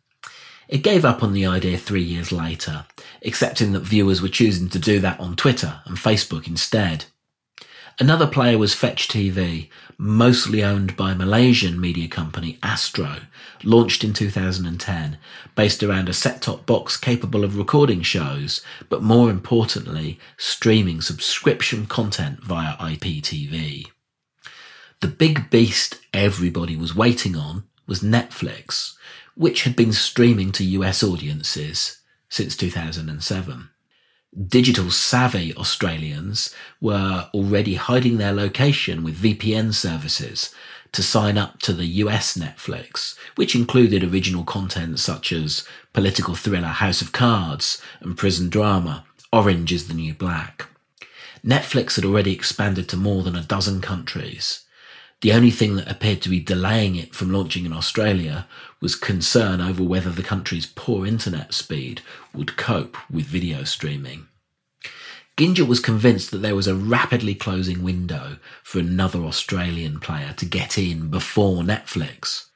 It 0.70 0.84
gave 0.84 1.04
up 1.04 1.22
on 1.22 1.34
the 1.34 1.46
idea 1.46 1.78
three 1.78 2.04
years 2.04 2.32
later, 2.32 2.86
accepting 3.26 3.74
that 3.74 3.82
viewers 3.82 4.22
were 4.22 4.30
choosing 4.30 4.70
to 4.70 4.80
do 4.80 5.00
that 5.00 5.20
on 5.20 5.36
Twitter 5.36 5.82
and 5.86 5.98
Facebook 5.98 6.48
instead. 6.48 7.06
Another 8.00 8.26
player 8.26 8.58
was 8.58 8.74
Fetch 8.74 9.08
TV, 9.08 9.70
mostly 9.98 10.64
owned 10.64 10.96
by 10.96 11.14
Malaysian 11.14 11.80
media 11.80 12.08
company 12.08 12.58
Astro, 12.64 13.18
launched 13.64 14.04
in 14.04 14.14
2010, 14.14 15.18
based 15.56 15.84
around 15.84 16.10
a 16.10 16.14
set-top 16.14 16.66
box 16.66 16.98
capable 16.98 17.44
of 17.44 17.58
recording 17.58 18.02
shows, 18.02 18.62
but 18.90 19.04
more 19.04 19.30
importantly, 19.30 20.20
streaming 20.38 21.02
subscription 21.02 21.86
content 21.86 22.42
via 22.42 22.76
IPTV. 22.78 23.88
The 25.02 25.08
big 25.08 25.50
beast 25.50 26.00
everybody 26.14 26.76
was 26.76 26.96
waiting 26.96 27.36
on 27.36 27.64
was 27.88 28.02
Netflix, 28.02 28.94
which 29.36 29.64
had 29.64 29.76
been 29.76 29.94
streaming 29.94 30.52
to 30.54 30.64
US 30.64 31.04
audiences 31.04 32.02
since 32.30 32.56
2007 32.56 33.71
digital 34.48 34.90
savvy 34.90 35.54
Australians 35.56 36.54
were 36.80 37.30
already 37.34 37.76
hiding 37.76 38.18
their 38.18 38.32
location 38.32 39.04
with 39.04 39.22
VPN 39.22 39.74
services 39.74 40.54
to 40.94 41.04
sign 41.04 41.38
up 41.38 41.60
to 41.60 41.74
the 41.74 41.86
US 41.86 42.38
Netflix, 42.38 43.16
which 43.36 43.56
included 43.56 44.04
original 44.04 44.44
content 44.44 45.00
such 45.00 45.32
as 45.32 45.66
political 45.94 46.36
thriller 46.36 46.68
House 46.68 47.02
of 47.02 47.12
Cards 47.12 47.82
and 48.02 48.18
prison 48.18 48.50
drama 48.50 49.06
Orange 49.34 49.72
is 49.72 49.88
the 49.88 49.94
New 49.94 50.14
Black. 50.14 50.68
Netflix 51.46 51.96
had 51.96 52.06
already 52.06 52.34
expanded 52.34 52.90
to 52.90 52.98
more 52.98 53.24
than 53.24 53.36
a 53.36 53.44
dozen 53.44 53.82
countries. 53.82 54.66
The 55.22 55.32
only 55.34 55.52
thing 55.52 55.76
that 55.76 55.90
appeared 55.90 56.22
to 56.24 56.30
be 56.30 56.40
delaying 56.40 56.96
it 56.96 57.16
from 57.16 57.32
launching 57.32 57.66
in 57.66 57.74
Australia 57.74 58.48
was 58.82 58.96
concern 58.96 59.62
over 59.62 59.84
whether 59.84 60.10
the 60.10 60.24
country's 60.24 60.66
poor 60.66 61.06
internet 61.06 61.54
speed 61.54 62.02
would 62.34 62.58
cope 62.58 62.98
with 63.10 63.26
video 63.26 63.64
streaming. 63.64 64.28
Ginger 65.38 65.66
was 65.66 65.80
convinced 65.80 66.32
that 66.32 66.40
there 66.40 66.56
was 66.56 66.68
a 66.68 66.76
rapidly 66.76 67.34
closing 67.34 67.84
window 67.84 68.38
for 68.64 68.80
another 68.80 69.20
Australian 69.24 70.00
player 70.00 70.34
to 70.38 70.46
get 70.46 70.78
in 70.78 71.10
before 71.10 71.64
Netflix. 71.64 72.48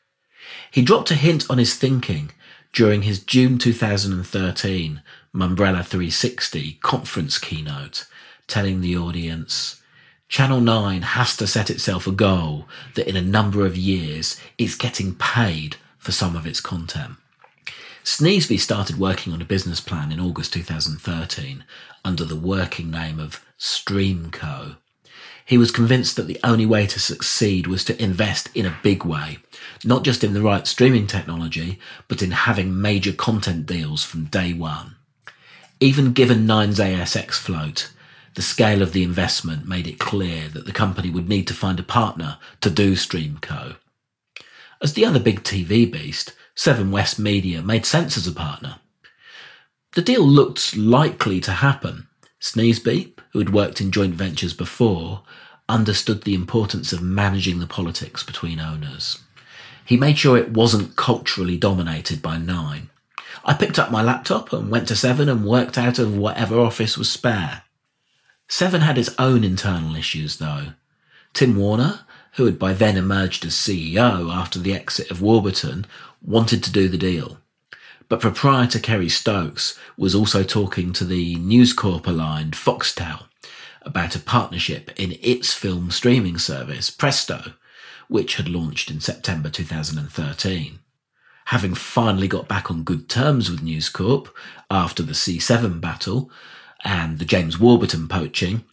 He 0.71 0.81
dropped 0.81 1.09
a 1.09 1.15
hint 1.15 1.45
on 1.49 1.57
his 1.57 1.75
thinking 1.75 2.31
during 2.73 3.03
his 3.03 3.23
June 3.23 3.57
2013 3.57 5.01
Mumbrella 5.33 5.83
360 5.83 6.79
conference 6.81 7.39
keynote, 7.39 8.05
telling 8.47 8.81
the 8.81 8.97
audience, 8.97 9.81
Channel 10.27 10.61
9 10.61 11.01
has 11.01 11.35
to 11.37 11.47
set 11.47 11.69
itself 11.69 12.07
a 12.07 12.11
goal 12.11 12.67
that 12.95 13.07
in 13.07 13.15
a 13.15 13.21
number 13.21 13.65
of 13.65 13.77
years 13.77 14.39
it's 14.57 14.75
getting 14.75 15.15
paid 15.15 15.77
for 16.05 16.11
some 16.11 16.35
of 16.35 16.45
its 16.45 16.61
content. 16.61 17.15
Sneesby 18.03 18.59
started 18.59 18.99
working 18.99 19.33
on 19.33 19.41
a 19.41 19.45
business 19.45 19.81
plan 19.81 20.11
in 20.11 20.19
August 20.19 20.53
2013 20.53 21.63
under 22.05 22.23
the 22.23 22.35
working 22.35 22.91
name 22.91 23.19
of 23.19 23.43
Streamco. 23.57 24.75
He 25.43 25.57
was 25.57 25.71
convinced 25.71 26.15
that 26.15 26.27
the 26.27 26.39
only 26.43 26.67
way 26.67 26.85
to 26.85 26.99
succeed 26.99 27.65
was 27.65 27.83
to 27.85 27.99
invest 28.01 28.51
in 28.53 28.67
a 28.67 28.77
big 28.83 29.03
way, 29.03 29.39
not 29.83 30.03
just 30.03 30.23
in 30.23 30.35
the 30.35 30.43
right 30.43 30.67
streaming 30.67 31.07
technology, 31.07 31.79
but 32.07 32.21
in 32.21 32.31
having 32.31 32.79
major 32.79 33.11
content 33.11 33.65
deals 33.65 34.03
from 34.03 34.25
day 34.25 34.53
one. 34.53 34.97
Even 35.79 36.13
given 36.13 36.45
Nine's 36.45 36.77
ASX 36.77 37.33
float, 37.33 37.91
the 38.35 38.43
scale 38.43 38.83
of 38.83 38.93
the 38.93 39.01
investment 39.01 39.67
made 39.67 39.87
it 39.87 39.97
clear 39.97 40.49
that 40.49 40.67
the 40.67 40.71
company 40.71 41.09
would 41.09 41.27
need 41.27 41.47
to 41.47 41.55
find 41.55 41.79
a 41.79 41.83
partner 41.83 42.37
to 42.61 42.69
do 42.69 42.93
Streamco. 42.93 43.77
As 44.85 44.93
the 44.93 45.03
other 45.03 45.19
big 45.19 45.41
TV 45.41 45.91
beast, 45.91 46.33
Seven 46.53 46.91
West 46.91 47.17
Media 47.17 47.63
made 47.63 47.87
sense 47.87 48.17
as 48.17 48.27
a 48.27 48.31
partner. 48.31 48.75
The 49.95 50.03
deal 50.03 50.21
looked 50.21 50.77
likely 50.77 51.41
to 51.41 51.53
happen. 51.53 52.07
Sneesby, 52.39 53.17
who 53.31 53.39
had 53.39 53.51
worked 53.51 53.81
in 53.81 53.89
joint 53.89 54.13
ventures 54.13 54.53
before, 54.53 55.23
understood 55.67 56.21
the 56.21 56.35
importance 56.35 56.93
of 56.93 57.01
managing 57.01 57.57
the 57.57 57.65
politics 57.65 58.21
between 58.21 58.59
owners. 58.59 59.23
He 59.83 59.97
made 59.97 60.19
sure 60.19 60.37
it 60.37 60.53
wasn't 60.53 60.95
culturally 60.95 61.57
dominated 61.57 62.21
by 62.21 62.37
Nine. 62.37 62.91
I 63.43 63.55
picked 63.55 63.79
up 63.79 63.89
my 63.89 64.03
laptop 64.03 64.53
and 64.53 64.69
went 64.69 64.87
to 64.89 64.95
Seven 64.95 65.29
and 65.29 65.47
worked 65.47 65.79
out 65.79 65.97
of 65.97 66.15
whatever 66.15 66.59
office 66.59 66.95
was 66.95 67.09
spare. 67.09 67.63
Seven 68.47 68.81
had 68.81 68.99
its 68.99 69.15
own 69.17 69.43
internal 69.43 69.95
issues, 69.95 70.37
though. 70.37 70.73
Tim 71.33 71.55
Worner, 71.55 72.01
who 72.35 72.45
had 72.45 72.59
by 72.59 72.73
then 72.73 72.97
emerged 72.97 73.45
as 73.45 73.53
CEO 73.53 74.33
after 74.33 74.59
the 74.59 74.73
exit 74.73 75.09
of 75.09 75.21
Warburton, 75.21 75.85
wanted 76.21 76.63
to 76.63 76.71
do 76.71 76.89
the 76.89 76.97
deal. 76.97 77.37
But 78.09 78.19
proprietor 78.19 78.79
Kerry 78.79 79.09
Stokes 79.09 79.77
was 79.97 80.13
also 80.13 80.43
talking 80.43 80.93
to 80.93 81.05
the 81.05 81.35
News 81.35 81.73
Corp 81.73 82.05
aligned 82.05 82.53
Foxtel 82.53 83.23
about 83.81 84.15
a 84.15 84.19
partnership 84.19 84.91
in 84.99 85.17
its 85.21 85.53
film 85.53 85.91
streaming 85.91 86.37
service, 86.37 86.89
Presto, 86.89 87.53
which 88.07 88.35
had 88.35 88.49
launched 88.49 88.91
in 88.91 88.99
September 88.99 89.49
2013. 89.49 90.79
Having 91.45 91.75
finally 91.75 92.27
got 92.27 92.47
back 92.47 92.69
on 92.69 92.83
good 92.83 93.07
terms 93.07 93.49
with 93.49 93.63
News 93.63 93.87
Corp 93.87 94.35
after 94.69 95.03
the 95.03 95.13
C7 95.13 95.79
battle 95.79 96.29
and 96.83 97.17
the 97.17 97.25
James 97.25 97.59
Warburton 97.59 98.07
poaching, 98.07 98.65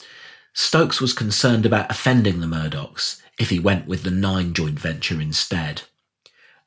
Stokes 0.53 1.01
was 1.01 1.13
concerned 1.13 1.65
about 1.65 1.91
offending 1.91 2.41
the 2.41 2.47
Murdochs 2.47 3.22
if 3.39 3.51
he 3.51 3.59
went 3.59 3.87
with 3.87 4.03
the 4.03 4.11
Nine 4.11 4.55
joint 4.55 4.78
venture 4.78 5.20
instead. 5.20 5.83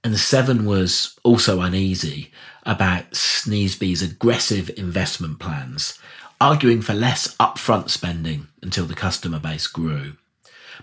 And 0.04 0.20
Seven 0.20 0.66
was 0.66 1.18
also 1.24 1.62
uneasy 1.62 2.32
about 2.64 3.12
Sneesby's 3.12 4.02
aggressive 4.02 4.70
investment 4.78 5.40
plans, 5.40 5.98
arguing 6.40 6.82
for 6.82 6.94
less 6.94 7.36
upfront 7.38 7.90
spending 7.90 8.48
until 8.62 8.86
the 8.86 8.94
customer 8.94 9.40
base 9.40 9.68
grew. 9.68 10.18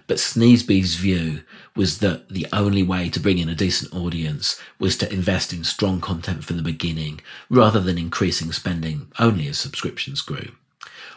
But 0.06 0.16
Sneesby's 0.16 0.94
view 0.94 1.42
was 1.76 1.98
that 1.98 2.30
the 2.30 2.46
only 2.52 2.82
way 2.82 3.08
to 3.10 3.20
bring 3.20 3.38
in 3.38 3.48
a 3.48 3.54
decent 3.54 3.94
audience 3.94 4.60
was 4.78 4.96
to 4.98 5.12
invest 5.12 5.52
in 5.52 5.64
strong 5.64 6.00
content 6.00 6.44
from 6.44 6.56
the 6.56 6.62
beginning, 6.62 7.20
rather 7.50 7.80
than 7.80 7.98
increasing 7.98 8.52
spending 8.52 9.12
only 9.18 9.48
as 9.48 9.58
subscriptions 9.58 10.20
grew. 10.20 10.52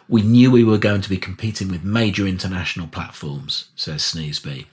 We 0.08 0.22
knew 0.22 0.50
we 0.50 0.64
were 0.64 0.78
going 0.78 1.00
to 1.00 1.08
be 1.08 1.18
competing 1.18 1.68
with 1.68 1.82
major 1.82 2.26
international 2.26 2.86
platforms, 2.86 3.70
says 3.74 4.02
Sneesby. 4.02 4.66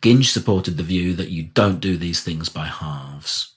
Ginge 0.00 0.26
supported 0.26 0.76
the 0.76 0.82
view 0.82 1.12
that 1.14 1.30
you 1.30 1.44
don't 1.44 1.80
do 1.80 1.96
these 1.96 2.22
things 2.22 2.48
by 2.48 2.66
halves. 2.66 3.52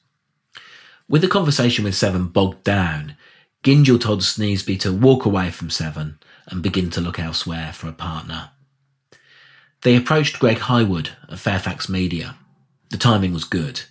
With 1.07 1.21
the 1.21 1.27
conversation 1.27 1.83
with 1.83 1.95
Seven 1.95 2.27
bogged 2.27 2.63
down, 2.63 3.15
Gyngell 3.63 3.99
told 3.99 4.21
Sneesby 4.21 4.79
to 4.81 4.93
walk 4.93 5.25
away 5.25 5.51
from 5.51 5.69
Seven 5.69 6.19
and 6.47 6.61
begin 6.61 6.89
to 6.91 7.01
look 7.01 7.19
elsewhere 7.19 7.71
for 7.73 7.87
a 7.87 7.93
partner. 7.93 8.51
They 9.81 9.95
approached 9.95 10.39
Greg 10.39 10.57
Hywood 10.57 11.11
of 11.29 11.39
Fairfax 11.39 11.87
Media. 11.87 12.35
The 12.89 12.97
timing 12.97 13.33
was 13.33 13.43
good. 13.43 13.81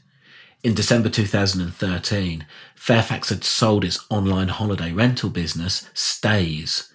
In 0.62 0.74
December 0.74 1.08
2013, 1.08 2.46
Fairfax 2.74 3.28
had 3.30 3.44
sold 3.44 3.84
its 3.84 4.04
online 4.10 4.48
holiday 4.48 4.92
rental 4.92 5.30
business, 5.30 5.88
Stayz. 5.94 6.90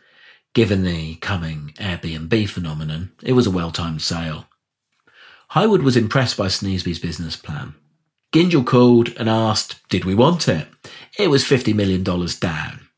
Given 0.60 0.84
the 0.84 1.16
coming 1.16 1.74
Airbnb 1.78 2.50
phenomenon, 2.50 3.14
it 3.24 3.32
was 3.32 3.48
a 3.48 3.50
well 3.50 3.72
timed 3.72 4.02
sale. 4.02 4.50
Hywood 5.52 5.84
was 5.84 5.96
impressed 5.96 6.36
by 6.36 6.48
Sneesby's 6.48 7.00
business 7.00 7.38
plan. 7.38 7.76
Gyngell 8.34 8.66
called 8.66 9.16
and 9.16 9.30
asked, 9.30 9.80
did 9.88 10.04
we 10.04 10.14
want 10.14 10.50
it? 10.50 10.68
It 11.18 11.30
was 11.30 11.46
$50 11.46 11.74
million 11.74 12.04
down. 12.04 12.90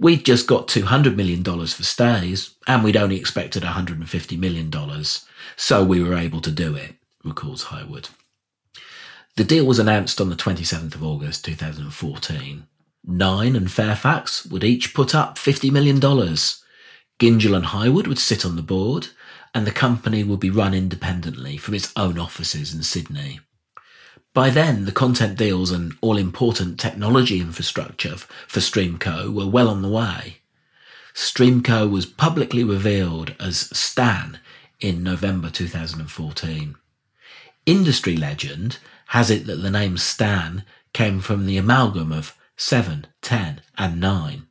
We'd 0.00 0.24
just 0.24 0.48
got 0.48 0.66
$200 0.66 1.14
million 1.14 1.44
for 1.44 1.52
Stayz, 1.84 2.56
and 2.66 2.82
we'd 2.82 2.96
only 2.96 3.14
expected 3.14 3.62
$150 3.62 4.36
million, 4.36 4.72
so 5.54 5.84
we 5.84 6.02
were 6.02 6.16
able 6.16 6.40
to 6.40 6.50
do 6.50 6.74
it, 6.74 6.96
recalls 7.22 7.66
Hywood. 7.66 8.08
The 9.36 9.44
deal 9.44 9.64
was 9.64 9.78
announced 9.78 10.20
on 10.20 10.28
the 10.28 10.34
27th 10.34 10.96
of 10.96 11.04
August 11.04 11.44
2014. 11.44 12.66
Nine 13.04 13.54
and 13.54 13.70
Fairfax 13.70 14.44
would 14.46 14.64
each 14.64 14.92
put 14.92 15.14
up 15.14 15.36
$50 15.38 15.70
million. 15.70 16.00
Gyngell 17.18 17.56
and 17.56 17.66
Hywood 17.66 18.06
would 18.06 18.18
sit 18.18 18.44
on 18.44 18.56
the 18.56 18.62
board, 18.62 19.08
and 19.54 19.66
the 19.66 19.72
company 19.72 20.22
would 20.22 20.40
be 20.40 20.50
run 20.50 20.74
independently 20.74 21.56
from 21.56 21.74
its 21.74 21.92
own 21.96 22.18
offices 22.18 22.74
in 22.74 22.82
Sydney. 22.82 23.40
By 24.34 24.50
then, 24.50 24.84
the 24.84 24.92
content 24.92 25.38
deals 25.38 25.70
and 25.70 25.94
all 26.02 26.18
important 26.18 26.78
technology 26.78 27.40
infrastructure 27.40 28.16
for 28.16 28.60
Streamco 28.60 29.32
were 29.32 29.46
well 29.46 29.70
on 29.70 29.80
the 29.80 29.88
way. 29.88 30.42
Streamco 31.14 31.90
was 31.90 32.04
publicly 32.04 32.62
revealed 32.62 33.34
as 33.40 33.70
Stan 33.74 34.38
in 34.78 35.02
November 35.02 35.48
2014. 35.48 36.76
Industry 37.64 38.14
legend 38.14 38.76
has 39.06 39.30
it 39.30 39.46
that 39.46 39.56
the 39.56 39.70
name 39.70 39.96
Stan 39.96 40.64
came 40.92 41.20
from 41.20 41.46
the 41.46 41.56
amalgam 41.56 42.12
of 42.12 42.36
7, 42.58 43.06
10, 43.22 43.62
and 43.78 43.98
9, 43.98 44.45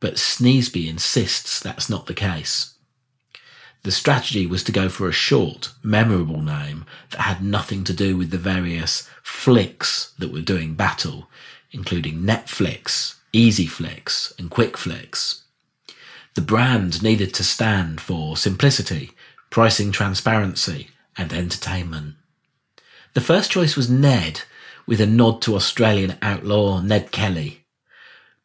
but 0.00 0.14
Sneesby 0.14 0.88
insists 0.88 1.60
that's 1.60 1.88
not 1.88 2.06
the 2.06 2.14
case. 2.14 2.74
The 3.82 3.92
strategy 3.92 4.46
was 4.46 4.64
to 4.64 4.72
go 4.72 4.88
for 4.88 5.08
a 5.08 5.12
short, 5.12 5.72
memorable 5.82 6.42
name 6.42 6.84
that 7.10 7.20
had 7.20 7.42
nothing 7.42 7.84
to 7.84 7.92
do 7.92 8.16
with 8.16 8.30
the 8.30 8.38
various 8.38 9.08
flicks 9.22 10.12
that 10.18 10.32
were 10.32 10.40
doing 10.40 10.74
battle, 10.74 11.28
including 11.70 12.22
Netflix, 12.22 13.14
EzyFlix, 13.32 14.36
and 14.38 14.50
QuickFlix. 14.50 15.42
The 16.34 16.42
brand 16.42 17.02
needed 17.02 17.32
to 17.34 17.44
stand 17.44 18.00
for 18.00 18.36
simplicity, 18.36 19.12
pricing 19.50 19.92
transparency, 19.92 20.90
and 21.16 21.32
entertainment. 21.32 22.16
The 23.14 23.20
first 23.20 23.50
choice 23.50 23.76
was 23.76 23.88
Ned, 23.88 24.42
with 24.86 25.00
a 25.00 25.06
nod 25.06 25.40
to 25.42 25.54
Australian 25.54 26.18
outlaw 26.22 26.80
Ned 26.80 27.10
Kelly. 27.12 27.65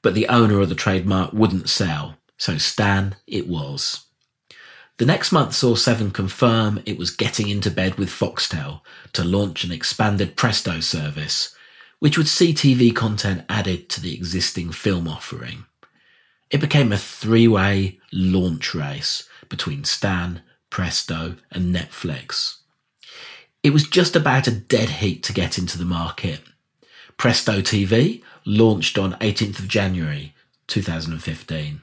But 0.02 0.14
the 0.14 0.28
owner 0.28 0.60
of 0.60 0.70
the 0.70 0.76
trademark 0.76 1.34
wouldn't 1.34 1.70
sell, 1.70 2.18
so 2.38 2.58
Stan 2.58 3.16
it 3.28 3.48
was. 3.48 4.06
The 4.98 5.06
next 5.06 5.32
month 5.32 5.54
saw 5.54 5.76
Seven 5.76 6.12
confirm 6.12 6.82
it 6.86 6.98
was 6.98 7.10
getting 7.10 7.50
into 7.50 7.72
bed 7.72 7.96
with 7.96 8.10
Foxtel 8.10 8.82
to 9.14 9.24
launch 9.24 9.64
an 9.64 9.72
expanded 9.72 10.36
Presto 10.36 10.80
service, 10.80 11.56
which 12.00 12.18
would 12.18 12.28
see 12.28 12.54
TV 12.54 12.96
content 12.96 13.46
added 13.50 13.90
to 13.90 14.02
the 14.02 14.14
existing 14.14 14.72
film 14.72 15.08
offering. 15.08 15.66
It 16.52 16.62
became 16.62 16.92
a 16.92 16.98
three 16.98 17.48
way 17.48 18.00
launch 18.12 18.76
race 18.76 19.28
between 19.50 19.86
Stan, 19.86 20.42
Presto, 20.70 21.36
and 21.50 21.74
Netflix. 21.76 22.58
It 23.64 23.74
was 23.74 23.88
just 23.88 24.16
about 24.16 24.48
a 24.48 24.52
dead 24.52 24.90
heat 24.90 25.24
to 25.24 25.34
get 25.34 25.58
into 25.58 25.78
the 25.78 25.86
market. 25.86 26.42
Presto 27.18 27.62
TV 27.62 28.24
launched 28.46 28.98
on 28.98 29.14
18th 29.14 29.60
of 29.60 29.68
January 29.68 30.34
2015. 30.68 31.82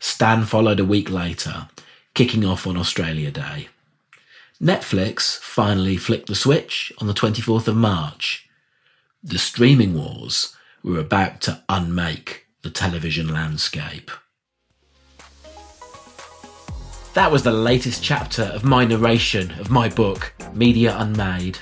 Stan 0.00 0.44
followed 0.44 0.80
a 0.80 0.84
week 0.84 1.10
later, 1.10 1.68
kicking 2.14 2.44
off 2.44 2.66
on 2.66 2.76
Australia 2.76 3.30
Day. 3.30 3.68
Netflix 4.62 5.38
finally 5.38 5.96
flicked 5.96 6.26
the 6.26 6.34
switch 6.34 6.92
on 6.98 7.06
the 7.06 7.14
24th 7.14 7.68
of 7.68 7.76
March. 7.76 8.48
The 9.22 9.38
streaming 9.38 9.94
wars 9.94 10.56
were 10.82 10.98
about 10.98 11.40
to 11.42 11.62
unmake 11.68 12.46
the 12.62 12.70
television 12.70 13.32
landscape. 13.32 14.10
That 17.14 17.32
was 17.32 17.42
the 17.42 17.52
latest 17.52 18.02
chapter 18.02 18.44
of 18.44 18.64
my 18.64 18.84
narration 18.84 19.50
of 19.58 19.70
my 19.70 19.88
book, 19.88 20.32
Media 20.54 20.96
Unmade. 20.98 21.58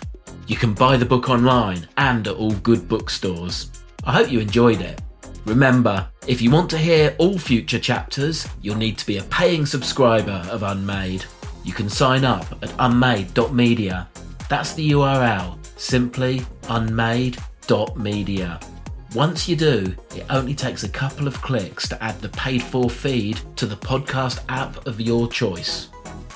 You 0.46 0.56
can 0.56 0.74
buy 0.74 0.96
the 0.96 1.06
book 1.06 1.30
online 1.30 1.88
and 1.96 2.28
at 2.28 2.36
all 2.36 2.52
good 2.52 2.88
bookstores. 2.88 3.70
I 4.06 4.12
hope 4.12 4.30
you 4.30 4.38
enjoyed 4.38 4.80
it. 4.80 5.02
Remember, 5.46 6.08
if 6.28 6.40
you 6.40 6.52
want 6.52 6.70
to 6.70 6.78
hear 6.78 7.16
all 7.18 7.36
future 7.38 7.80
chapters, 7.80 8.46
you'll 8.62 8.76
need 8.76 8.98
to 8.98 9.06
be 9.06 9.18
a 9.18 9.24
paying 9.24 9.66
subscriber 9.66 10.46
of 10.48 10.62
Unmade. 10.62 11.24
You 11.64 11.72
can 11.72 11.90
sign 11.90 12.24
up 12.24 12.46
at 12.62 12.72
unmade.media. 12.78 14.08
That's 14.48 14.74
the 14.74 14.92
URL, 14.92 15.58
simply 15.76 16.46
unmade.media. 16.68 18.60
Once 19.14 19.48
you 19.48 19.56
do, 19.56 19.92
it 20.14 20.26
only 20.30 20.54
takes 20.54 20.84
a 20.84 20.88
couple 20.88 21.26
of 21.26 21.42
clicks 21.42 21.88
to 21.88 22.00
add 22.02 22.20
the 22.20 22.28
paid 22.28 22.62
for 22.62 22.88
feed 22.88 23.40
to 23.56 23.66
the 23.66 23.74
podcast 23.74 24.38
app 24.48 24.86
of 24.86 25.00
your 25.00 25.28
choice. 25.28 25.88